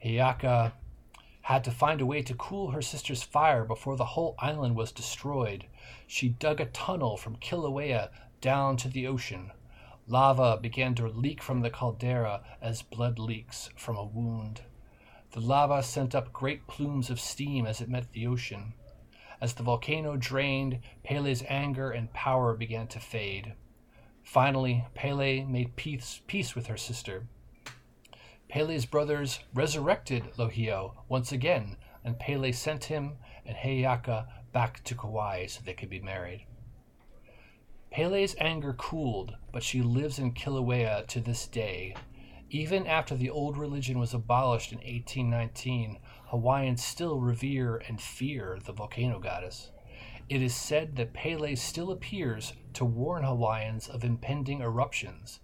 Hi'iaka 0.00 0.74
had 1.40 1.64
to 1.64 1.70
find 1.70 2.02
a 2.02 2.04
way 2.04 2.20
to 2.20 2.34
cool 2.34 2.72
her 2.72 2.82
sister's 2.82 3.22
fire 3.22 3.64
before 3.64 3.96
the 3.96 4.04
whole 4.04 4.34
island 4.38 4.76
was 4.76 4.92
destroyed. 4.92 5.64
She 6.06 6.28
dug 6.28 6.60
a 6.60 6.66
tunnel 6.66 7.16
from 7.16 7.36
Kilauea 7.36 8.10
down 8.42 8.76
to 8.76 8.88
the 8.90 9.06
ocean. 9.06 9.50
Lava 10.06 10.58
began 10.60 10.94
to 10.96 11.08
leak 11.08 11.42
from 11.42 11.62
the 11.62 11.70
caldera 11.70 12.42
as 12.60 12.82
blood 12.82 13.18
leaks 13.18 13.70
from 13.76 13.96
a 13.96 14.04
wound. 14.04 14.60
The 15.30 15.40
lava 15.40 15.82
sent 15.82 16.14
up 16.14 16.34
great 16.34 16.66
plumes 16.66 17.08
of 17.08 17.18
steam 17.18 17.64
as 17.64 17.80
it 17.80 17.88
met 17.88 18.12
the 18.12 18.26
ocean. 18.26 18.74
As 19.44 19.52
the 19.52 19.62
volcano 19.62 20.16
drained, 20.16 20.78
Pele's 21.02 21.42
anger 21.46 21.90
and 21.90 22.10
power 22.14 22.54
began 22.54 22.86
to 22.86 22.98
fade. 22.98 23.52
Finally, 24.22 24.86
Pele 24.94 25.44
made 25.44 25.76
peace, 25.76 26.22
peace 26.26 26.54
with 26.54 26.68
her 26.68 26.78
sister. 26.78 27.26
Pele's 28.48 28.86
brothers 28.86 29.40
resurrected 29.52 30.32
Lohiau 30.38 30.94
once 31.10 31.30
again, 31.30 31.76
and 32.02 32.18
Pele 32.18 32.52
sent 32.52 32.84
him 32.84 33.18
and 33.44 33.58
Hi'iaka 33.58 34.26
back 34.54 34.82
to 34.84 34.94
Kauai 34.94 35.44
so 35.44 35.60
they 35.62 35.74
could 35.74 35.90
be 35.90 36.00
married. 36.00 36.46
Pele's 37.90 38.34
anger 38.40 38.72
cooled, 38.72 39.36
but 39.52 39.62
she 39.62 39.82
lives 39.82 40.18
in 40.18 40.32
Kilauea 40.32 41.06
to 41.08 41.20
this 41.20 41.46
day. 41.46 41.94
Even 42.48 42.86
after 42.86 43.14
the 43.14 43.28
old 43.28 43.58
religion 43.58 43.98
was 43.98 44.14
abolished 44.14 44.72
in 44.72 44.78
1819, 44.78 45.98
Hawaiians 46.34 46.82
still 46.82 47.20
revere 47.20 47.80
and 47.86 48.00
fear 48.00 48.58
the 48.64 48.72
volcano 48.72 49.20
goddess. 49.20 49.70
It 50.28 50.42
is 50.42 50.52
said 50.52 50.96
that 50.96 51.12
Pele 51.12 51.54
still 51.54 51.92
appears 51.92 52.54
to 52.72 52.84
warn 52.84 53.22
Hawaiians 53.22 53.86
of 53.86 54.02
impending 54.02 54.60
eruptions, 54.60 55.38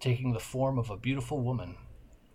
taking 0.00 0.32
the 0.32 0.40
form 0.40 0.78
of 0.78 0.88
a 0.88 0.96
beautiful 0.96 1.40
woman. 1.40 1.76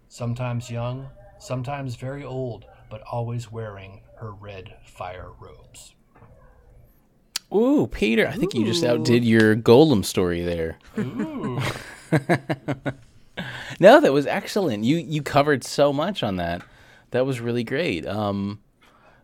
Sometimes 0.10 0.70
young, 0.70 1.10
sometimes 1.40 1.96
very 1.96 2.24
old, 2.24 2.66
but 2.88 3.02
always 3.02 3.52
wearing 3.52 4.02
her 4.20 4.32
red 4.32 4.76
fire 4.86 5.32
robes. 5.40 5.96
Ooh, 7.52 7.88
Peter, 7.88 8.28
I 8.28 8.34
think 8.34 8.54
you 8.54 8.64
just 8.64 8.84
outdid 8.84 9.26
your 9.26 9.56
Golem 9.56 10.06
story 10.06 10.44
there. 10.44 10.78
Ooh. 11.00 11.60
No, 13.80 14.02
that 14.02 14.12
was 14.12 14.26
excellent. 14.26 14.84
You 14.84 14.98
you 14.98 15.22
covered 15.22 15.64
so 15.64 15.94
much 15.94 16.24
on 16.24 16.38
that. 16.38 16.64
That 17.12 17.26
was 17.26 17.40
really 17.40 17.64
great. 17.64 18.06
Um, 18.06 18.60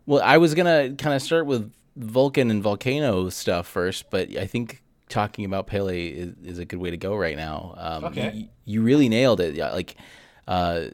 well, 0.05 0.21
I 0.23 0.37
was 0.37 0.53
gonna 0.53 0.93
kind 0.97 1.15
of 1.15 1.21
start 1.21 1.45
with 1.45 1.71
Vulcan 1.95 2.49
and 2.51 2.61
volcano 2.63 3.29
stuff 3.29 3.67
first, 3.67 4.09
but 4.09 4.35
I 4.37 4.45
think 4.47 4.81
talking 5.09 5.45
about 5.45 5.67
Pele 5.67 6.07
is, 6.07 6.33
is 6.43 6.59
a 6.59 6.65
good 6.65 6.79
way 6.79 6.89
to 6.91 6.97
go 6.97 7.15
right 7.15 7.37
now. 7.37 7.75
Um, 7.77 8.05
Okay. 8.05 8.31
You, 8.33 8.47
you 8.65 8.81
really 8.81 9.09
nailed 9.09 9.39
it. 9.39 9.53
Yeah, 9.55 9.71
like 9.71 9.95
uh, 10.47 10.85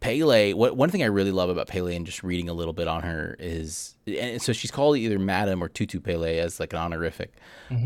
Pele. 0.00 0.52
What 0.52 0.76
one 0.76 0.90
thing 0.90 1.02
I 1.02 1.06
really 1.06 1.32
love 1.32 1.50
about 1.50 1.66
Pele 1.66 1.94
and 1.96 2.06
just 2.06 2.22
reading 2.22 2.48
a 2.48 2.52
little 2.52 2.72
bit 2.72 2.86
on 2.88 3.02
her 3.02 3.36
is, 3.40 3.96
and 4.06 4.40
so 4.40 4.52
she's 4.52 4.70
called 4.70 4.96
either 4.96 5.18
Madam 5.18 5.62
or 5.62 5.68
Tutu 5.68 5.98
Pele 6.00 6.38
as 6.38 6.60
like 6.60 6.72
an 6.72 6.78
honorific. 6.78 7.32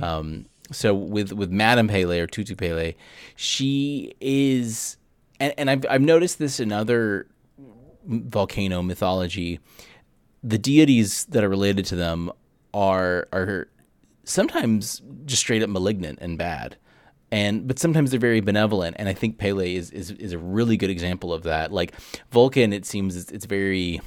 Um, 0.02 0.46
so 0.70 0.94
with 0.94 1.32
with 1.32 1.50
Madam 1.50 1.88
Pele 1.88 2.18
or 2.20 2.26
Tutu 2.26 2.54
Pele, 2.54 2.94
she 3.34 4.12
is, 4.20 4.96
and, 5.40 5.54
and 5.56 5.70
I've 5.70 5.84
I've 5.88 6.02
noticed 6.02 6.38
this 6.38 6.60
in 6.60 6.70
other 6.70 7.26
volcano 8.04 8.82
mythology. 8.82 9.60
The 10.42 10.58
deities 10.58 11.24
that 11.26 11.44
are 11.44 11.48
related 11.48 11.84
to 11.86 11.96
them 11.96 12.32
are 12.74 13.28
are 13.32 13.68
sometimes 14.24 15.02
just 15.24 15.40
straight 15.40 15.62
up 15.62 15.70
malignant 15.70 16.18
and 16.20 16.38
bad. 16.38 16.76
And 17.30 17.66
but 17.66 17.78
sometimes 17.78 18.10
they're 18.10 18.20
very 18.20 18.40
benevolent. 18.40 18.96
And 18.98 19.08
i 19.08 19.14
think 19.14 19.38
pele 19.38 19.74
is 19.74 19.90
is, 19.90 20.10
is 20.12 20.32
a 20.32 20.38
really 20.38 20.76
good 20.76 20.90
example 20.90 21.32
of 21.32 21.44
that. 21.44 21.72
Like 21.72 21.94
vulcan 22.30 22.72
it 22.72 22.84
seems 22.84 23.16
it's, 23.16 23.30
it's 23.30 23.46
very 23.46 24.00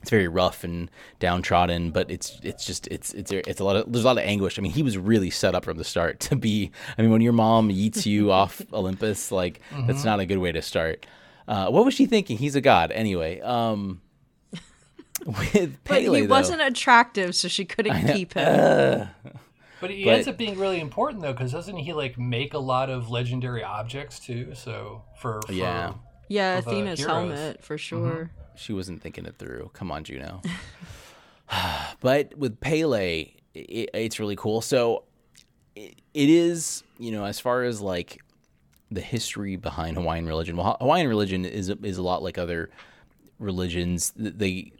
it's 0.00 0.10
very 0.10 0.26
rough 0.26 0.64
and 0.64 0.90
downtrodden 1.20 1.92
but 1.92 2.10
it's 2.10 2.40
it's 2.42 2.64
just 2.64 2.88
it's 2.88 3.14
it's 3.14 3.30
it's 3.30 3.60
a 3.60 3.64
lot 3.64 3.76
of 3.76 3.92
there's 3.92 4.04
a 4.04 4.06
lot 4.06 4.18
of 4.18 4.24
anguish. 4.24 4.58
I 4.58 4.62
mean 4.62 4.72
he 4.72 4.82
was 4.82 4.96
really 4.96 5.30
set 5.30 5.54
up 5.54 5.64
from 5.64 5.76
the 5.76 5.84
start 5.84 6.20
to 6.28 6.36
be 6.36 6.70
i 6.96 7.02
mean 7.02 7.10
when 7.10 7.20
your 7.20 7.32
mom 7.32 7.70
eats 7.70 8.06
you 8.06 8.32
off 8.32 8.62
olympus 8.72 9.30
like 9.30 9.60
that's 9.70 10.00
mm-hmm. 10.00 10.08
not 10.08 10.20
a 10.20 10.26
good 10.26 10.38
way 10.38 10.52
to 10.52 10.62
start 10.62 11.06
uh, 11.48 11.68
what 11.70 11.84
was 11.84 11.94
she 11.94 12.06
thinking 12.06 12.38
he's 12.38 12.54
a 12.54 12.60
god 12.60 12.90
anyway 12.92 13.40
um 13.40 14.00
with 15.26 15.78
But 15.84 16.00
he 16.02 16.06
though- 16.08 16.26
wasn't 16.26 16.62
attractive, 16.62 17.34
so 17.36 17.48
she 17.48 17.64
couldn't 17.64 18.06
keep 18.12 18.34
him. 18.34 19.08
But 19.80 19.90
he 19.90 20.04
But- 20.04 20.14
ends 20.14 20.28
up 20.28 20.36
being 20.36 20.58
really 20.58 20.80
important 20.80 21.22
though, 21.22 21.32
because 21.32 21.52
doesn't 21.52 21.76
he 21.76 21.92
like 21.92 22.18
make 22.18 22.54
a 22.54 22.58
lot 22.58 22.90
of 22.90 23.10
legendary 23.10 23.62
objects 23.64 24.18
too? 24.20 24.54
So 24.54 25.02
for, 25.18 25.40
for 25.46 25.52
Yeah. 25.52 25.94
yeah, 26.28 26.58
of 26.58 26.66
Athena's 26.66 26.98
heroes. 27.00 27.14
helmet 27.14 27.62
for 27.64 27.76
sure. 27.78 28.30
she 28.56 28.72
wasn't 28.72 29.02
thinking 29.02 29.26
it 29.26 29.36
through. 29.38 29.70
Come 29.74 29.90
on, 29.90 30.04
Juno. 30.04 30.40
but 32.00 32.36
with 32.36 32.60
Pele, 32.60 33.32
it, 33.54 33.90
it's 33.94 34.18
really 34.18 34.36
cool. 34.36 34.60
So 34.60 35.04
it, 35.76 36.00
it 36.14 36.28
is, 36.28 36.82
you 36.98 37.10
know, 37.12 37.24
as 37.24 37.38
far 37.40 37.62
as 37.64 37.80
like 37.80 38.21
the 38.94 39.00
history 39.00 39.56
behind 39.56 39.96
Hawaiian 39.96 40.26
religion. 40.26 40.56
Well, 40.56 40.76
Hawaiian 40.80 41.08
religion 41.08 41.44
is 41.44 41.68
is 41.68 41.98
a 41.98 42.02
lot 42.02 42.22
like 42.22 42.38
other 42.38 42.70
religions. 43.38 44.12
They 44.16 44.72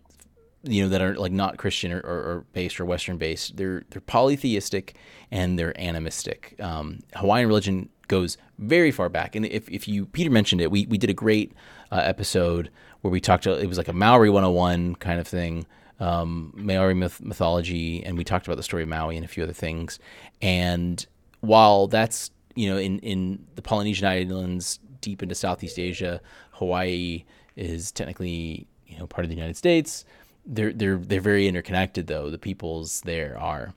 you 0.64 0.82
know 0.82 0.88
that 0.88 1.02
are 1.02 1.16
like 1.16 1.32
not 1.32 1.58
Christian 1.58 1.92
or, 1.92 2.00
or, 2.00 2.44
based 2.52 2.80
or 2.80 2.84
Western 2.84 3.18
based. 3.18 3.56
They're 3.56 3.84
they're 3.90 4.00
polytheistic 4.00 4.96
and 5.30 5.58
they're 5.58 5.78
animistic. 5.80 6.54
Um, 6.60 7.00
Hawaiian 7.14 7.48
religion 7.48 7.88
goes 8.08 8.36
very 8.58 8.90
far 8.90 9.08
back, 9.08 9.34
and 9.34 9.46
if, 9.46 9.68
if 9.68 9.88
you 9.88 10.06
Peter 10.06 10.30
mentioned 10.30 10.60
it, 10.60 10.70
we 10.70 10.86
we 10.86 10.98
did 10.98 11.10
a 11.10 11.14
great 11.14 11.52
uh, 11.90 12.02
episode 12.04 12.70
where 13.00 13.10
we 13.10 13.20
talked. 13.20 13.46
It 13.46 13.68
was 13.68 13.78
like 13.78 13.88
a 13.88 13.92
Maori 13.92 14.30
101 14.30 14.96
kind 14.96 15.18
of 15.20 15.26
thing. 15.26 15.66
Um, 16.00 16.52
Maori 16.56 16.94
myth- 16.94 17.20
mythology, 17.20 18.04
and 18.04 18.18
we 18.18 18.24
talked 18.24 18.46
about 18.46 18.56
the 18.56 18.62
story 18.62 18.82
of 18.82 18.88
Maui 18.88 19.16
and 19.16 19.24
a 19.24 19.28
few 19.28 19.44
other 19.44 19.52
things. 19.52 20.00
And 20.40 21.04
while 21.40 21.86
that's 21.86 22.30
you 22.54 22.70
know 22.70 22.78
in 22.78 22.98
in 23.00 23.46
the 23.54 23.62
Polynesian 23.62 24.06
islands, 24.06 24.78
deep 25.00 25.22
into 25.22 25.34
Southeast 25.34 25.78
Asia, 25.78 26.20
Hawaii 26.52 27.24
is 27.56 27.92
technically 27.92 28.66
you 28.86 28.98
know 28.98 29.06
part 29.06 29.24
of 29.24 29.30
the 29.30 29.36
United 29.36 29.56
States. 29.56 30.04
They're 30.46 30.72
they're 30.72 30.96
they're 30.96 31.20
very 31.20 31.46
interconnected 31.48 32.06
though. 32.06 32.30
The 32.30 32.38
peoples 32.38 33.02
there 33.02 33.38
are. 33.38 33.74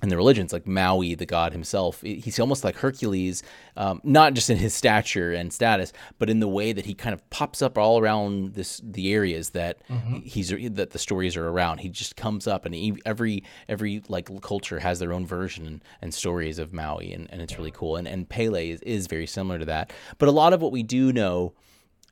And 0.00 0.12
the 0.12 0.16
religions, 0.16 0.52
like 0.52 0.64
Maui, 0.64 1.16
the 1.16 1.26
god 1.26 1.52
himself, 1.52 2.02
he's 2.02 2.38
almost 2.38 2.62
like 2.62 2.76
Hercules, 2.76 3.42
um, 3.76 4.00
not 4.04 4.34
just 4.34 4.48
in 4.48 4.56
his 4.56 4.72
stature 4.72 5.32
and 5.32 5.52
status, 5.52 5.92
but 6.20 6.30
in 6.30 6.38
the 6.38 6.46
way 6.46 6.72
that 6.72 6.86
he 6.86 6.94
kind 6.94 7.14
of 7.14 7.30
pops 7.30 7.62
up 7.62 7.76
all 7.76 7.98
around 7.98 8.54
this 8.54 8.80
the 8.84 9.12
areas 9.12 9.50
that 9.50 9.78
he's 10.22 10.50
that 10.50 10.90
the 10.90 10.98
stories 11.00 11.36
are 11.36 11.48
around. 11.48 11.78
He 11.78 11.88
just 11.88 12.14
comes 12.14 12.46
up, 12.46 12.64
and 12.64 12.74
he, 12.76 12.96
every 13.04 13.42
every 13.68 14.02
like 14.08 14.28
culture 14.40 14.78
has 14.78 15.00
their 15.00 15.12
own 15.12 15.26
version 15.26 15.66
and, 15.66 15.84
and 16.00 16.14
stories 16.14 16.60
of 16.60 16.72
Maui, 16.72 17.12
and, 17.12 17.28
and 17.32 17.42
it's 17.42 17.58
really 17.58 17.72
cool. 17.72 17.96
And 17.96 18.06
and 18.06 18.28
Pele 18.28 18.70
is, 18.70 18.80
is 18.82 19.08
very 19.08 19.26
similar 19.26 19.58
to 19.58 19.64
that. 19.64 19.92
But 20.18 20.28
a 20.28 20.32
lot 20.32 20.52
of 20.52 20.62
what 20.62 20.70
we 20.70 20.84
do 20.84 21.12
know 21.12 21.54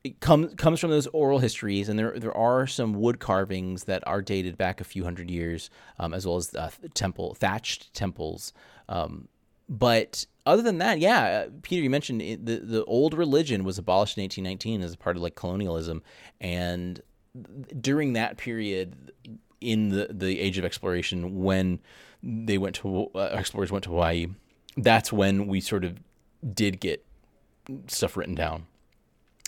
it 0.03 0.19
comes 0.19 0.53
comes 0.55 0.79
from 0.79 0.89
those 0.89 1.07
oral 1.07 1.39
histories, 1.39 1.89
and 1.89 1.97
there 1.97 2.17
there 2.19 2.35
are 2.35 2.67
some 2.67 2.93
wood 2.93 3.19
carvings 3.19 3.85
that 3.85 4.05
are 4.07 4.21
dated 4.21 4.57
back 4.57 4.79
a 4.79 4.83
few 4.83 5.03
hundred 5.03 5.29
years, 5.29 5.69
um, 5.99 6.13
as 6.13 6.25
well 6.25 6.37
as 6.37 6.53
uh, 6.55 6.69
temple 6.93 7.33
thatched 7.33 7.93
temples. 7.93 8.53
Um, 8.89 9.27
but 9.67 10.25
other 10.45 10.61
than 10.61 10.77
that, 10.77 10.99
yeah, 10.99 11.23
uh, 11.23 11.49
Peter, 11.61 11.83
you 11.83 11.89
mentioned 11.89 12.21
it, 12.21 12.45
the 12.45 12.57
the 12.57 12.85
old 12.85 13.13
religion 13.13 13.63
was 13.63 13.77
abolished 13.77 14.17
in 14.17 14.23
1819 14.23 14.81
as 14.81 14.93
a 14.93 14.97
part 14.97 15.17
of 15.17 15.23
like 15.23 15.35
colonialism, 15.35 16.03
and 16.39 17.01
during 17.79 18.13
that 18.13 18.37
period 18.37 19.11
in 19.59 19.89
the 19.89 20.07
the 20.11 20.39
age 20.39 20.57
of 20.57 20.65
exploration, 20.65 21.43
when 21.43 21.79
they 22.23 22.57
went 22.57 22.75
to 22.77 23.09
uh, 23.15 23.29
explorers 23.33 23.71
went 23.71 23.83
to 23.85 23.89
Hawaii, 23.89 24.27
that's 24.77 25.11
when 25.11 25.47
we 25.47 25.59
sort 25.59 25.83
of 25.83 25.99
did 26.53 26.79
get 26.79 27.03
stuff 27.87 28.15
written 28.15 28.35
down 28.35 28.67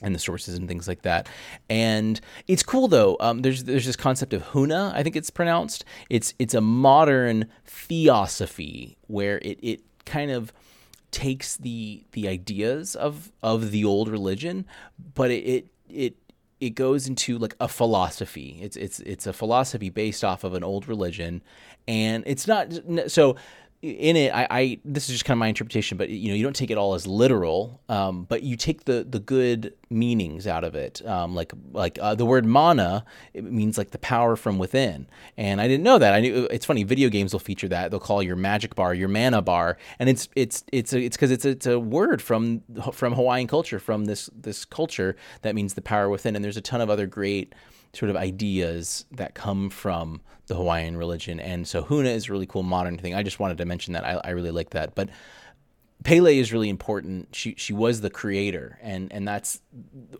and 0.01 0.15
the 0.15 0.19
sources 0.19 0.55
and 0.55 0.67
things 0.67 0.87
like 0.87 1.01
that. 1.03 1.27
And 1.69 2.19
it's 2.47 2.63
cool 2.63 2.87
though. 2.87 3.17
Um, 3.19 3.41
there's 3.41 3.63
there's 3.65 3.85
this 3.85 3.95
concept 3.95 4.33
of 4.33 4.43
huna, 4.43 4.93
I 4.93 5.03
think 5.03 5.15
it's 5.15 5.29
pronounced. 5.29 5.85
It's 6.09 6.33
it's 6.39 6.53
a 6.53 6.61
modern 6.61 7.47
theosophy 7.65 8.97
where 9.07 9.39
it 9.39 9.59
it 9.61 9.81
kind 10.05 10.31
of 10.31 10.53
takes 11.11 11.57
the 11.57 12.03
the 12.11 12.27
ideas 12.27 12.95
of 12.95 13.31
of 13.41 13.71
the 13.71 13.83
old 13.83 14.09
religion, 14.09 14.65
but 15.15 15.31
it 15.31 15.43
it 15.45 15.67
it, 15.89 16.15
it 16.59 16.69
goes 16.71 17.07
into 17.07 17.37
like 17.37 17.55
a 17.59 17.67
philosophy. 17.67 18.59
It's 18.61 18.77
it's 18.77 18.99
it's 19.01 19.27
a 19.27 19.33
philosophy 19.33 19.89
based 19.89 20.23
off 20.23 20.43
of 20.43 20.53
an 20.53 20.63
old 20.63 20.87
religion, 20.87 21.41
and 21.87 22.23
it's 22.27 22.47
not 22.47 22.71
so 23.07 23.35
in 23.81 24.17
it, 24.17 24.33
I, 24.33 24.47
I 24.49 24.79
this 24.83 25.07
is 25.07 25.15
just 25.15 25.25
kind 25.25 25.37
of 25.37 25.39
my 25.39 25.47
interpretation, 25.47 25.97
but 25.97 26.09
you 26.09 26.29
know, 26.29 26.35
you 26.35 26.43
don't 26.43 26.55
take 26.55 26.69
it 26.69 26.77
all 26.77 26.95
as 26.95 27.07
literal, 27.07 27.79
um, 27.87 28.23
but 28.23 28.43
you 28.43 28.57
take 28.57 28.83
the 28.83 29.05
the 29.09 29.19
good 29.19 29.73
meanings 29.89 30.47
out 30.47 30.65
of 30.65 30.75
it. 30.75 31.05
Um, 31.05 31.33
like 31.33 31.53
like 31.71 31.97
uh, 32.01 32.13
the 32.15 32.25
word 32.25 32.45
mana, 32.45 33.05
it 33.33 33.45
means 33.45 33.77
like 33.77 33.91
the 33.91 33.97
power 33.97 34.35
from 34.35 34.57
within, 34.57 35.07
and 35.37 35.61
I 35.61 35.67
didn't 35.69 35.83
know 35.83 35.97
that. 35.97 36.13
I 36.13 36.19
knew 36.19 36.45
it's 36.51 36.65
funny. 36.65 36.83
Video 36.83 37.07
games 37.07 37.31
will 37.31 37.39
feature 37.39 37.69
that. 37.69 37.89
They'll 37.89 38.01
call 38.01 38.21
your 38.21 38.35
magic 38.35 38.75
bar 38.75 38.93
your 38.93 39.07
mana 39.07 39.41
bar, 39.41 39.77
and 39.97 40.09
it's 40.09 40.27
it's 40.35 40.65
it's 40.73 40.91
it's 40.91 41.15
because 41.15 41.31
it's 41.31 41.45
it's 41.45 41.65
a 41.65 41.79
word 41.79 42.21
from 42.21 42.63
from 42.91 43.13
Hawaiian 43.13 43.47
culture, 43.47 43.79
from 43.79 44.05
this 44.05 44.29
this 44.35 44.65
culture 44.65 45.15
that 45.41 45.55
means 45.55 45.75
the 45.75 45.81
power 45.81 46.09
within. 46.09 46.35
And 46.35 46.43
there's 46.43 46.57
a 46.57 46.61
ton 46.61 46.81
of 46.81 46.89
other 46.89 47.07
great 47.07 47.55
sort 47.93 48.09
of 48.09 48.15
ideas 48.15 49.05
that 49.11 49.33
come 49.33 49.69
from 49.69 50.21
the 50.47 50.55
Hawaiian 50.55 50.97
religion. 50.97 51.39
And 51.39 51.67
so 51.67 51.83
Huna 51.83 52.13
is 52.13 52.29
a 52.29 52.31
really 52.31 52.45
cool 52.45 52.63
modern 52.63 52.97
thing. 52.97 53.13
I 53.13 53.23
just 53.23 53.39
wanted 53.39 53.57
to 53.59 53.65
mention 53.65 53.93
that. 53.93 54.05
I, 54.05 54.19
I 54.23 54.29
really 54.31 54.51
like 54.51 54.71
that. 54.71 54.95
But 54.95 55.09
Pele 56.03 56.37
is 56.37 56.53
really 56.53 56.69
important. 56.69 57.35
She 57.35 57.55
she 57.57 57.73
was 57.73 58.01
the 58.01 58.09
creator, 58.09 58.79
and 58.81 59.11
and 59.11 59.27
that's 59.27 59.59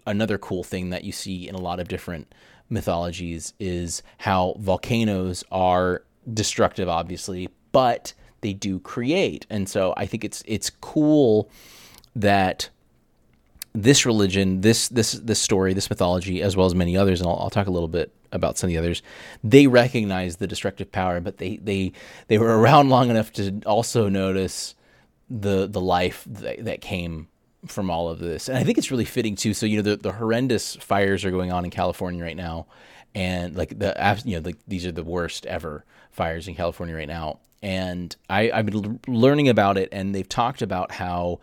another 0.05 0.37
cool 0.37 0.63
thing 0.63 0.89
that 0.89 1.03
you 1.05 1.11
see 1.11 1.47
in 1.47 1.55
a 1.55 1.59
lot 1.59 1.79
of 1.79 1.87
different 1.87 2.33
mythologies 2.69 3.53
is 3.59 4.03
how 4.19 4.55
volcanoes 4.59 5.43
are 5.51 6.03
destructive, 6.33 6.89
obviously, 6.89 7.49
but 7.71 8.13
they 8.41 8.53
do 8.53 8.79
create. 8.79 9.45
And 9.49 9.69
so 9.69 9.93
I 9.95 10.05
think 10.05 10.23
it's 10.25 10.43
it's 10.45 10.69
cool 10.69 11.49
that 12.15 12.69
this 13.73 14.05
religion, 14.05 14.61
this 14.61 14.87
this 14.89 15.13
this 15.13 15.39
story, 15.39 15.73
this 15.73 15.89
mythology, 15.89 16.41
as 16.41 16.55
well 16.55 16.65
as 16.65 16.75
many 16.75 16.97
others, 16.97 17.21
and 17.21 17.29
I'll, 17.29 17.37
I'll 17.37 17.49
talk 17.49 17.67
a 17.67 17.71
little 17.71 17.87
bit 17.87 18.11
about 18.31 18.57
some 18.57 18.67
of 18.67 18.69
the 18.69 18.77
others. 18.77 19.01
They 19.43 19.67
recognize 19.67 20.37
the 20.37 20.47
destructive 20.47 20.91
power, 20.91 21.19
but 21.19 21.37
they 21.37 21.57
they 21.57 21.93
they 22.27 22.37
were 22.37 22.59
around 22.59 22.89
long 22.89 23.09
enough 23.09 23.31
to 23.33 23.61
also 23.65 24.09
notice 24.09 24.75
the 25.29 25.67
the 25.67 25.81
life 25.81 26.23
that, 26.27 26.65
that 26.65 26.81
came 26.81 27.27
from 27.67 27.91
all 27.91 28.09
of 28.09 28.19
this. 28.19 28.49
And 28.49 28.57
I 28.57 28.63
think 28.63 28.77
it's 28.77 28.91
really 28.91 29.05
fitting 29.05 29.35
too. 29.35 29.53
So 29.53 29.65
you 29.65 29.77
know 29.77 29.83
the 29.83 29.97
the 29.97 30.13
horrendous 30.13 30.75
fires 30.77 31.23
are 31.23 31.31
going 31.31 31.51
on 31.51 31.65
in 31.65 31.71
California 31.71 32.23
right 32.23 32.37
now, 32.37 32.65
and 33.13 33.55
like 33.55 33.77
the 33.77 34.21
you 34.25 34.37
know 34.37 34.45
like 34.45 34.57
these 34.67 34.85
are 34.85 34.91
the 34.91 35.03
worst 35.03 35.45
ever 35.45 35.85
fires 36.11 36.47
in 36.47 36.55
California 36.55 36.95
right 36.95 37.07
now. 37.07 37.39
And 37.61 38.15
I 38.29 38.51
I've 38.51 38.65
been 38.65 38.99
learning 39.07 39.49
about 39.49 39.77
it, 39.77 39.89
and 39.91 40.15
they've 40.15 40.29
talked 40.29 40.61
about 40.61 40.91
how. 40.91 41.39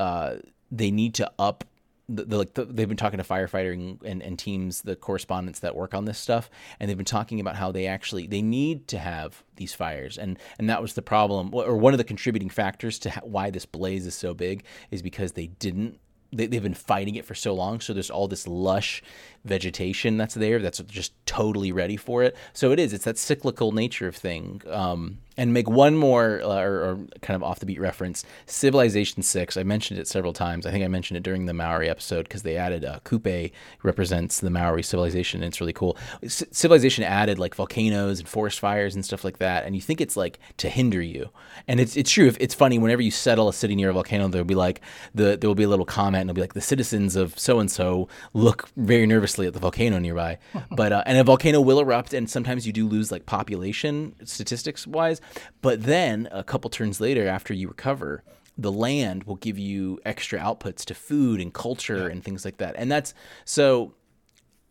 Uh, 0.00 0.36
they 0.70 0.90
need 0.90 1.14
to 1.14 1.30
up 1.38 1.64
the, 2.08 2.24
the, 2.24 2.38
like 2.38 2.54
the, 2.54 2.64
they've 2.64 2.88
been 2.88 2.96
talking 2.96 3.18
to 3.18 3.24
firefighting 3.24 4.02
and, 4.02 4.22
and 4.22 4.38
teams, 4.38 4.82
the 4.82 4.96
correspondents 4.96 5.60
that 5.60 5.76
work 5.76 5.92
on 5.92 6.06
this 6.06 6.18
stuff, 6.18 6.48
and 6.80 6.88
they've 6.88 6.96
been 6.96 7.04
talking 7.04 7.38
about 7.38 7.56
how 7.56 7.70
they 7.70 7.86
actually 7.86 8.26
they 8.26 8.40
need 8.40 8.88
to 8.88 8.98
have 8.98 9.44
these 9.56 9.74
fires, 9.74 10.16
and 10.16 10.38
and 10.58 10.70
that 10.70 10.80
was 10.80 10.94
the 10.94 11.02
problem, 11.02 11.50
or 11.52 11.76
one 11.76 11.92
of 11.92 11.98
the 11.98 12.04
contributing 12.04 12.48
factors 12.48 12.98
to 13.00 13.10
why 13.22 13.50
this 13.50 13.66
blaze 13.66 14.06
is 14.06 14.14
so 14.14 14.32
big 14.32 14.64
is 14.90 15.02
because 15.02 15.32
they 15.32 15.48
didn't 15.48 16.00
they, 16.32 16.46
they've 16.46 16.62
been 16.62 16.74
fighting 16.74 17.14
it 17.14 17.24
for 17.24 17.34
so 17.34 17.54
long 17.54 17.80
so 17.80 17.92
there's 17.92 18.10
all 18.10 18.28
this 18.28 18.46
lush 18.46 19.02
vegetation 19.48 20.16
that's 20.16 20.34
there 20.34 20.60
that's 20.60 20.78
just 20.80 21.12
totally 21.26 21.72
ready 21.72 21.96
for 21.96 22.22
it. 22.22 22.36
So 22.52 22.72
it 22.72 22.78
is 22.78 22.92
it's 22.92 23.04
that 23.04 23.18
cyclical 23.18 23.72
nature 23.72 24.06
of 24.06 24.16
thing. 24.16 24.62
Um, 24.68 25.18
and 25.38 25.54
make 25.54 25.70
one 25.70 25.96
more 25.96 26.42
uh, 26.42 26.60
or, 26.60 26.74
or, 26.80 26.98
kind 27.22 27.36
of 27.36 27.44
off 27.44 27.60
the 27.60 27.66
beat 27.66 27.80
reference 27.80 28.24
civilization 28.46 29.22
6 29.22 29.56
i 29.56 29.62
mentioned 29.62 30.00
it 30.00 30.08
several 30.08 30.32
times. 30.32 30.66
I 30.66 30.72
think 30.72 30.84
i 30.84 30.88
mentioned 30.88 31.16
it 31.16 31.22
during 31.22 31.46
the 31.46 31.54
maori 31.54 31.88
episode 31.88 32.24
because 32.24 32.42
they 32.42 32.56
added 32.56 32.84
uh, 32.84 32.98
Kupe 33.04 33.52
represents 33.82 34.40
the 34.40 34.50
maori 34.50 34.82
civilization 34.82 35.42
and 35.42 35.48
it's 35.48 35.60
really 35.60 35.72
cool. 35.72 35.96
C- 36.26 36.46
civilization 36.50 37.04
added 37.04 37.38
like 37.38 37.54
volcanoes 37.54 38.18
and 38.18 38.28
forest 38.28 38.58
fires 38.58 38.94
and 38.94 39.04
stuff 39.04 39.24
like 39.24 39.38
that 39.38 39.64
and 39.64 39.76
you 39.76 39.80
think 39.80 40.00
it's 40.00 40.16
like 40.16 40.40
to 40.56 40.68
hinder 40.68 41.00
you. 41.00 41.30
And 41.68 41.78
it's, 41.78 41.96
it's 41.96 42.10
true 42.10 42.26
if 42.26 42.36
it's 42.40 42.54
funny 42.54 42.78
whenever 42.78 43.00
you 43.00 43.12
settle 43.12 43.48
a 43.48 43.52
city 43.52 43.76
near 43.76 43.90
a 43.90 43.92
volcano 43.92 44.26
there'll 44.26 44.44
be 44.44 44.56
like 44.56 44.80
the 45.14 45.36
there 45.36 45.48
will 45.48 45.54
be 45.54 45.62
a 45.62 45.68
little 45.68 45.86
comment 45.86 46.22
and 46.22 46.30
it'll 46.30 46.34
be 46.34 46.40
like 46.40 46.54
the 46.54 46.60
citizens 46.60 47.14
of 47.14 47.38
so 47.38 47.60
and 47.60 47.70
so 47.70 48.08
look 48.34 48.68
very 48.76 49.06
nervously 49.06 49.37
at 49.46 49.54
the 49.54 49.60
volcano 49.60 49.98
nearby 49.98 50.38
but 50.70 50.92
uh, 50.92 51.02
and 51.06 51.16
a 51.18 51.24
volcano 51.24 51.60
will 51.60 51.80
erupt 51.80 52.12
and 52.12 52.28
sometimes 52.28 52.66
you 52.66 52.72
do 52.72 52.86
lose 52.86 53.12
like 53.12 53.26
population 53.26 54.14
statistics 54.24 54.86
wise 54.86 55.20
but 55.62 55.82
then 55.82 56.28
a 56.30 56.44
couple 56.44 56.70
turns 56.70 57.00
later, 57.00 57.26
after 57.28 57.52
you 57.54 57.68
recover, 57.68 58.22
the 58.56 58.72
land 58.72 59.24
will 59.24 59.36
give 59.36 59.58
you 59.58 60.00
extra 60.04 60.38
outputs 60.38 60.84
to 60.86 60.94
food 60.94 61.40
and 61.40 61.52
culture 61.52 62.06
yeah. 62.06 62.12
and 62.12 62.24
things 62.24 62.44
like 62.44 62.58
that. 62.58 62.74
And 62.76 62.90
that's 62.90 63.14
so. 63.44 63.94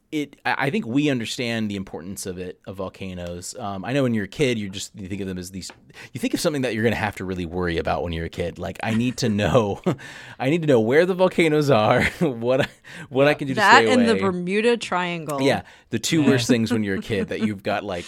It, 0.10 0.38
I 0.46 0.70
think 0.70 0.88
we 0.88 1.10
understand 1.10 1.70
the 1.70 1.76
importance 1.76 2.26
of 2.26 2.38
it 2.38 2.62
of 2.66 2.78
volcanoes. 2.78 3.54
Um, 3.60 3.84
I 3.84 3.92
know 3.92 4.04
when 4.04 4.14
you're 4.14 4.24
a 4.24 4.30
kid, 4.30 4.58
you 4.58 4.70
just 4.70 4.96
you 4.96 5.10
think 5.10 5.20
of 5.20 5.28
them 5.28 5.38
as 5.38 5.52
these. 5.52 5.70
You 6.14 6.20
think 6.20 6.34
of 6.34 6.40
something 6.40 6.62
that 6.62 6.74
you're 6.74 6.84
going 6.84 6.94
to 6.94 7.00
have 7.00 7.18
to 7.18 7.26
really 7.26 7.46
worry 7.46 7.78
about 7.78 8.04
when 8.04 8.14
you're 8.14 8.26
a 8.26 8.30
kid. 8.30 8.58
Like 8.58 8.80
I 8.82 8.94
need 8.94 9.18
to 9.18 9.28
know, 9.28 9.82
I 10.40 10.50
need 10.50 10.62
to 10.62 10.68
know 10.68 10.80
where 10.80 11.06
the 11.06 11.14
volcanoes 11.14 11.70
are, 11.70 12.04
what 12.20 12.70
what 13.10 13.24
yeah. 13.24 13.30
I 13.30 13.34
can 13.34 13.48
do 13.50 13.54
to 13.56 13.60
that 13.60 13.84
stay 13.84 13.92
and 13.92 14.08
the 14.08 14.16
Bermuda 14.16 14.78
Triangle. 14.78 15.42
Yeah, 15.42 15.64
the 15.90 16.00
two 16.00 16.26
worst 16.26 16.48
things 16.50 16.72
when 16.72 16.86
you're 16.86 17.00
a 17.00 17.02
kid 17.02 17.28
that 17.28 17.42
you've 17.42 17.64
got 17.64 17.84
like 17.84 18.06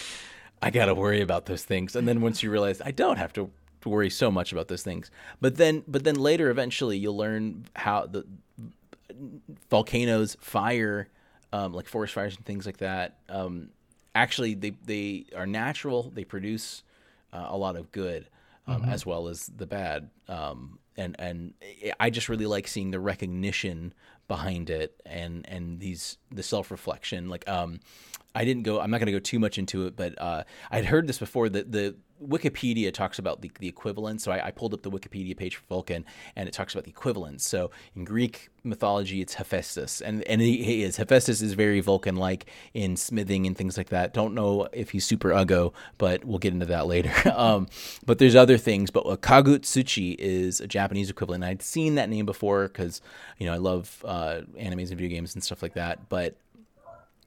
I 0.62 0.70
got 0.70 0.86
to 0.86 0.94
worry 0.94 1.20
about 1.20 1.46
those 1.46 1.64
things. 1.64 1.96
And 1.96 2.08
then 2.08 2.22
once 2.22 2.42
you 2.42 2.50
realize 2.50 2.80
I 2.80 2.92
don't 2.92 3.18
have 3.18 3.34
to 3.34 3.50
worry 3.84 4.10
so 4.10 4.30
much 4.30 4.52
about 4.52 4.68
those 4.68 4.82
things. 4.82 5.10
But 5.40 5.56
then 5.56 5.84
but 5.86 6.04
then 6.04 6.16
later 6.16 6.50
eventually 6.50 6.96
you'll 6.96 7.16
learn 7.16 7.66
how 7.76 8.06
the 8.06 8.24
volcanoes, 9.68 10.36
fire, 10.40 11.08
um, 11.52 11.72
like 11.72 11.86
forest 11.86 12.14
fires 12.14 12.36
and 12.36 12.44
things 12.44 12.66
like 12.66 12.78
that, 12.78 13.18
um, 13.28 13.70
actually 14.14 14.54
they 14.54 14.72
they 14.84 15.26
are 15.36 15.46
natural. 15.46 16.10
They 16.14 16.24
produce 16.24 16.82
uh, 17.32 17.46
a 17.48 17.56
lot 17.56 17.76
of 17.76 17.92
good 17.92 18.28
um, 18.66 18.82
mm-hmm. 18.82 18.90
as 18.90 19.04
well 19.04 19.28
as 19.28 19.46
the 19.46 19.66
bad. 19.66 20.10
Um, 20.28 20.78
and 20.96 21.16
and 21.18 21.54
I 21.98 22.10
just 22.10 22.28
really 22.28 22.46
like 22.46 22.68
seeing 22.68 22.90
the 22.90 23.00
recognition 23.00 23.94
behind 24.28 24.70
it 24.70 25.00
and 25.04 25.46
and 25.48 25.80
these 25.80 26.18
the 26.30 26.42
self 26.42 26.70
reflection. 26.70 27.28
Like 27.28 27.48
um, 27.48 27.80
I 28.34 28.44
didn't 28.44 28.62
go. 28.62 28.80
I'm 28.80 28.90
not 28.90 28.98
going 28.98 29.06
to 29.06 29.12
go 29.12 29.18
too 29.18 29.38
much 29.38 29.58
into 29.58 29.86
it, 29.86 29.96
but 29.96 30.20
uh, 30.20 30.44
I'd 30.70 30.84
heard 30.84 31.06
this 31.06 31.18
before. 31.18 31.48
That 31.48 31.72
the 31.72 31.96
Wikipedia 32.22 32.92
talks 32.92 33.18
about 33.18 33.40
the, 33.40 33.50
the 33.58 33.68
equivalent. 33.68 34.20
So 34.20 34.32
I, 34.32 34.46
I, 34.46 34.50
pulled 34.50 34.74
up 34.74 34.82
the 34.82 34.90
Wikipedia 34.90 35.36
page 35.36 35.56
for 35.56 35.64
Vulcan, 35.68 36.04
and 36.36 36.48
it 36.48 36.52
talks 36.52 36.74
about 36.74 36.84
the 36.84 36.90
equivalents. 36.90 37.48
So 37.48 37.70
in 37.96 38.04
Greek 38.04 38.50
mythology, 38.62 39.20
it's 39.20 39.34
Hephaestus, 39.34 40.00
and 40.00 40.22
and 40.24 40.40
he, 40.40 40.82
is 40.82 40.96
Hephaestus 40.96 41.40
is 41.40 41.54
very 41.54 41.80
Vulcan-like 41.80 42.46
in 42.74 42.96
smithing 42.96 43.46
and 43.46 43.56
things 43.56 43.76
like 43.76 43.88
that. 43.88 44.12
Don't 44.12 44.34
know 44.34 44.68
if 44.72 44.90
he's 44.90 45.06
super 45.06 45.30
uggo, 45.30 45.72
but 45.98 46.24
we'll 46.24 46.38
get 46.38 46.52
into 46.52 46.66
that 46.66 46.86
later. 46.86 47.12
um, 47.34 47.66
but 48.04 48.18
there's 48.18 48.36
other 48.36 48.58
things. 48.58 48.90
But 48.90 49.04
Kagutsuchi 49.22 50.16
is 50.18 50.60
a 50.60 50.66
Japanese 50.66 51.10
equivalent. 51.10 51.44
I'd 51.44 51.62
seen 51.62 51.94
that 51.94 52.08
name 52.08 52.26
before 52.26 52.68
because 52.68 53.00
you 53.38 53.46
know 53.46 53.54
I 53.54 53.58
love 53.58 54.04
uh, 54.04 54.42
animes 54.58 54.90
and 54.90 54.98
video 54.98 55.08
games 55.08 55.34
and 55.34 55.42
stuff 55.42 55.62
like 55.62 55.74
that, 55.74 56.08
but. 56.08 56.36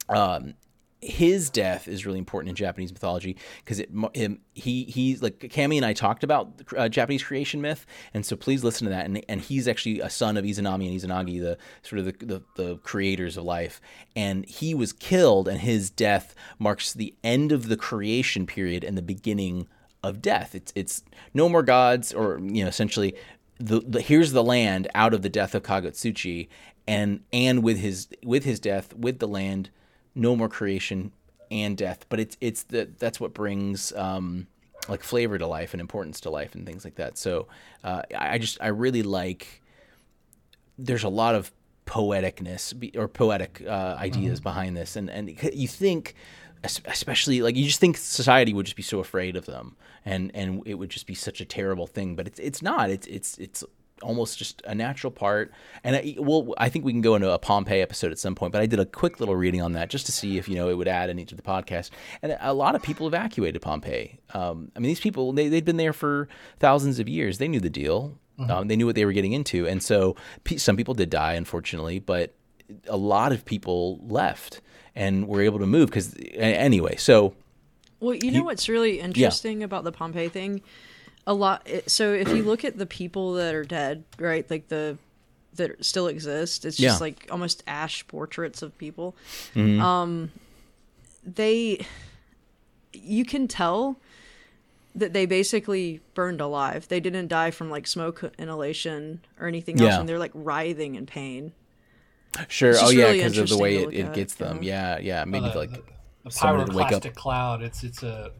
Um, 0.10 0.56
his 1.06 1.50
death 1.50 1.88
is 1.88 2.06
really 2.06 2.20
important 2.20 2.50
in 2.50 2.56
Japanese 2.56 2.92
mythology 2.92 3.38
because 3.64 3.80
it 3.80 3.90
him 4.14 4.40
he 4.54 4.86
he's 4.86 5.22
like 5.22 5.40
Cami 5.40 5.78
and 5.78 5.86
I 5.86 5.94
talked 5.94 6.24
about 6.24 6.62
uh, 6.78 6.90
Japanese 6.90 7.24
creation 7.24 7.62
myth, 7.62 7.86
and 8.14 8.26
so 8.26 8.36
please 8.36 8.64
listen 8.64 8.86
to 8.86 8.92
that. 8.92 9.06
And 9.06 9.24
and 9.28 9.42
he's 9.42 9.68
actually 9.68 10.00
a 10.00 10.10
son 10.10 10.38
of 10.38 10.46
Izanami 10.46 10.90
and 10.90 11.00
Izanagi, 11.00 11.40
the 11.40 11.58
sort 11.82 12.00
of 12.00 12.06
the, 12.06 12.26
the, 12.26 12.44
the 12.56 12.78
creators 12.78 13.38
of 13.38 13.44
life. 13.44 13.82
And 14.16 14.46
he 14.46 14.74
was 14.74 14.94
killed, 14.94 15.48
and 15.48 15.60
his 15.60 15.90
death 15.90 16.36
marks 16.60 16.94
the 16.94 17.16
end 17.24 17.52
of 17.52 17.68
the 17.70 17.78
creation 17.78 18.46
period 18.46 18.84
and 18.84 18.98
the 18.98 19.02
beginning 19.02 19.68
of 20.04 20.22
death. 20.22 20.56
It's 20.56 20.72
it's 20.76 21.04
no 21.34 21.50
more 21.50 21.64
gods, 21.64 22.14
or 22.14 22.40
you 22.40 22.64
know, 22.64 22.70
essentially. 22.70 23.16
The, 23.60 23.82
the, 23.82 24.02
here's 24.02 24.34
the 24.34 24.44
land 24.44 24.90
out 24.94 25.14
of 25.14 25.22
the 25.22 25.30
death 25.30 25.56
of 25.56 25.64
Kagutsuchi, 25.64 26.50
and 26.88 27.22
and 27.32 27.64
with 27.64 27.78
his 27.78 28.08
with 28.24 28.44
his 28.44 28.60
death, 28.60 28.94
with 28.94 29.20
the 29.20 29.28
land, 29.28 29.70
no 30.16 30.36
more 30.36 30.50
creation 30.50 31.12
and 31.52 31.78
death, 31.78 32.06
but 32.10 32.20
it's 32.20 32.38
it's 32.42 32.64
the 32.64 32.90
that's 32.98 33.20
what 33.20 33.34
brings 33.34 33.92
um, 33.94 34.48
like 34.90 35.04
flavor 35.04 35.38
to 35.38 35.48
life 35.48 35.74
and 35.74 35.82
importance 35.82 36.20
to 36.22 36.30
life 36.30 36.56
and 36.56 36.66
things 36.66 36.84
like 36.84 36.96
that. 36.96 37.18
So 37.18 37.48
uh, 37.84 38.04
I 38.18 38.38
just 38.38 38.58
I 38.62 38.68
really 38.68 39.04
like. 39.04 39.62
There's 40.78 41.04
a 41.04 41.10
lot 41.10 41.36
of 41.36 41.52
poeticness 41.86 42.98
or 42.98 43.08
poetic 43.08 43.64
uh, 43.68 43.96
ideas 44.00 44.40
mm-hmm. 44.40 44.44
behind 44.44 44.78
this, 44.78 44.96
and 44.96 45.10
and 45.10 45.30
you 45.54 45.68
think 45.68 46.16
especially 46.64 47.42
like 47.42 47.56
you 47.56 47.66
just 47.66 47.80
think 47.80 47.98
society 47.98 48.54
would 48.54 48.66
just 48.66 48.78
be 48.78 48.84
so 48.84 49.00
afraid 49.00 49.36
of 49.36 49.46
them 49.46 49.76
and 50.06 50.32
and 50.34 50.64
it 50.66 50.76
would 50.76 50.90
just 50.90 51.06
be 51.06 51.14
such 51.14 51.42
a 51.42 51.46
terrible 51.46 51.88
thing 51.88 52.16
but 52.16 52.26
it's 52.26 52.40
it's 52.40 52.62
not 52.62 52.90
it's 52.90 53.06
it's 53.08 53.38
it's 53.38 53.64
almost 54.04 54.38
just 54.38 54.62
a 54.66 54.76
natural 54.76 55.12
part. 55.12 55.52
And 55.84 55.96
I, 55.96 56.16
well, 56.20 56.54
I 56.58 56.70
think 56.70 56.86
we 56.86 56.92
can 56.92 57.02
go 57.02 57.16
into 57.16 57.32
a 57.32 57.40
Pompeii 57.40 57.82
episode 57.82 58.12
at 58.12 58.20
some 58.20 58.36
point, 58.36 58.52
but 58.52 58.62
I 58.62 58.66
did 58.66 58.80
a 58.80 58.86
quick 58.86 59.20
little 59.20 59.36
reading 59.36 59.62
on 59.62 59.74
that 59.74 59.90
just 59.90 60.06
to 60.06 60.12
see 60.12 60.38
if 60.38 60.48
you 60.48 60.56
know 60.56 60.70
it 60.70 60.78
would 60.78 60.88
add 60.88 61.10
any 61.10 61.26
to 61.26 61.36
the 61.36 61.42
podcast. 61.42 61.90
And 62.22 62.38
a 62.40 62.54
lot 62.54 62.76
of 62.76 62.84
people 62.84 63.08
evacuated 63.08 63.62
Pompeii. 63.62 64.20
Um, 64.34 64.72
I 64.76 64.80
mean, 64.80 64.90
these 64.90 65.00
people 65.00 65.34
they 65.34 65.48
they'd 65.48 65.66
been 65.66 65.78
there 65.78 65.94
for 65.94 66.28
thousands 66.60 67.00
of 67.00 67.10
years. 67.10 67.38
They 67.38 67.48
knew 67.48 67.60
the 67.60 67.70
deal. 67.70 68.18
Mm-hmm. 68.40 68.52
Um, 68.52 68.68
they 68.68 68.76
knew 68.76 68.86
what 68.86 68.96
they 68.96 69.06
were 69.06 69.14
getting 69.14 69.34
into, 69.34 69.68
and 69.68 69.82
so 69.82 70.16
some 70.58 70.76
people 70.76 70.96
did 70.96 71.10
die, 71.12 71.34
unfortunately, 71.34 72.00
but 72.00 72.34
a 72.88 72.98
lot 72.98 73.32
of 73.32 73.46
people 73.46 74.00
left 74.02 74.62
and 74.96 75.28
were 75.28 75.42
able 75.42 75.60
to 75.60 75.68
move 75.68 75.90
because 75.90 76.16
anyway. 76.34 76.96
So, 76.96 77.36
well, 78.00 78.16
you 78.16 78.32
know 78.32 78.44
what's 78.44 78.68
really 78.68 79.00
interesting 79.00 79.60
yeah. 79.60 79.66
about 79.66 79.84
the 79.84 79.92
Pompeii 79.92 80.30
thing 80.30 80.62
a 81.26 81.34
lot 81.34 81.68
so 81.88 82.14
if 82.14 82.30
you 82.30 82.44
look 82.44 82.66
at 82.66 82.78
the 82.78 82.86
people 82.86 83.34
that 83.34 83.56
are 83.56 83.64
dead 83.64 84.04
right 84.20 84.50
like 84.50 84.68
the 84.68 84.98
that 85.56 85.84
still 85.84 86.08
exist 86.08 86.66
it's 86.66 86.78
just 86.78 87.00
yeah. 87.00 87.04
like 87.04 87.28
almost 87.32 87.64
ash 87.68 88.06
portraits 88.08 88.62
of 88.62 88.78
people. 88.78 89.16
Mm-hmm. 89.56 89.82
um 89.82 90.32
they 91.26 91.86
you 92.94 93.26
can 93.26 93.48
tell 93.48 93.98
that 94.96 95.12
they 95.12 95.26
basically 95.26 96.02
burned 96.14 96.40
alive. 96.40 96.88
They 96.88 97.00
didn't 97.00 97.28
die 97.28 97.50
from 97.50 97.72
like 97.72 97.88
smoke 97.88 98.32
inhalation 98.38 99.22
or 99.40 99.48
anything 99.48 99.82
else 99.82 99.96
and 99.96 100.08
they're 100.08 100.20
like 100.20 100.32
writhing 100.34 100.96
in 100.96 101.06
pain. 101.06 101.52
Sure. 102.48 102.74
Oh 102.78 102.90
yeah 102.90 103.12
because 103.12 103.38
of 103.38 103.50
the 103.50 103.58
way 103.58 103.78
it, 103.78 103.94
it 103.94 104.14
gets 104.14 104.36
them. 104.36 104.62
yeah 104.62 104.98
yeah 105.00 105.26
maybe 105.26 105.46
uh, 105.46 105.56
like 105.56 105.72
the, 105.72 105.84
the 106.24 106.30
pyroclastic 106.30 107.16
cloud 107.16 107.62
it's 107.62 107.84
it's 107.84 108.02
a 108.04 108.32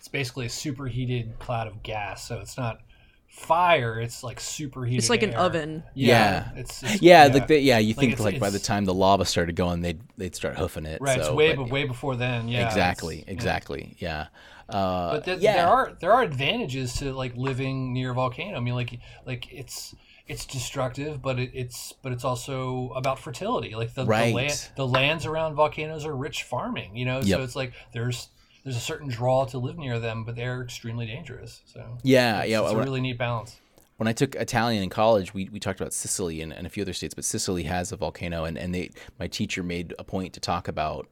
it's 0.00 0.08
basically 0.08 0.46
a 0.46 0.48
superheated 0.48 1.38
cloud 1.38 1.66
of 1.66 1.82
gas. 1.82 2.26
So 2.26 2.38
it's 2.38 2.56
not 2.56 2.80
fire 3.28 4.00
it's 4.00 4.24
like 4.24 4.40
superheated 4.40 4.98
it's 4.98 5.08
like 5.08 5.22
air. 5.22 5.28
an 5.28 5.34
oven 5.36 5.84
yeah, 5.94 6.08
yeah. 6.54 6.60
It's, 6.60 6.82
it's, 6.82 7.00
yeah, 7.00 7.26
yeah, 7.26 7.32
like 7.32 7.46
the, 7.46 7.60
yeah 7.60 7.78
you 7.78 7.94
think 7.94 8.18
like, 8.18 8.32
like 8.32 8.40
by 8.40 8.50
the 8.50 8.58
time 8.58 8.86
the 8.86 8.92
lava 8.92 9.24
started 9.24 9.54
going 9.54 9.82
they'd 9.82 10.00
they'd 10.18 10.34
start 10.34 10.58
hoofing 10.58 10.84
it 10.84 11.00
right 11.00 11.14
so, 11.14 11.28
it's 11.28 11.30
way 11.30 11.54
but, 11.54 11.70
way 11.70 11.84
before 11.84 12.16
then 12.16 12.48
yeah 12.48 12.66
exactly 12.66 13.22
exactly 13.28 13.94
yeah, 14.00 14.26
yeah. 14.68 14.76
Uh, 14.76 15.12
but 15.12 15.24
th- 15.26 15.38
yeah. 15.38 15.52
there 15.58 15.68
are 15.68 15.92
there 16.00 16.12
are 16.12 16.22
advantages 16.22 16.94
to 16.94 17.12
like 17.12 17.36
living 17.36 17.92
near 17.92 18.10
a 18.10 18.14
volcano 18.14 18.56
i 18.56 18.60
mean 18.60 18.74
like 18.74 18.98
like 19.24 19.50
it's 19.52 19.94
it's 20.30 20.46
destructive, 20.46 21.20
but 21.20 21.40
it, 21.40 21.50
it's 21.52 21.92
but 22.02 22.12
it's 22.12 22.24
also 22.24 22.92
about 22.94 23.18
fertility. 23.18 23.74
Like 23.74 23.94
the 23.94 24.06
right. 24.06 24.28
the, 24.28 24.34
land, 24.34 24.68
the 24.76 24.86
lands 24.86 25.26
around 25.26 25.56
volcanoes 25.56 26.04
are 26.04 26.14
rich 26.14 26.44
farming, 26.44 26.96
you 26.96 27.04
know. 27.04 27.16
Yep. 27.16 27.26
So 27.26 27.42
it's 27.42 27.56
like 27.56 27.72
there's 27.92 28.28
there's 28.64 28.76
a 28.76 28.80
certain 28.80 29.08
draw 29.08 29.44
to 29.46 29.58
live 29.58 29.78
near 29.78 29.98
them, 29.98 30.24
but 30.24 30.36
they're 30.36 30.62
extremely 30.62 31.06
dangerous. 31.06 31.62
So 31.66 31.98
yeah, 32.02 32.40
it's, 32.40 32.50
yeah, 32.50 32.62
it's 32.62 32.72
a 32.72 32.76
really 32.76 33.00
neat 33.00 33.18
balance. 33.18 33.60
When 33.96 34.08
I 34.08 34.12
took 34.12 34.34
Italian 34.34 34.82
in 34.82 34.88
college, 34.88 35.34
we, 35.34 35.50
we 35.50 35.60
talked 35.60 35.78
about 35.78 35.92
Sicily 35.92 36.40
and, 36.40 36.52
and 36.52 36.66
a 36.66 36.70
few 36.70 36.82
other 36.82 36.94
states, 36.94 37.12
but 37.12 37.24
Sicily 37.24 37.64
has 37.64 37.92
a 37.92 37.96
volcano, 37.96 38.44
and, 38.44 38.56
and 38.56 38.74
they 38.74 38.90
my 39.18 39.26
teacher 39.26 39.62
made 39.62 39.94
a 39.98 40.04
point 40.04 40.32
to 40.34 40.40
talk 40.40 40.68
about 40.68 41.06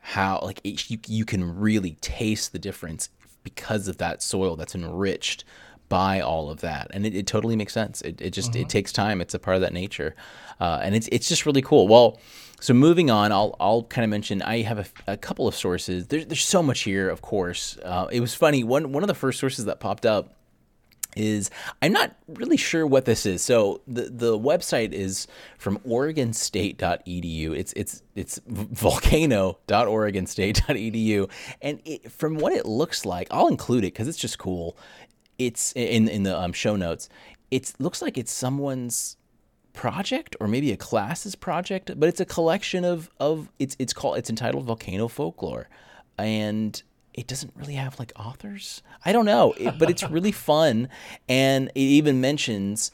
how 0.00 0.40
like 0.42 0.60
it, 0.64 0.90
you 0.90 0.98
you 1.06 1.24
can 1.24 1.58
really 1.58 1.96
taste 2.00 2.52
the 2.52 2.58
difference 2.58 3.08
because 3.42 3.88
of 3.88 3.98
that 3.98 4.22
soil 4.22 4.56
that's 4.56 4.74
enriched 4.74 5.44
by 5.88 6.20
all 6.20 6.50
of 6.50 6.60
that, 6.60 6.90
and 6.92 7.06
it, 7.06 7.14
it 7.14 7.26
totally 7.26 7.56
makes 7.56 7.72
sense. 7.72 8.00
It, 8.02 8.20
it 8.20 8.30
just 8.30 8.54
it 8.56 8.68
takes 8.68 8.92
time. 8.92 9.20
It's 9.20 9.34
a 9.34 9.38
part 9.38 9.56
of 9.56 9.60
that 9.62 9.72
nature, 9.72 10.14
uh, 10.60 10.80
and 10.82 10.94
it's 10.94 11.08
it's 11.12 11.28
just 11.28 11.46
really 11.46 11.62
cool. 11.62 11.88
Well, 11.88 12.20
so 12.60 12.74
moving 12.74 13.10
on, 13.10 13.32
I'll 13.32 13.54
I'll 13.60 13.84
kind 13.84 14.04
of 14.04 14.10
mention 14.10 14.42
I 14.42 14.62
have 14.62 14.78
a, 14.78 15.12
a 15.12 15.16
couple 15.16 15.46
of 15.46 15.54
sources. 15.54 16.06
There's 16.06 16.26
there's 16.26 16.44
so 16.44 16.62
much 16.62 16.80
here, 16.80 17.08
of 17.08 17.22
course. 17.22 17.78
Uh, 17.82 18.06
it 18.10 18.20
was 18.20 18.34
funny. 18.34 18.64
One 18.64 18.92
one 18.92 19.02
of 19.02 19.08
the 19.08 19.14
first 19.14 19.38
sources 19.38 19.66
that 19.66 19.80
popped 19.80 20.06
up 20.06 20.34
is 21.16 21.50
I'm 21.82 21.92
not 21.92 22.16
really 22.26 22.56
sure 22.56 22.86
what 22.86 23.04
this 23.04 23.26
is. 23.26 23.42
So 23.42 23.82
the 23.86 24.08
the 24.10 24.38
website 24.38 24.92
is 24.92 25.26
from 25.58 25.78
oregonstate.edu. 25.80 27.56
It's 27.56 27.72
it's 27.74 28.02
it's 28.14 28.40
volcano.oregonstate.edu 28.46 31.30
and 31.62 31.80
it, 31.84 32.10
from 32.10 32.36
what 32.36 32.52
it 32.52 32.66
looks 32.66 33.04
like, 33.04 33.28
I'll 33.30 33.48
include 33.48 33.84
it 33.84 33.92
cuz 33.92 34.08
it's 34.08 34.18
just 34.18 34.38
cool. 34.38 34.76
It's 35.38 35.72
in 35.74 36.08
in 36.08 36.22
the 36.22 36.38
um, 36.38 36.52
show 36.52 36.76
notes. 36.76 37.08
It 37.50 37.72
looks 37.78 38.02
like 38.02 38.18
it's 38.18 38.32
someone's 38.32 39.16
project 39.72 40.36
or 40.40 40.48
maybe 40.48 40.72
a 40.72 40.76
class's 40.76 41.34
project, 41.34 41.92
but 41.98 42.08
it's 42.08 42.20
a 42.20 42.24
collection 42.24 42.84
of 42.84 43.10
of 43.20 43.50
it's 43.58 43.76
it's 43.78 43.92
called 43.92 44.18
it's 44.18 44.30
entitled 44.30 44.64
Volcano 44.64 45.08
Folklore. 45.08 45.68
And 46.16 46.80
it 47.12 47.26
doesn't 47.26 47.52
really 47.56 47.74
have 47.74 47.98
like 47.98 48.12
authors. 48.16 48.82
I 49.04 49.12
don't 49.12 49.24
know, 49.24 49.52
it, 49.52 49.78
but 49.78 49.90
it's 49.90 50.02
really 50.10 50.32
fun, 50.50 50.88
and 51.28 51.68
it 51.68 51.80
even 51.80 52.20
mentions 52.20 52.90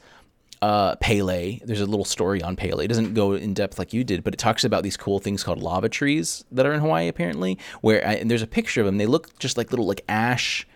uh, 0.61 0.95
Pele. 0.97 1.59
There's 1.63 1.81
a 1.81 1.85
little 1.85 2.05
story 2.05 2.41
on 2.41 2.55
Pele. 2.55 2.85
It 2.85 2.87
doesn't 2.87 3.13
go 3.13 3.33
in 3.33 3.53
depth 3.53 3.79
like 3.79 3.93
you 3.93 4.03
did, 4.03 4.23
but 4.23 4.33
it 4.33 4.37
talks 4.37 4.63
about 4.63 4.83
these 4.83 4.95
cool 4.95 5.19
things 5.19 5.43
called 5.43 5.61
lava 5.61 5.89
trees 5.89 6.45
that 6.51 6.65
are 6.65 6.73
in 6.73 6.81
Hawaii 6.81 7.07
apparently. 7.07 7.57
Where 7.81 8.05
and 8.05 8.29
there's 8.29 8.43
a 8.43 8.47
picture 8.47 8.81
of 8.81 8.85
them. 8.85 8.97
They 8.97 9.07
look 9.07 9.37
just 9.39 9.57
like 9.57 9.71
little 9.71 9.87
like 9.87 10.03
ash, 10.07 10.67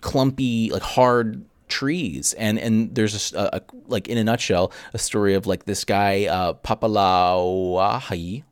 clumpy, 0.00 0.70
like 0.70 0.82
hard 0.82 1.44
trees 1.68 2.32
and 2.32 2.58
and 2.58 2.96
there's 2.96 3.32
a, 3.32 3.48
a, 3.52 3.62
like 3.86 4.08
in 4.08 4.18
a 4.18 4.24
nutshell 4.24 4.72
a 4.92 4.98
story 4.98 5.34
of 5.34 5.46
like 5.46 5.66
this 5.66 5.84
guy 5.84 6.24
uh 6.26 6.52
Papalauahi 6.52 8.42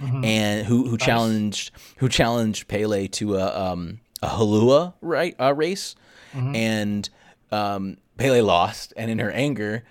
mm-hmm. 0.00 0.24
and 0.24 0.66
who 0.66 0.84
who 0.84 0.92
nice. 0.92 1.06
challenged 1.06 1.70
who 1.98 2.08
challenged 2.08 2.68
Pele 2.68 3.08
to 3.08 3.36
a 3.36 3.72
um, 3.72 4.00
a 4.22 4.28
holua 4.28 4.94
right 5.00 5.34
uh, 5.40 5.54
race, 5.54 5.94
mm-hmm. 6.32 6.54
and 6.54 7.08
um, 7.50 7.96
Pele 8.16 8.40
lost, 8.40 8.92
and 8.96 9.10
in 9.10 9.18
her 9.18 9.30
anger. 9.30 9.84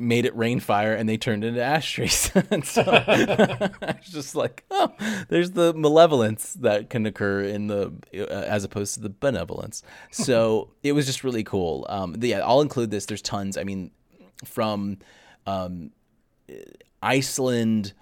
Made 0.00 0.24
it 0.24 0.36
rain 0.36 0.60
fire, 0.60 0.94
and 0.94 1.08
they 1.08 1.16
turned 1.16 1.44
into 1.44 1.62
ashtrays. 1.62 2.30
and 2.50 2.64
so 2.64 2.82
it's 2.86 4.10
just 4.10 4.34
like, 4.34 4.64
oh, 4.70 4.92
there's 5.28 5.50
the 5.50 5.74
malevolence 5.74 6.54
that 6.54 6.88
can 6.88 7.04
occur 7.04 7.42
in 7.42 7.66
the, 7.66 7.92
uh, 8.14 8.44
as 8.46 8.62
opposed 8.62 8.94
to 8.94 9.00
the 9.00 9.10
benevolence. 9.10 9.82
So 10.12 10.70
it 10.82 10.92
was 10.92 11.06
just 11.06 11.24
really 11.24 11.42
cool. 11.42 11.84
Um, 11.88 12.16
yeah, 12.20 12.38
I'll 12.38 12.60
include 12.60 12.90
this. 12.90 13.06
There's 13.06 13.22
tons. 13.22 13.58
I 13.58 13.64
mean, 13.64 13.90
from 14.44 14.98
um, 15.46 15.90
Iceland 17.02 17.92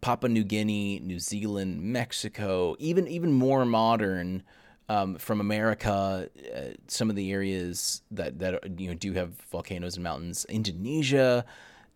Papua 0.00 0.28
New 0.28 0.44
Guinea, 0.44 1.00
New 1.00 1.18
Zealand, 1.18 1.82
Mexico, 1.82 2.76
even 2.78 3.08
even 3.08 3.32
more 3.32 3.64
modern 3.64 4.42
um, 4.88 5.16
from 5.16 5.40
America, 5.40 6.28
uh, 6.54 6.60
some 6.86 7.10
of 7.10 7.16
the 7.16 7.32
areas 7.32 8.02
that 8.10 8.38
that 8.38 8.78
you 8.78 8.88
know 8.88 8.94
do 8.94 9.12
have 9.14 9.34
volcanoes 9.50 9.96
and 9.96 10.04
mountains, 10.04 10.46
Indonesia. 10.48 11.44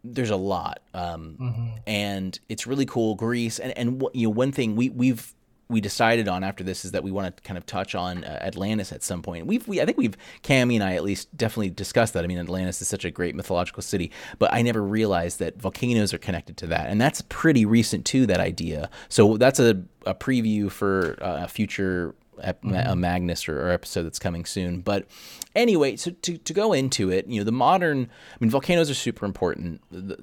There's 0.02 0.30
a 0.30 0.36
lot, 0.36 0.80
um, 0.94 1.36
mm-hmm. 1.38 1.68
and 1.86 2.38
it's 2.48 2.66
really 2.66 2.86
cool. 2.86 3.14
Greece, 3.14 3.58
and 3.58 3.76
and 3.76 4.02
you 4.14 4.26
know 4.26 4.30
one 4.30 4.50
thing 4.50 4.74
we 4.74 4.88
we've 4.90 5.34
we 5.70 5.80
decided 5.80 6.26
on 6.26 6.42
after 6.42 6.64
this 6.64 6.84
is 6.84 6.90
that 6.90 7.04
we 7.04 7.12
want 7.12 7.36
to 7.36 7.42
kind 7.44 7.56
of 7.56 7.64
touch 7.64 7.94
on 7.94 8.24
uh, 8.24 8.38
Atlantis 8.42 8.90
at 8.92 9.04
some 9.04 9.22
point. 9.22 9.46
We've, 9.46 9.66
we, 9.68 9.80
I 9.80 9.86
think 9.86 9.96
we've, 9.96 10.16
Cami 10.42 10.74
and 10.74 10.82
I 10.82 10.94
at 10.94 11.04
least 11.04 11.34
definitely 11.36 11.70
discussed 11.70 12.12
that. 12.14 12.24
I 12.24 12.26
mean, 12.26 12.38
Atlantis 12.38 12.82
is 12.82 12.88
such 12.88 13.04
a 13.04 13.10
great 13.10 13.36
mythological 13.36 13.82
city, 13.82 14.10
but 14.40 14.52
I 14.52 14.62
never 14.62 14.82
realized 14.82 15.38
that 15.38 15.60
volcanoes 15.60 16.12
are 16.12 16.18
connected 16.18 16.56
to 16.58 16.66
that. 16.68 16.88
And 16.88 17.00
that's 17.00 17.22
pretty 17.28 17.64
recent 17.64 18.04
too, 18.04 18.26
that 18.26 18.40
idea. 18.40 18.90
So 19.08 19.36
that's 19.36 19.60
a, 19.60 19.80
a 20.04 20.14
preview 20.14 20.72
for 20.72 21.16
uh, 21.22 21.44
a 21.44 21.48
future 21.48 22.16
mm-hmm. 22.42 22.74
a 22.74 22.96
Magnus 22.96 23.48
or, 23.48 23.66
or, 23.66 23.70
episode 23.70 24.02
that's 24.04 24.18
coming 24.18 24.44
soon. 24.44 24.80
But 24.80 25.06
anyway, 25.54 25.96
so 25.96 26.10
to, 26.10 26.38
to 26.38 26.52
go 26.52 26.72
into 26.72 27.10
it, 27.10 27.26
you 27.26 27.40
know, 27.40 27.44
the 27.44 27.52
modern, 27.52 28.10
I 28.34 28.36
mean, 28.40 28.50
volcanoes 28.50 28.90
are 28.90 28.94
super 28.94 29.26
important 29.26 29.82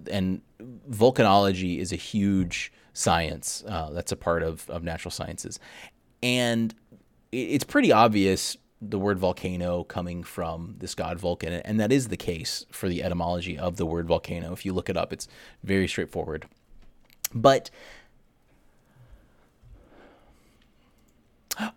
and 0.09 0.41
volcanology 0.89 1.79
is 1.79 1.91
a 1.91 1.97
huge 1.97 2.71
science 2.93 3.63
uh, 3.67 3.91
that's 3.91 4.11
a 4.11 4.15
part 4.15 4.43
of, 4.43 4.69
of 4.69 4.83
natural 4.83 5.11
sciences. 5.11 5.59
And 6.23 6.73
it's 7.31 7.63
pretty 7.63 7.91
obvious 7.91 8.57
the 8.81 8.99
word 8.99 9.17
volcano 9.17 9.83
coming 9.83 10.23
from 10.23 10.75
this 10.77 10.93
god 10.93 11.19
Vulcan, 11.19 11.53
and 11.53 11.79
that 11.79 11.91
is 11.91 12.09
the 12.09 12.17
case 12.17 12.65
for 12.71 12.87
the 12.87 13.03
etymology 13.03 13.57
of 13.57 13.77
the 13.77 13.85
word 13.85 14.07
volcano. 14.07 14.53
If 14.53 14.65
you 14.65 14.73
look 14.73 14.89
it 14.89 14.97
up, 14.97 15.11
it's 15.11 15.27
very 15.63 15.87
straightforward. 15.87 16.45
But 17.33 17.69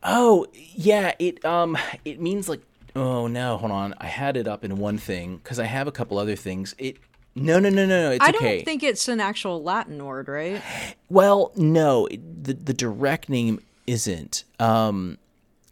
oh 0.03 0.47
yeah, 0.55 1.15
it 1.19 1.45
um 1.45 1.77
it 2.05 2.21
means 2.21 2.49
like 2.49 2.61
oh 2.97 3.27
no, 3.27 3.57
hold 3.57 3.73
on, 3.73 3.95
I 3.99 4.07
had 4.07 4.37
it 4.37 4.47
up 4.47 4.65
in 4.65 4.79
one 4.79 4.99
thing 4.99 5.37
because 5.37 5.59
I 5.59 5.65
have 5.65 5.87
a 5.87 5.93
couple 5.93 6.19
other 6.19 6.37
things. 6.37 6.75
It 6.79 6.99
no, 7.35 7.61
no, 7.61 7.69
no, 7.69 7.87
no, 7.87 8.03
no. 8.03 8.11
It's 8.11 8.25
I 8.25 8.31
okay. 8.31 8.57
don't 8.57 8.65
think 8.65 8.83
it's 8.83 9.09
an 9.09 9.21
actual 9.21 9.63
Latin 9.63 10.05
word, 10.05 10.29
right? 10.29 10.63
Well, 11.09 11.53
no. 11.57 12.09
The 12.09 12.55
the 12.55 12.75
direct 12.75 13.29
name 13.29 13.61
isn't. 13.87 14.45
Um, 14.59 15.19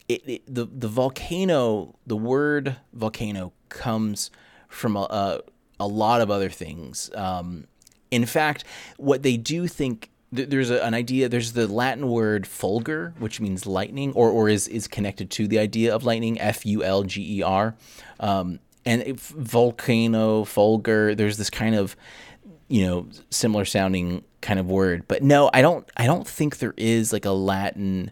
it, 0.09 0.23
it, 0.27 0.43
the 0.47 0.67
the 0.67 0.89
volcano, 0.89 1.95
the 2.07 2.17
word 2.17 2.77
volcano 2.93 3.53
comes 3.69 4.31
from 4.69 4.97
a, 4.97 5.01
a, 5.01 5.41
a 5.81 5.87
lot 5.87 6.21
of 6.21 6.31
other 6.31 6.49
things. 6.49 7.11
Um, 7.15 7.67
in 8.11 8.25
fact, 8.25 8.65
what 8.97 9.23
they 9.23 9.37
do 9.37 9.67
think 9.67 10.11
there's 10.31 10.71
a, 10.71 10.85
an 10.85 10.95
idea. 10.95 11.29
There's 11.29 11.53
the 11.53 11.67
Latin 11.67 12.09
word 12.09 12.45
fulger, 12.45 13.19
which 13.19 13.41
means 13.41 13.67
lightning, 13.67 14.13
or 14.13 14.31
or 14.31 14.49
is 14.49 14.69
is 14.69 14.87
connected 14.87 15.31
to 15.33 15.49
the 15.49 15.59
idea 15.59 15.95
of 15.95 16.05
lightning. 16.05 16.41
F 16.41 16.67
U 16.67 16.85
L 16.85 17.03
G 17.03 17.39
E 17.39 17.43
R. 17.43 17.75
Um, 18.21 18.61
and 18.85 19.03
it, 19.03 19.21
volcano, 19.21 20.45
fulgur. 20.45 21.17
There's 21.17 21.39
this 21.39 21.51
kind 21.51 21.75
of 21.75 21.97
you 22.69 22.87
know 22.87 23.09
similar 23.31 23.65
sounding 23.65 24.25
kind 24.41 24.59
of 24.61 24.67
word, 24.67 25.05
but 25.09 25.23
no, 25.23 25.51
I 25.53 25.63
don't. 25.63 25.89
I 25.97 26.07
don't 26.07 26.27
think 26.27 26.59
there 26.59 26.75
is 26.77 27.13
like 27.13 27.25
a 27.25 27.33
Latin 27.33 28.11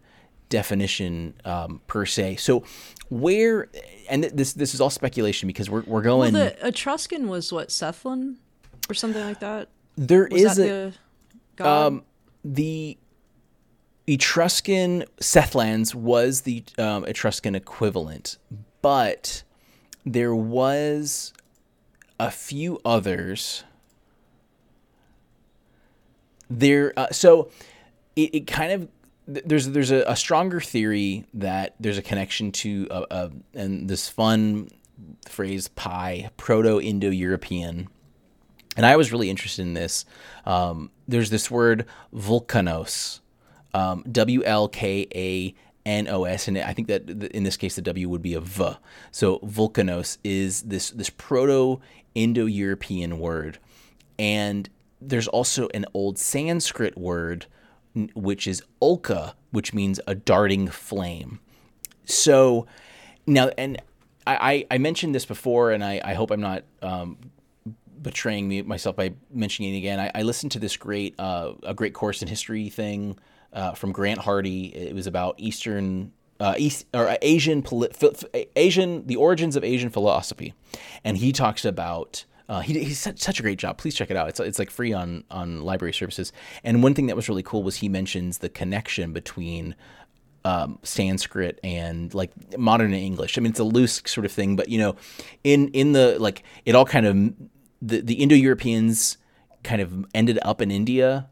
definition 0.49 1.35
um, 1.45 1.81
per 1.87 2.07
se. 2.07 2.37
So 2.37 2.65
where 3.11 3.69
and 4.09 4.25
this 4.25 4.55
this 4.55 4.75
is 4.75 4.81
all 4.81 4.91
speculation 4.91 5.47
because 5.47 5.69
we're 5.69 5.83
we're 5.83 6.03
going. 6.03 6.33
Well, 6.33 6.45
the 6.45 6.69
Etruscan 6.69 7.29
was 7.29 7.53
what 7.53 7.69
Sethlin 7.69 8.37
or 8.89 8.95
something 8.95 9.23
like 9.23 9.41
that. 9.41 9.69
There 9.97 10.29
was 10.31 10.43
is 10.43 10.59
a 10.59 10.63
the, 10.63 10.95
um, 11.61 12.03
the 12.45 12.97
Etruscan 14.07 15.05
Sethlans 15.21 15.95
was 15.95 16.43
the 16.43 16.65
um, 16.79 17.05
Etruscan 17.05 17.55
equivalent, 17.55 18.39
but 18.83 19.43
there 20.05 20.35
was 20.35 21.33
a 22.21 22.31
few 22.31 22.81
others. 22.85 23.65
There, 26.49 26.93
uh, 26.97 27.09
so 27.11 27.51
it, 28.15 28.35
it 28.35 28.47
kind 28.47 28.73
of 28.73 28.89
there's 29.27 29.69
there's 29.71 29.91
a, 29.91 30.05
a, 30.07 30.15
stronger 30.15 30.61
theory 30.61 31.25
that 31.35 31.75
there's 31.81 31.99
a 31.99 32.03
connection 32.03 32.53
to 32.53 32.87
a, 32.91 33.05
a 33.11 33.31
and 33.55 33.89
this 33.89 34.09
fun 34.09 34.69
phrase 35.29 35.67
pi 35.69 36.31
proto-indo-european 36.37 37.89
and 38.77 38.87
i 38.87 38.97
was 38.97 39.13
really 39.13 39.31
interested 39.31 39.63
in 39.63 39.75
this 39.75 40.05
um, 40.45 40.91
there's 41.09 41.31
this 41.31 41.51
word 41.51 41.87
vulkanos 42.15 43.21
um, 43.75 44.05
w-l-k-a 44.11 45.55
N-O-S, 45.85 46.49
and 46.49 46.59
I 46.59 46.73
think 46.73 46.89
that 46.89 47.09
in 47.09 47.45
this 47.45 47.57
case 47.57 47.77
the 47.77 47.83
W 47.83 48.09
would 48.09 48.23
be 48.23 48.35
a 48.35 48.41
V. 48.41 48.71
So 49.13 49.39
Vulcanos 49.39 50.19
is 50.25 50.63
this 50.63 50.91
this 50.91 51.11
Proto-Indo-European 51.11 53.21
word, 53.21 53.59
and 54.19 54.69
there's 55.01 55.29
also 55.29 55.69
an 55.75 55.87
old 55.95 56.19
Sanskrit 56.19 56.99
word 56.99 57.47
which 58.15 58.47
is 58.47 58.63
Ulka, 58.83 59.35
which 59.53 59.73
means 59.73 60.01
a 60.07 60.15
darting 60.15 60.69
flame. 60.69 61.41
So 62.05 62.67
now, 63.27 63.51
and 63.57 63.81
I, 64.27 64.67
I 64.71 64.79
mentioned 64.79 65.15
this 65.15 65.25
before, 65.25 65.71
and 65.71 65.83
I, 65.83 66.01
I 66.05 66.15
hope 66.15 66.31
I'm 66.31 66.41
not 66.41 66.65
um, 66.83 67.17
betraying 68.07 68.47
me 68.47 68.63
myself 68.63 68.95
by 68.95 69.13
mentioning 69.33 69.75
it 69.75 69.79
again. 69.79 69.99
I, 69.99 70.11
I 70.15 70.23
listened 70.23 70.53
to 70.53 70.61
this 70.61 70.77
great 70.77 71.19
uh, 71.19 71.53
a 71.65 71.75
great 71.75 71.93
course 71.93 72.23
in 72.23 72.29
history 72.29 72.71
thing 72.71 73.19
uh, 73.53 73.73
from 73.73 73.91
Grant 73.93 74.21
Hardy. 74.21 74.67
It 74.67 74.95
was 74.95 75.07
about 75.09 75.35
Eastern 75.39 76.13
uh, 76.39 76.55
East 76.57 76.87
or 76.95 77.17
Asian 77.21 77.65
Asian 78.55 79.07
the 79.07 79.17
origins 79.17 79.57
of 79.57 79.65
Asian 79.65 79.91
philosophy, 79.91 80.55
and 81.05 81.19
he 81.19 81.33
talks 81.33 81.65
about. 81.65 82.25
Uh, 82.49 82.61
he, 82.61 82.79
he's 82.79 83.01
such, 83.01 83.19
such 83.19 83.41
a 83.41 83.43
great 83.43 83.59
job. 83.59 83.77
Please 83.77 83.93
check 83.93 84.09
it 84.09 84.17
out. 84.17 84.29
It's 84.29 84.39
it's 84.39 84.61
like 84.61 84.71
free 84.71 84.93
on 84.93 85.25
on 85.33 85.63
library 85.63 85.93
services. 85.93 86.33
And 86.63 86.81
one 86.81 86.95
thing 86.95 87.07
that 87.09 87.17
was 87.17 87.29
really 87.29 87.43
cool 87.43 87.65
was 87.65 87.75
he 87.75 87.89
mentions 87.89 88.39
the 88.39 88.49
connection 88.49 89.13
between 89.13 89.75
um, 90.45 90.79
Sanskrit 90.85 91.59
and 91.65 92.15
like 92.15 92.31
modern 92.57 92.95
English. 92.95 93.37
I 93.37 93.41
mean, 93.41 93.51
it's 93.51 93.59
a 93.59 93.65
loose 93.65 94.01
sort 94.07 94.25
of 94.25 94.31
thing, 94.31 94.55
but 94.55 94.69
you 94.69 94.79
know, 94.79 94.95
in 95.43 95.71
in 95.71 95.91
the 95.91 96.19
like, 96.21 96.45
it 96.65 96.77
all 96.77 96.85
kind 96.85 97.05
of 97.05 97.17
the 97.81 98.01
the 98.01 98.15
Indo 98.15 98.35
Europeans 98.35 99.19
kind 99.63 99.81
of 99.81 100.07
ended 100.15 100.39
up 100.43 100.61
in 100.61 100.71
India, 100.71 101.29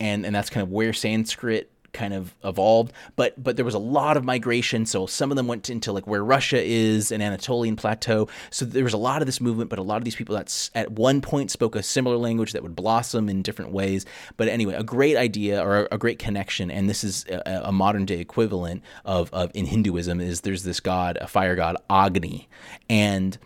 and 0.00 0.24
and 0.24 0.34
that's 0.34 0.50
kind 0.50 0.62
of 0.62 0.70
where 0.70 0.92
Sanskrit 0.92 1.70
kind 1.92 2.14
of 2.14 2.34
evolved. 2.44 2.92
But 3.16 3.42
but 3.42 3.56
there 3.56 3.64
was 3.64 3.74
a 3.74 3.78
lot 3.78 4.16
of 4.16 4.24
migration. 4.24 4.86
So 4.86 5.06
some 5.06 5.30
of 5.30 5.36
them 5.36 5.46
went 5.46 5.70
into 5.70 5.92
like 5.92 6.06
where 6.06 6.24
russia 6.24 6.62
is 6.62 7.10
an 7.10 7.20
anatolian 7.20 7.76
plateau. 7.76 8.28
So 8.50 8.64
there 8.64 8.84
was 8.84 8.92
a 8.92 8.98
lot 8.98 9.22
of 9.22 9.26
this 9.26 9.40
movement 9.40 9.70
but 9.70 9.78
a 9.78 9.82
lot 9.82 9.96
of 9.96 10.04
these 10.04 10.14
people 10.14 10.36
that 10.36 10.70
at 10.74 10.92
one 10.92 11.20
point 11.20 11.50
spoke 11.50 11.74
a 11.74 11.82
similar 11.82 12.16
language 12.16 12.52
that 12.52 12.62
would 12.62 12.76
blossom 12.76 13.28
in 13.28 13.42
different 13.42 13.72
ways. 13.72 14.04
But 14.36 14.48
anyway 14.48 14.74
a 14.74 14.84
great 14.84 15.16
idea 15.16 15.62
or 15.62 15.88
a 15.90 15.98
great 15.98 16.18
connection 16.18 16.70
and 16.70 16.88
this 16.88 17.04
is 17.04 17.24
a, 17.26 17.62
a 17.64 17.72
modern 17.72 18.04
day 18.04 18.20
equivalent 18.20 18.82
of, 19.04 19.32
of 19.32 19.50
in 19.54 19.66
hinduism 19.66 20.20
is 20.20 20.42
there's 20.42 20.64
this 20.64 20.80
god 20.80 21.18
a 21.20 21.26
fire 21.26 21.56
god 21.56 21.76
agni. 21.90 22.48
And 22.88 23.38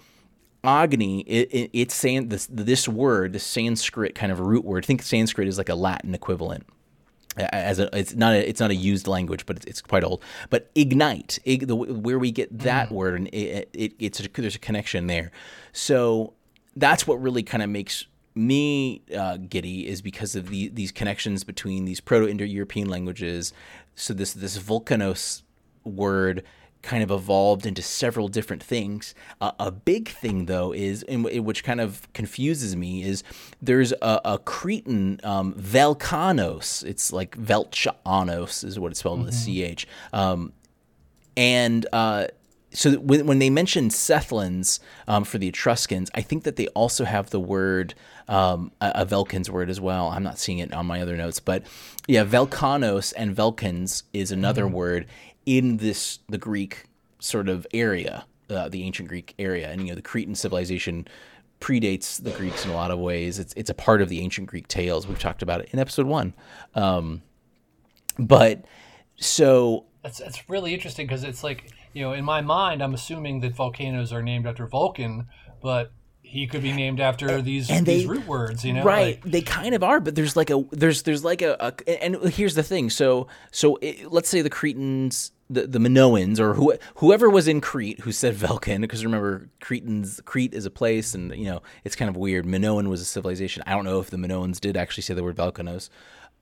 Agni, 0.64 1.20
it, 1.22 1.48
it, 1.52 1.70
it's 1.72 1.94
saying 1.94 2.28
this 2.28 2.46
this 2.50 2.88
word, 2.88 3.32
the 3.32 3.38
Sanskrit 3.38 4.14
kind 4.14 4.30
of 4.30 4.40
root 4.40 4.64
word. 4.64 4.84
think 4.84 5.02
Sanskrit 5.02 5.48
is 5.48 5.58
like 5.58 5.68
a 5.68 5.74
Latin 5.74 6.14
equivalent 6.14 6.66
as 7.36 7.78
a 7.78 7.96
it's 7.96 8.14
not 8.14 8.34
a 8.34 8.48
it's 8.48 8.60
not 8.60 8.70
a 8.70 8.74
used 8.74 9.06
language 9.06 9.46
but 9.46 9.56
it's, 9.56 9.66
it's 9.66 9.80
quite 9.80 10.04
old 10.04 10.22
but 10.50 10.70
ignite 10.74 11.38
ig, 11.44 11.66
the, 11.66 11.74
where 11.74 12.18
we 12.18 12.30
get 12.30 12.58
that 12.58 12.88
mm. 12.88 12.92
word 12.92 13.14
and 13.14 13.28
it, 13.28 13.68
it, 13.72 13.92
it's 13.98 14.20
a, 14.20 14.28
there's 14.34 14.54
a 14.54 14.58
connection 14.58 15.06
there 15.06 15.30
so 15.72 16.34
that's 16.76 17.06
what 17.06 17.20
really 17.20 17.42
kind 17.42 17.62
of 17.62 17.70
makes 17.70 18.06
me 18.34 19.02
uh, 19.16 19.36
giddy 19.36 19.86
is 19.86 20.00
because 20.02 20.34
of 20.36 20.48
the, 20.48 20.68
these 20.68 20.92
connections 20.92 21.44
between 21.44 21.84
these 21.84 22.00
proto-indo-european 22.00 22.88
languages 22.88 23.52
so 23.94 24.12
this 24.12 24.32
this 24.34 24.58
volcanos 24.58 25.42
word 25.84 26.42
kind 26.82 27.02
of 27.02 27.10
evolved 27.10 27.64
into 27.64 27.80
several 27.80 28.28
different 28.28 28.62
things. 28.62 29.14
Uh, 29.40 29.52
a 29.58 29.70
big 29.70 30.08
thing, 30.08 30.46
though, 30.46 30.72
is 30.72 31.04
which 31.08 31.64
kind 31.64 31.80
of 31.80 32.12
confuses 32.12 32.76
me 32.76 33.02
is 33.02 33.22
there's 33.60 33.92
a, 33.92 34.20
a 34.24 34.38
Cretan 34.38 35.20
um, 35.22 35.54
Velkanos. 35.54 36.84
It's 36.84 37.12
like 37.12 37.36
Velchanos 37.36 38.64
is 38.64 38.78
what 38.78 38.90
it's 38.90 39.00
spelled 39.00 39.20
mm-hmm. 39.20 39.26
with 39.26 39.48
a 39.48 39.74
ch. 39.74 39.86
Um, 40.12 40.52
and 41.36 41.86
uh, 41.92 42.26
so 42.72 42.92
when, 42.94 43.26
when 43.26 43.38
they 43.38 43.50
mention 43.50 43.88
Sethlans 43.88 44.80
um, 45.06 45.24
for 45.24 45.38
the 45.38 45.48
Etruscans, 45.48 46.10
I 46.14 46.22
think 46.22 46.44
that 46.44 46.56
they 46.56 46.68
also 46.68 47.04
have 47.04 47.30
the 47.30 47.40
word 47.40 47.94
um, 48.28 48.72
a, 48.80 48.92
a 48.96 49.06
Velkans 49.06 49.48
word 49.48 49.68
as 49.70 49.80
well. 49.80 50.08
I'm 50.08 50.22
not 50.22 50.38
seeing 50.38 50.58
it 50.58 50.72
on 50.72 50.86
my 50.86 51.00
other 51.02 51.16
notes, 51.16 51.40
but 51.40 51.64
yeah, 52.06 52.24
Velkanos 52.24 53.12
and 53.16 53.36
Velkans 53.36 54.04
is 54.12 54.32
another 54.32 54.64
mm-hmm. 54.64 54.74
word, 54.74 55.06
in 55.46 55.78
this 55.78 56.20
the 56.28 56.38
Greek 56.38 56.84
sort 57.18 57.48
of 57.48 57.66
area, 57.72 58.24
uh, 58.50 58.68
the 58.68 58.82
ancient 58.82 59.08
Greek 59.08 59.34
area, 59.38 59.70
and 59.70 59.82
you 59.82 59.88
know 59.88 59.94
the 59.94 60.02
Cretan 60.02 60.34
civilization 60.34 61.06
predates 61.60 62.22
the 62.22 62.32
Greeks 62.32 62.64
in 62.64 62.70
a 62.70 62.74
lot 62.74 62.90
of 62.90 62.98
ways. 62.98 63.38
It's 63.38 63.54
it's 63.56 63.70
a 63.70 63.74
part 63.74 64.02
of 64.02 64.08
the 64.08 64.20
ancient 64.20 64.48
Greek 64.48 64.68
tales. 64.68 65.06
We've 65.06 65.18
talked 65.18 65.42
about 65.42 65.60
it 65.60 65.70
in 65.72 65.78
episode 65.78 66.06
one, 66.06 66.34
um, 66.74 67.22
but 68.18 68.64
so 69.16 69.86
that's 70.02 70.18
that's 70.18 70.48
really 70.48 70.74
interesting 70.74 71.06
because 71.06 71.24
it's 71.24 71.44
like 71.44 71.70
you 71.92 72.02
know 72.02 72.12
in 72.12 72.24
my 72.24 72.40
mind 72.40 72.82
I'm 72.82 72.94
assuming 72.94 73.40
that 73.40 73.54
volcanoes 73.54 74.12
are 74.12 74.22
named 74.22 74.46
after 74.46 74.66
Vulcan, 74.66 75.28
but 75.62 75.92
he 76.32 76.46
could 76.46 76.62
be 76.62 76.72
named 76.72 76.98
after 76.98 77.42
these 77.42 77.68
and 77.68 77.84
these 77.84 78.06
root 78.06 78.26
words, 78.26 78.64
you 78.64 78.72
know. 78.72 78.82
Right, 78.82 79.22
like, 79.22 79.30
they 79.30 79.42
kind 79.42 79.74
of 79.74 79.82
are, 79.82 80.00
but 80.00 80.14
there's 80.14 80.34
like 80.34 80.48
a 80.48 80.64
there's 80.70 81.02
there's 81.02 81.22
like 81.22 81.42
a, 81.42 81.56
a 81.60 82.02
and 82.02 82.16
here's 82.32 82.54
the 82.54 82.62
thing. 82.62 82.88
So 82.88 83.26
so 83.50 83.76
it, 83.82 84.10
let's 84.10 84.30
say 84.30 84.40
the 84.40 84.48
Cretans, 84.48 85.32
the 85.50 85.66
the 85.66 85.78
Minoans, 85.78 86.40
or 86.40 86.54
who, 86.54 86.72
whoever 86.96 87.28
was 87.28 87.48
in 87.48 87.60
Crete 87.60 88.00
who 88.00 88.12
said 88.12 88.32
Vulcan, 88.34 88.80
because 88.80 89.04
remember 89.04 89.50
Cretans 89.60 90.22
Crete 90.24 90.54
is 90.54 90.64
a 90.64 90.70
place, 90.70 91.14
and 91.14 91.36
you 91.36 91.44
know 91.44 91.60
it's 91.84 91.96
kind 91.96 92.08
of 92.08 92.16
weird. 92.16 92.46
Minoan 92.46 92.88
was 92.88 93.02
a 93.02 93.04
civilization. 93.04 93.62
I 93.66 93.72
don't 93.72 93.84
know 93.84 94.00
if 94.00 94.08
the 94.08 94.16
Minoans 94.16 94.58
did 94.58 94.74
actually 94.74 95.02
say 95.02 95.12
the 95.12 95.22
word 95.22 95.36
Velkanos, 95.36 95.90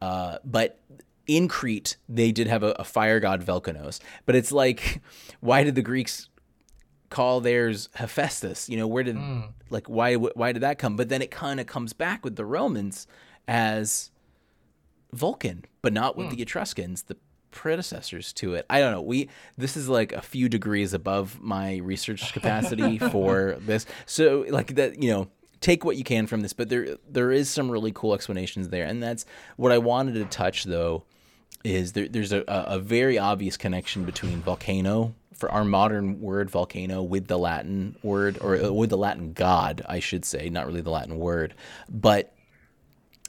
uh, 0.01 0.39
but 0.45 0.79
in 1.27 1.49
Crete, 1.49 1.97
they 2.09 2.31
did 2.31 2.47
have 2.47 2.63
a, 2.63 2.71
a, 2.73 2.85
fire 2.85 3.19
god 3.21 3.45
Velkanos. 3.45 4.01
But 4.27 4.37
it's 4.37 4.51
like, 4.51 5.01
why 5.41 5.63
did 5.63 5.75
the 5.75 5.83
Greeks 5.83 6.29
call 7.11 7.41
theirs 7.41 7.89
Hephaestus. 7.95 8.69
You 8.69 8.79
know, 8.79 8.87
where 8.87 9.05
did 9.05 9.17
mm. 9.17 9.49
like 9.69 9.89
why 9.89 10.15
why 10.15 10.53
did 10.53 10.63
that 10.63 10.79
come? 10.79 10.97
But 10.97 11.09
then 11.09 11.21
it 11.21 11.31
kind 11.31 11.61
of 11.61 11.67
comes 11.67 11.93
back 11.93 12.25
with 12.25 12.37
the 12.37 12.45
Romans 12.45 13.07
as 13.47 14.11
Vulcan, 15.13 15.65
but 15.83 15.93
not 15.93 16.17
with 16.17 16.29
mm. 16.29 16.37
the 16.37 16.43
Etruscans, 16.43 17.03
the 17.03 17.17
predecessors 17.51 18.33
to 18.35 18.55
it. 18.55 18.65
I 18.71 18.81
don't 18.81 18.93
know. 18.93 19.03
We 19.03 19.29
this 19.59 19.77
is 19.77 19.89
like 19.89 20.13
a 20.13 20.23
few 20.23 20.49
degrees 20.49 20.95
above 20.95 21.41
my 21.41 21.77
research 21.79 22.33
capacity 22.33 22.99
for 22.99 23.57
this. 23.61 23.87
So 24.07 24.47
like 24.49 24.77
that, 24.77 25.03
you 25.03 25.11
know, 25.11 25.29
take 25.61 25.85
what 25.85 25.97
you 25.97 26.05
can 26.05 26.27
from 26.27 26.41
this, 26.41 26.53
but 26.53 26.69
there 26.69 26.97
there 27.09 27.33
is 27.33 27.51
some 27.51 27.71
really 27.71 27.93
cool 27.93 28.15
explanations 28.15 28.69
there. 28.69 28.87
And 28.87 29.03
that's 29.03 29.27
what 29.57 29.73
I 29.73 29.79
wanted 29.79 30.15
to 30.15 30.25
touch 30.27 30.65
though 30.65 31.05
is 31.65 31.93
there, 31.93 32.09
there's 32.09 32.33
a, 32.33 32.45
a 32.47 32.79
very 32.79 33.19
obvious 33.19 33.57
connection 33.57 34.05
between 34.05 34.41
volcano 34.41 35.15
for 35.41 35.51
our 35.51 35.65
modern 35.65 36.21
word 36.21 36.51
volcano 36.51 37.03
with 37.03 37.27
the 37.27 37.39
Latin 37.39 37.97
word 38.03 38.39
or 38.41 38.57
uh, 38.57 38.71
with 38.71 38.91
the 38.91 38.99
Latin 38.99 39.33
god, 39.33 39.83
I 39.89 39.99
should 39.99 40.25
say, 40.25 40.51
not 40.51 40.67
really 40.67 40.83
the 40.83 40.91
Latin 40.91 41.19
word, 41.19 41.55
but 41.89 42.35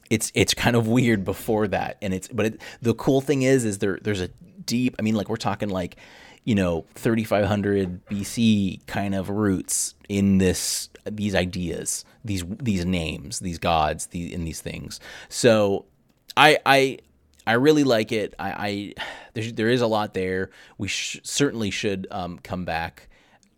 it's 0.10 0.32
it's 0.36 0.54
kind 0.54 0.76
of 0.76 0.88
weird 0.88 1.24
before 1.24 1.70
that, 1.70 1.98
and 2.02 2.14
it's 2.14 2.28
but 2.28 2.48
it, 2.48 2.62
the 2.82 2.94
cool 2.94 3.22
thing 3.22 3.44
is 3.44 3.64
is 3.64 3.78
there 3.78 3.98
there's 4.02 4.20
a 4.20 4.28
deep. 4.66 4.96
I 5.00 5.02
mean, 5.02 5.16
like 5.16 5.30
we're 5.30 5.38
talking 5.38 5.70
like 5.70 5.96
you 6.44 6.54
know 6.54 6.86
3500 6.96 8.06
BC 8.08 8.86
kind 8.88 9.16
of 9.16 9.30
roots 9.30 9.96
in 10.10 10.38
this 10.38 10.90
these 11.10 11.34
ideas, 11.34 12.04
these 12.26 12.44
these 12.62 12.86
names, 12.86 13.40
these 13.40 13.58
gods, 13.58 14.08
these 14.08 14.34
in 14.34 14.44
these 14.44 14.60
things. 14.60 15.00
So 15.30 15.86
I 16.36 16.58
I 16.66 16.98
I 17.46 17.54
really 17.54 17.84
like 17.84 18.12
it. 18.12 18.34
I, 18.40 18.52
I 18.52 18.94
there, 19.34 19.52
there 19.52 19.70
is 19.70 19.82
a 19.82 19.88
lot 19.88 20.14
there. 20.14 20.50
We 20.78 20.88
sh- 20.88 21.20
certainly 21.24 21.72
should 21.72 22.08
um, 22.12 22.40
come 22.40 22.66
back 22.66 23.08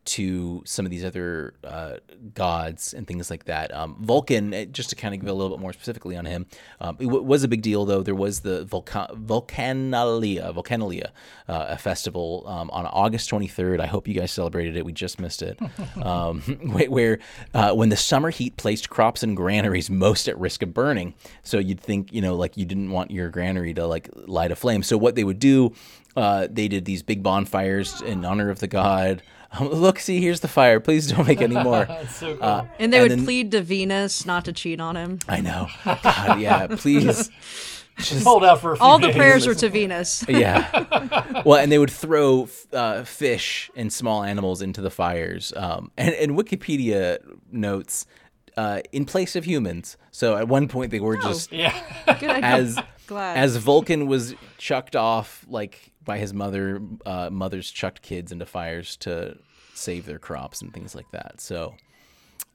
to 0.05 0.61
some 0.65 0.85
of 0.85 0.91
these 0.91 1.05
other 1.05 1.53
uh, 1.63 1.95
gods 2.33 2.93
and 2.93 3.07
things 3.07 3.29
like 3.29 3.45
that. 3.45 3.73
Um, 3.73 3.95
Vulcan, 4.01 4.53
eh, 4.53 4.65
just 4.65 4.89
to 4.89 4.95
kind 4.95 5.13
of 5.13 5.21
give 5.21 5.29
a 5.29 5.33
little 5.33 5.55
bit 5.55 5.61
more 5.61 5.73
specifically 5.73 6.17
on 6.17 6.25
him, 6.25 6.45
um, 6.81 6.97
it 6.99 7.05
w- 7.05 7.23
was 7.23 7.43
a 7.43 7.47
big 7.47 7.61
deal 7.61 7.85
though. 7.85 8.01
There 8.03 8.15
was 8.15 8.41
the 8.41 8.65
Vulca- 8.65 9.15
Vulcanalia, 9.25 10.53
Vulcanalia, 10.53 11.07
uh, 11.47 11.65
a 11.69 11.77
festival 11.77 12.43
um, 12.47 12.69
on 12.71 12.85
August 12.87 13.29
23rd. 13.29 13.79
I 13.79 13.85
hope 13.85 14.07
you 14.07 14.13
guys 14.13 14.31
celebrated 14.31 14.75
it. 14.75 14.85
We 14.85 14.91
just 14.93 15.19
missed 15.19 15.41
it. 15.41 15.59
Um, 16.03 16.41
where 16.89 17.19
uh, 17.53 17.73
when 17.73 17.89
the 17.89 17.95
summer 17.95 18.29
heat 18.29 18.57
placed 18.57 18.89
crops 18.89 19.21
and 19.23 19.37
granaries 19.37 19.89
most 19.89 20.27
at 20.27 20.37
risk 20.37 20.61
of 20.63 20.73
burning. 20.73 21.13
So 21.43 21.59
you'd 21.59 21.79
think, 21.79 22.11
you 22.11 22.21
know, 22.21 22.35
like 22.35 22.57
you 22.57 22.65
didn't 22.65 22.91
want 22.91 23.11
your 23.11 23.29
granary 23.29 23.73
to 23.75 23.85
like 23.85 24.09
light 24.13 24.51
a 24.51 24.55
flame. 24.55 24.83
So 24.83 24.97
what 24.97 25.15
they 25.15 25.23
would 25.23 25.39
do, 25.39 25.73
uh, 26.15 26.47
they 26.49 26.67
did 26.67 26.85
these 26.85 27.03
big 27.03 27.23
bonfires 27.23 28.01
in 28.01 28.25
honor 28.25 28.49
of 28.49 28.59
the 28.59 28.67
god. 28.67 29.21
Um, 29.53 29.67
look, 29.71 29.99
see, 29.99 30.21
here's 30.21 30.41
the 30.41 30.47
fire. 30.47 30.79
Please 30.79 31.07
don't 31.11 31.27
make 31.27 31.41
any 31.41 31.55
more. 31.55 31.87
so 32.09 32.35
cool. 32.35 32.43
uh, 32.43 32.65
and 32.79 32.91
they 32.91 32.99
and 32.99 33.03
would 33.03 33.19
then, 33.19 33.25
plead 33.25 33.51
to 33.51 33.61
Venus 33.61 34.25
not 34.25 34.45
to 34.45 34.53
cheat 34.53 34.79
on 34.79 34.95
him. 34.95 35.19
I 35.27 35.41
know. 35.41 35.67
God, 35.85 36.39
yeah, 36.39 36.67
please. 36.77 37.29
Just 37.99 38.23
hold 38.23 38.43
out 38.43 38.59
for 38.59 38.75
all 38.81 38.97
days. 38.97 39.13
the 39.13 39.19
prayers 39.19 39.45
were 39.45 39.53
to 39.53 39.69
Venus. 39.69 40.25
yeah. 40.27 41.43
Well, 41.45 41.59
and 41.59 41.71
they 41.71 41.77
would 41.77 41.91
throw 41.91 42.49
uh, 42.71 43.03
fish 43.03 43.69
and 43.75 43.93
small 43.93 44.23
animals 44.23 44.63
into 44.63 44.81
the 44.81 44.89
fires. 44.89 45.53
Um, 45.55 45.91
and, 45.95 46.15
and 46.15 46.31
Wikipedia 46.31 47.19
notes 47.51 48.07
uh, 48.57 48.81
in 48.91 49.05
place 49.05 49.35
of 49.35 49.45
humans. 49.45 49.97
So 50.09 50.35
at 50.37 50.47
one 50.47 50.67
point 50.67 50.89
they 50.91 50.99
were 50.99 51.17
oh, 51.17 51.21
just 51.21 51.51
yeah. 51.51 51.79
as 52.07 52.79
as 53.11 53.57
Vulcan 53.57 54.07
was 54.07 54.33
chucked 54.57 54.95
off 54.95 55.45
like 55.47 55.92
by 56.05 56.17
his 56.17 56.33
mother. 56.33 56.81
Uh, 57.05 57.29
mothers 57.31 57.71
chucked 57.71 58.01
kids 58.01 58.31
into 58.31 58.45
fires 58.45 58.95
to 58.97 59.37
save 59.73 60.05
their 60.05 60.19
crops 60.19 60.61
and 60.61 60.73
things 60.73 60.95
like 60.95 61.09
that. 61.11 61.41
So. 61.41 61.75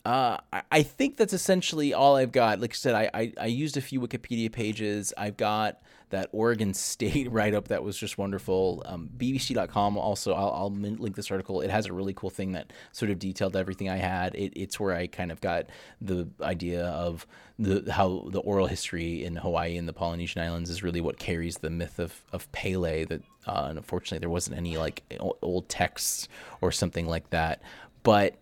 Uh, 0.05 0.39
I 0.73 0.85
think 0.85 1.19
that's 1.19 1.35
essentially 1.35 1.93
all 1.93 2.17
I've 2.17 2.33
got. 2.33 2.61
Like 2.61 2.73
I 2.73 2.75
said, 2.75 2.95
I, 2.95 3.11
I, 3.13 3.33
I 3.43 3.47
used 3.47 3.77
a 3.77 3.83
few 3.83 4.01
Wikipedia 4.01 4.51
pages. 4.51 5.13
I've 5.19 5.37
got 5.37 5.83
that 6.11 6.29
Oregon 6.33 6.75
State 6.75 7.31
write 7.31 7.55
up 7.55 7.69
that 7.69 7.83
was 7.83 7.97
just 7.97 8.19
wonderful. 8.19 8.83
Um, 8.87 9.11
BBC.com 9.17 9.97
also, 9.97 10.33
I'll, 10.33 10.51
I'll, 10.51 10.71
link 10.71 11.17
this 11.17 11.31
article. 11.31 11.61
It 11.61 11.71
has 11.71 11.87
a 11.87 11.93
really 11.93 12.15
cool 12.15 12.31
thing 12.31 12.53
that 12.53 12.73
sort 12.93 13.11
of 13.11 13.19
detailed 13.19 13.57
everything 13.57 13.89
I 13.89 13.97
had. 13.97 14.35
It, 14.35 14.53
it's 14.55 14.79
where 14.79 14.95
I 14.95 15.07
kind 15.07 15.33
of 15.33 15.41
got 15.41 15.67
the 16.01 16.29
idea 16.41 16.87
of 16.87 17.27
the 17.59 17.93
how 17.93 18.29
the 18.31 18.41
oral 18.41 18.67
history 18.67 19.25
in 19.25 19.37
Hawaii 19.37 19.77
and 19.77 19.89
the 19.89 19.93
Polynesian 19.93 20.43
Islands 20.43 20.71
is 20.71 20.83
really 20.83 21.01
what 21.01 21.19
carries 21.19 21.59
the 21.59 21.71
myth 21.71 21.99
of, 21.99 22.23
of 22.33 22.51
Pele. 22.53 23.05
That 23.05 23.23
uh, 23.47 23.69
unfortunately 23.71 24.19
there 24.19 24.31
wasn't 24.31 24.57
any 24.57 24.77
like 24.77 25.03
old 25.43 25.69
texts 25.69 26.29
or 26.61 26.71
something 26.73 27.07
like 27.07 27.31
that. 27.31 27.63
But 28.03 28.37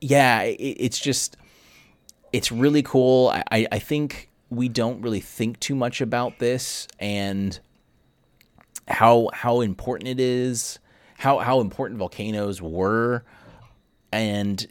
yeah, 0.00 0.42
it, 0.42 0.54
it's 0.54 0.98
just 0.98 1.36
it's 2.32 2.52
really 2.52 2.82
cool. 2.82 3.32
I, 3.50 3.66
I 3.70 3.78
think 3.78 4.28
we 4.50 4.68
don't 4.68 5.00
really 5.02 5.20
think 5.20 5.58
too 5.60 5.74
much 5.74 6.00
about 6.00 6.38
this 6.38 6.86
and 6.98 7.58
how 8.88 9.30
how 9.32 9.60
important 9.60 10.08
it 10.08 10.20
is, 10.20 10.78
how 11.18 11.38
how 11.38 11.60
important 11.60 11.98
volcanoes 11.98 12.62
were, 12.62 13.24
and 14.12 14.66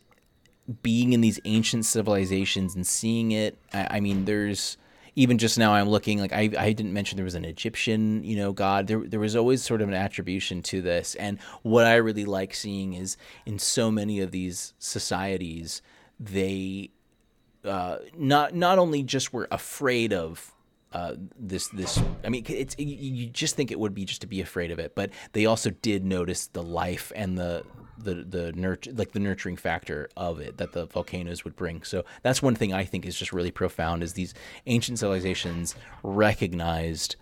being 0.82 1.14
in 1.14 1.22
these 1.22 1.40
ancient 1.46 1.86
civilizations 1.86 2.76
and 2.76 2.88
seeing 2.88 3.32
it. 3.32 3.58
I, 3.74 3.98
I 3.98 4.00
mean, 4.00 4.26
there's 4.26 4.78
even 5.16 5.38
just 5.38 5.58
now 5.58 5.74
I'm 5.74 5.90
looking 5.90 6.20
like 6.20 6.34
I, 6.34 6.50
I 6.58 6.74
didn't 6.74 6.94
mention 6.94 7.16
there 7.16 7.26
was 7.26 7.36
an 7.36 7.46
Egyptian, 7.46 8.24
you 8.24 8.36
know, 8.36 8.54
god. 8.54 8.88
There 8.88 9.00
there 9.00 9.20
was 9.20 9.36
always 9.36 9.64
sort 9.64 9.82
of 9.82 9.88
an 9.88 9.94
attribution 9.94 10.62
to 10.64 10.82
this. 10.82 11.16
And 11.16 11.40
what 11.62 11.86
I 11.86 11.96
really 11.96 12.26
like 12.26 12.54
seeing 12.54 12.94
is 12.94 13.18
in 13.46 13.60
so 13.60 13.92
many 13.92 14.20
of 14.20 14.32
these 14.32 14.74
societies, 14.80 15.82
they 16.20 16.92
uh, 17.66 17.98
not 18.18 18.54
not 18.56 18.80
only 18.80 19.04
just 19.04 19.34
were 19.34 19.48
afraid 19.52 20.14
of 20.14 20.52
uh, 20.94 21.16
this 21.38 21.68
this 21.70 22.02
I 22.24 22.30
mean 22.30 22.46
it's 22.48 22.76
you 22.78 23.28
just 23.28 23.56
think 23.56 23.72
it 23.72 23.80
would 23.80 23.94
be 23.94 24.06
just 24.06 24.22
to 24.22 24.28
be 24.28 24.42
afraid 24.42 24.72
of 24.72 24.80
it, 24.80 24.96
but 24.96 25.10
they 25.34 25.46
also 25.46 25.70
did 25.70 26.06
notice 26.06 26.48
the 26.48 26.64
life 26.64 27.12
and 27.16 27.38
the 27.38 27.64
the 27.98 28.16
the 28.16 28.52
nurture 28.54 28.92
like 28.94 29.12
the 29.12 29.20
nurturing 29.20 29.58
factor 29.58 30.10
of 30.16 30.40
it 30.40 30.58
that 30.58 30.72
the 30.72 30.86
volcanoes 30.86 31.44
would 31.44 31.56
bring. 31.56 31.84
So 31.84 32.06
that's 32.22 32.42
one 32.42 32.56
thing 32.56 32.74
I 32.74 32.86
think 32.86 33.06
is 33.06 33.18
just 33.18 33.34
really 33.34 33.52
profound 33.52 34.04
is 34.04 34.14
these 34.14 34.34
ancient 34.68 35.00
civilizations 35.00 35.76
recognized 36.04 37.16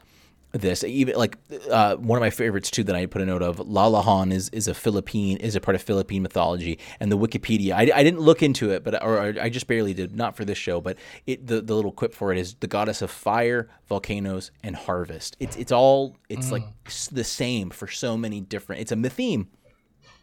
this. 0.53 0.83
Even 0.83 1.15
like 1.15 1.37
uh, 1.69 1.95
one 1.95 2.17
of 2.17 2.21
my 2.21 2.29
favorites 2.29 2.69
too 2.69 2.83
that 2.83 2.95
I 2.95 3.07
put 3.07 3.21
a 3.21 3.25
note 3.25 3.41
of 3.41 3.57
Lalahon 3.57 4.31
is 4.31 4.49
is 4.49 4.67
a 4.67 4.73
Philippine 4.73 5.37
is 5.37 5.55
a 5.55 5.59
part 5.59 5.73
of 5.75 5.81
Philippine 5.81 6.21
mythology 6.21 6.79
and 6.99 7.11
the 7.11 7.17
Wikipedia 7.17 7.73
I, 7.73 7.91
I 7.93 8.03
didn't 8.03 8.19
look 8.19 8.43
into 8.43 8.69
it 8.69 8.83
but 8.83 9.03
or 9.03 9.19
I 9.19 9.49
just 9.49 9.65
barely 9.67 9.93
did 9.93 10.15
not 10.15 10.37
for 10.37 10.45
this 10.45 10.57
show 10.57 10.79
but 10.79 10.97
it 11.25 11.45
the, 11.47 11.61
the 11.61 11.75
little 11.75 11.91
quip 11.91 12.13
for 12.13 12.31
it 12.31 12.37
is 12.37 12.53
the 12.55 12.67
goddess 12.67 13.01
of 13.01 13.09
fire 13.09 13.67
volcanoes 13.87 14.51
and 14.61 14.75
harvest. 14.75 15.35
It's 15.39 15.57
it's 15.57 15.71
all 15.71 16.15
it's 16.29 16.47
mm. 16.47 16.51
like 16.51 16.63
the 17.11 17.23
same 17.23 17.71
for 17.71 17.87
so 17.87 18.15
many 18.15 18.39
different 18.39 18.81
it's 18.81 18.91
a 18.91 18.95
myth 18.95 19.13
theme. 19.13 19.47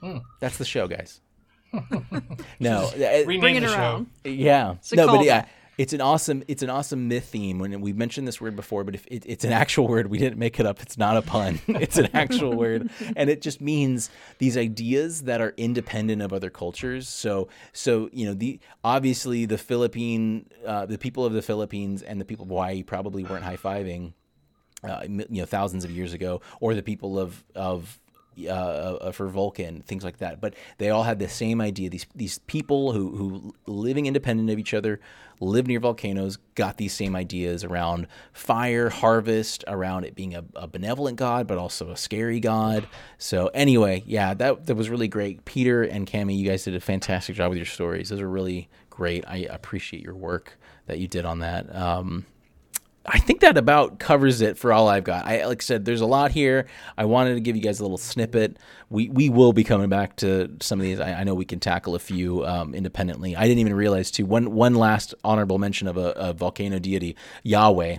Mm. 0.00 0.22
that's 0.40 0.56
the 0.56 0.64
show 0.64 0.86
guys. 0.86 1.20
No 2.60 2.90
bring 3.24 3.56
it 3.56 3.64
around. 3.64 4.06
Yeah. 4.24 4.76
No 4.92 5.06
but 5.08 5.24
yeah 5.24 5.46
it's 5.80 5.94
an 5.94 6.02
awesome 6.02 6.42
it's 6.46 6.62
an 6.62 6.68
awesome 6.68 7.08
myth 7.08 7.24
theme. 7.24 7.58
When 7.58 7.80
we 7.80 7.94
mentioned 7.94 8.28
this 8.28 8.38
word 8.38 8.54
before 8.54 8.84
but 8.84 8.94
if 8.94 9.06
it, 9.06 9.24
it's 9.26 9.44
an 9.44 9.52
actual 9.52 9.88
word 9.88 10.08
we 10.08 10.18
didn't 10.18 10.38
make 10.38 10.60
it 10.60 10.66
up. 10.66 10.82
It's 10.82 10.98
not 10.98 11.16
a 11.16 11.22
pun. 11.22 11.58
It's 11.68 11.96
an 11.96 12.08
actual 12.12 12.54
word. 12.54 12.90
And 13.16 13.30
it 13.30 13.40
just 13.40 13.62
means 13.62 14.10
these 14.36 14.58
ideas 14.58 15.22
that 15.22 15.40
are 15.40 15.54
independent 15.56 16.20
of 16.20 16.34
other 16.34 16.50
cultures. 16.50 17.08
So 17.08 17.48
so 17.72 18.10
you 18.12 18.26
know 18.26 18.34
the 18.34 18.60
obviously 18.84 19.46
the 19.46 19.56
philippine 19.56 20.44
uh, 20.66 20.84
the 20.84 20.98
people 20.98 21.24
of 21.24 21.32
the 21.32 21.42
philippines 21.42 22.02
and 22.02 22.20
the 22.20 22.26
people 22.26 22.42
of 22.42 22.50
hawaii 22.50 22.82
probably 22.82 23.24
weren't 23.24 23.44
high-fiving 23.44 24.12
uh, 24.84 25.00
you 25.08 25.40
know 25.40 25.46
thousands 25.46 25.84
of 25.84 25.90
years 25.90 26.12
ago 26.12 26.42
or 26.60 26.74
the 26.74 26.82
people 26.82 27.18
of 27.18 27.42
of 27.54 27.98
uh, 28.48 28.54
uh, 28.54 29.12
for 29.12 29.28
Vulcan, 29.28 29.82
things 29.82 30.04
like 30.04 30.18
that. 30.18 30.40
But 30.40 30.54
they 30.78 30.90
all 30.90 31.02
had 31.02 31.18
the 31.18 31.28
same 31.28 31.60
idea. 31.60 31.90
These 31.90 32.06
these 32.14 32.38
people 32.38 32.92
who 32.92 33.16
who 33.16 33.54
living 33.66 34.06
independent 34.06 34.50
of 34.50 34.58
each 34.58 34.74
other, 34.74 35.00
live 35.40 35.66
near 35.66 35.80
volcanoes, 35.80 36.38
got 36.54 36.76
these 36.76 36.92
same 36.92 37.16
ideas 37.16 37.64
around 37.64 38.06
fire, 38.32 38.90
harvest, 38.90 39.64
around 39.66 40.04
it 40.04 40.14
being 40.14 40.34
a, 40.34 40.44
a 40.54 40.66
benevolent 40.66 41.16
god, 41.16 41.46
but 41.46 41.58
also 41.58 41.90
a 41.90 41.96
scary 41.96 42.40
god. 42.40 42.86
So 43.18 43.48
anyway, 43.48 44.02
yeah, 44.06 44.34
that 44.34 44.66
that 44.66 44.74
was 44.74 44.88
really 44.88 45.08
great. 45.08 45.44
Peter 45.44 45.82
and 45.82 46.06
Cami, 46.06 46.36
you 46.36 46.48
guys 46.48 46.64
did 46.64 46.74
a 46.74 46.80
fantastic 46.80 47.36
job 47.36 47.50
with 47.50 47.58
your 47.58 47.66
stories. 47.66 48.08
Those 48.08 48.20
are 48.20 48.30
really 48.30 48.68
great. 48.88 49.24
I 49.26 49.38
appreciate 49.50 50.02
your 50.02 50.14
work 50.14 50.58
that 50.86 50.98
you 50.98 51.08
did 51.08 51.24
on 51.24 51.38
that. 51.40 51.74
Um, 51.74 52.26
I 53.12 53.18
think 53.18 53.40
that 53.40 53.58
about 53.58 53.98
covers 53.98 54.40
it 54.40 54.56
for 54.56 54.72
all 54.72 54.88
I've 54.88 55.04
got. 55.04 55.26
I 55.26 55.44
like 55.46 55.62
I 55.62 55.64
said, 55.64 55.84
there's 55.84 56.00
a 56.00 56.06
lot 56.06 56.30
here. 56.30 56.66
I 56.96 57.04
wanted 57.06 57.34
to 57.34 57.40
give 57.40 57.56
you 57.56 57.62
guys 57.62 57.80
a 57.80 57.82
little 57.82 57.98
snippet. 57.98 58.56
We 58.88 59.08
we 59.08 59.28
will 59.28 59.52
be 59.52 59.64
coming 59.64 59.88
back 59.88 60.16
to 60.16 60.56
some 60.60 60.78
of 60.78 60.84
these. 60.84 61.00
I, 61.00 61.14
I 61.14 61.24
know 61.24 61.34
we 61.34 61.44
can 61.44 61.58
tackle 61.60 61.94
a 61.94 61.98
few 61.98 62.46
um, 62.46 62.74
independently. 62.74 63.34
I 63.36 63.42
didn't 63.48 63.58
even 63.58 63.74
realize 63.74 64.10
too. 64.10 64.26
One 64.26 64.52
one 64.54 64.74
last 64.74 65.14
honorable 65.24 65.58
mention 65.58 65.88
of 65.88 65.96
a, 65.96 66.10
a 66.16 66.32
volcano 66.32 66.78
deity, 66.78 67.16
Yahweh. 67.42 67.98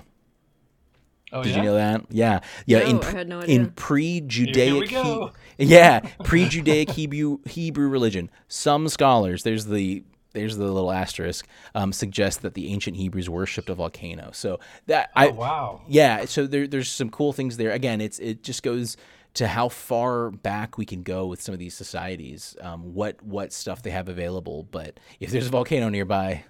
Oh, 1.34 1.44
Did 1.44 1.52
yeah? 1.52 1.58
you 1.58 1.64
know 1.64 1.74
that? 1.76 2.06
Yeah, 2.10 2.40
yeah. 2.66 2.80
No, 2.80 2.86
in 2.86 3.00
I 3.04 3.12
had 3.12 3.30
no 3.30 3.40
idea. 3.40 3.56
in 3.56 3.72
pre-Judaic, 3.72 4.56
Here 4.74 4.80
we 4.80 4.88
go. 4.88 5.32
He- 5.58 5.66
yeah, 5.66 6.00
pre-Judaic 6.24 6.90
Hebrew 6.92 7.38
Hebrew 7.46 7.88
religion. 7.88 8.30
Some 8.48 8.88
scholars, 8.90 9.44
there's 9.44 9.66
the 9.66 10.04
there's 10.34 10.58
the 10.58 10.66
little 10.66 10.92
asterisk, 10.92 11.48
um, 11.76 11.94
suggest 11.94 12.42
that 12.42 12.54
the 12.54 12.72
ancient 12.72 12.98
Hebrews 12.98 13.30
worshipped 13.30 13.70
a 13.70 13.76
volcano. 13.76 14.32
So 14.34 14.60
that 14.88 15.10
I 15.16 15.28
Oh, 15.28 15.32
wow. 15.32 15.82
yeah, 15.88 16.26
so 16.26 16.48
there, 16.48 16.68
there's 16.68 16.90
some 16.90 17.10
cool 17.10 17.34
things 17.34 17.58
there. 17.58 17.72
Again, 17.72 18.02
it's 18.02 18.20
it 18.20 18.44
just 18.44 18.64
goes 18.64 18.98
to 19.36 19.48
how 19.48 19.70
far 19.70 20.30
back 20.32 20.78
we 20.78 20.86
can 20.86 21.04
go 21.04 21.26
with 21.26 21.42
some 21.42 21.54
of 21.54 21.60
these 21.60 21.74
societies, 21.74 22.56
um, 22.62 22.94
what 22.94 23.22
what 23.24 23.54
stuff 23.54 23.82
they 23.82 23.92
have 23.92 24.10
available. 24.10 24.68
But 24.72 25.00
if 25.20 25.32
there's 25.32 25.48
a 25.48 25.52
volcano 25.52 25.90
nearby, 25.90 26.44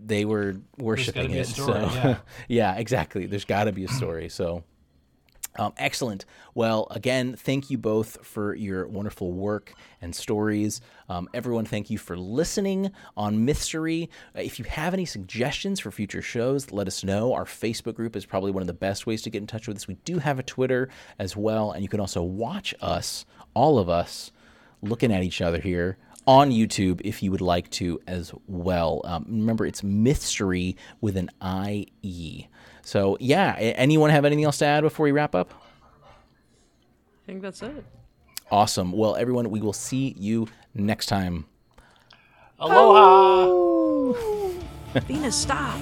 they 0.00 0.24
were 0.24 0.56
worshiping 0.78 1.32
it. 1.32 1.46
story, 1.46 1.88
so 1.88 1.94
yeah. 1.94 2.16
yeah, 2.48 2.74
exactly. 2.76 3.26
There's 3.26 3.44
got 3.44 3.64
to 3.64 3.72
be 3.72 3.84
a 3.84 3.88
story. 3.88 4.28
So. 4.28 4.64
Um, 5.58 5.72
excellent. 5.76 6.24
Well, 6.54 6.86
again, 6.90 7.34
thank 7.36 7.68
you 7.68 7.78
both 7.78 8.24
for 8.24 8.54
your 8.54 8.86
wonderful 8.86 9.32
work 9.32 9.74
and 10.00 10.14
stories. 10.14 10.80
Um, 11.08 11.28
everyone, 11.34 11.64
thank 11.64 11.90
you 11.90 11.98
for 11.98 12.16
listening 12.16 12.92
on 13.16 13.44
Mystery. 13.44 14.08
Uh, 14.36 14.40
if 14.40 14.58
you 14.58 14.64
have 14.66 14.94
any 14.94 15.04
suggestions 15.04 15.80
for 15.80 15.90
future 15.90 16.22
shows, 16.22 16.70
let 16.70 16.86
us 16.86 17.02
know. 17.02 17.34
Our 17.34 17.44
Facebook 17.44 17.94
group 17.94 18.14
is 18.14 18.24
probably 18.24 18.52
one 18.52 18.62
of 18.62 18.68
the 18.68 18.72
best 18.72 19.06
ways 19.06 19.20
to 19.22 19.30
get 19.30 19.38
in 19.38 19.48
touch 19.48 19.66
with 19.66 19.76
us. 19.76 19.88
We 19.88 19.94
do 20.04 20.18
have 20.18 20.38
a 20.38 20.44
Twitter 20.44 20.88
as 21.18 21.36
well, 21.36 21.72
and 21.72 21.82
you 21.82 21.88
can 21.88 22.00
also 22.00 22.22
watch 22.22 22.74
us, 22.80 23.26
all 23.54 23.78
of 23.78 23.88
us, 23.88 24.30
looking 24.80 25.12
at 25.12 25.24
each 25.24 25.40
other 25.40 25.60
here 25.60 25.98
on 26.28 26.50
YouTube 26.50 27.00
if 27.04 27.22
you 27.22 27.30
would 27.30 27.40
like 27.40 27.70
to 27.70 27.98
as 28.06 28.32
well. 28.46 29.00
Um, 29.04 29.24
remember, 29.26 29.64
it's 29.64 29.82
Mystery 29.82 30.76
with 31.00 31.16
an 31.16 31.30
I 31.40 31.86
E. 32.02 32.46
So, 32.88 33.18
yeah, 33.20 33.54
anyone 33.58 34.08
have 34.08 34.24
anything 34.24 34.46
else 34.46 34.56
to 34.60 34.64
add 34.64 34.80
before 34.80 35.04
we 35.04 35.12
wrap 35.12 35.34
up? 35.34 35.52
I 36.02 37.26
think 37.26 37.42
that's 37.42 37.60
it. 37.60 37.84
Awesome. 38.50 38.92
Well, 38.92 39.14
everyone, 39.14 39.50
we 39.50 39.60
will 39.60 39.74
see 39.74 40.14
you 40.18 40.48
next 40.72 41.04
time. 41.04 41.44
Aloha. 42.58 44.14
Venus, 45.00 45.36
stop. 45.36 45.78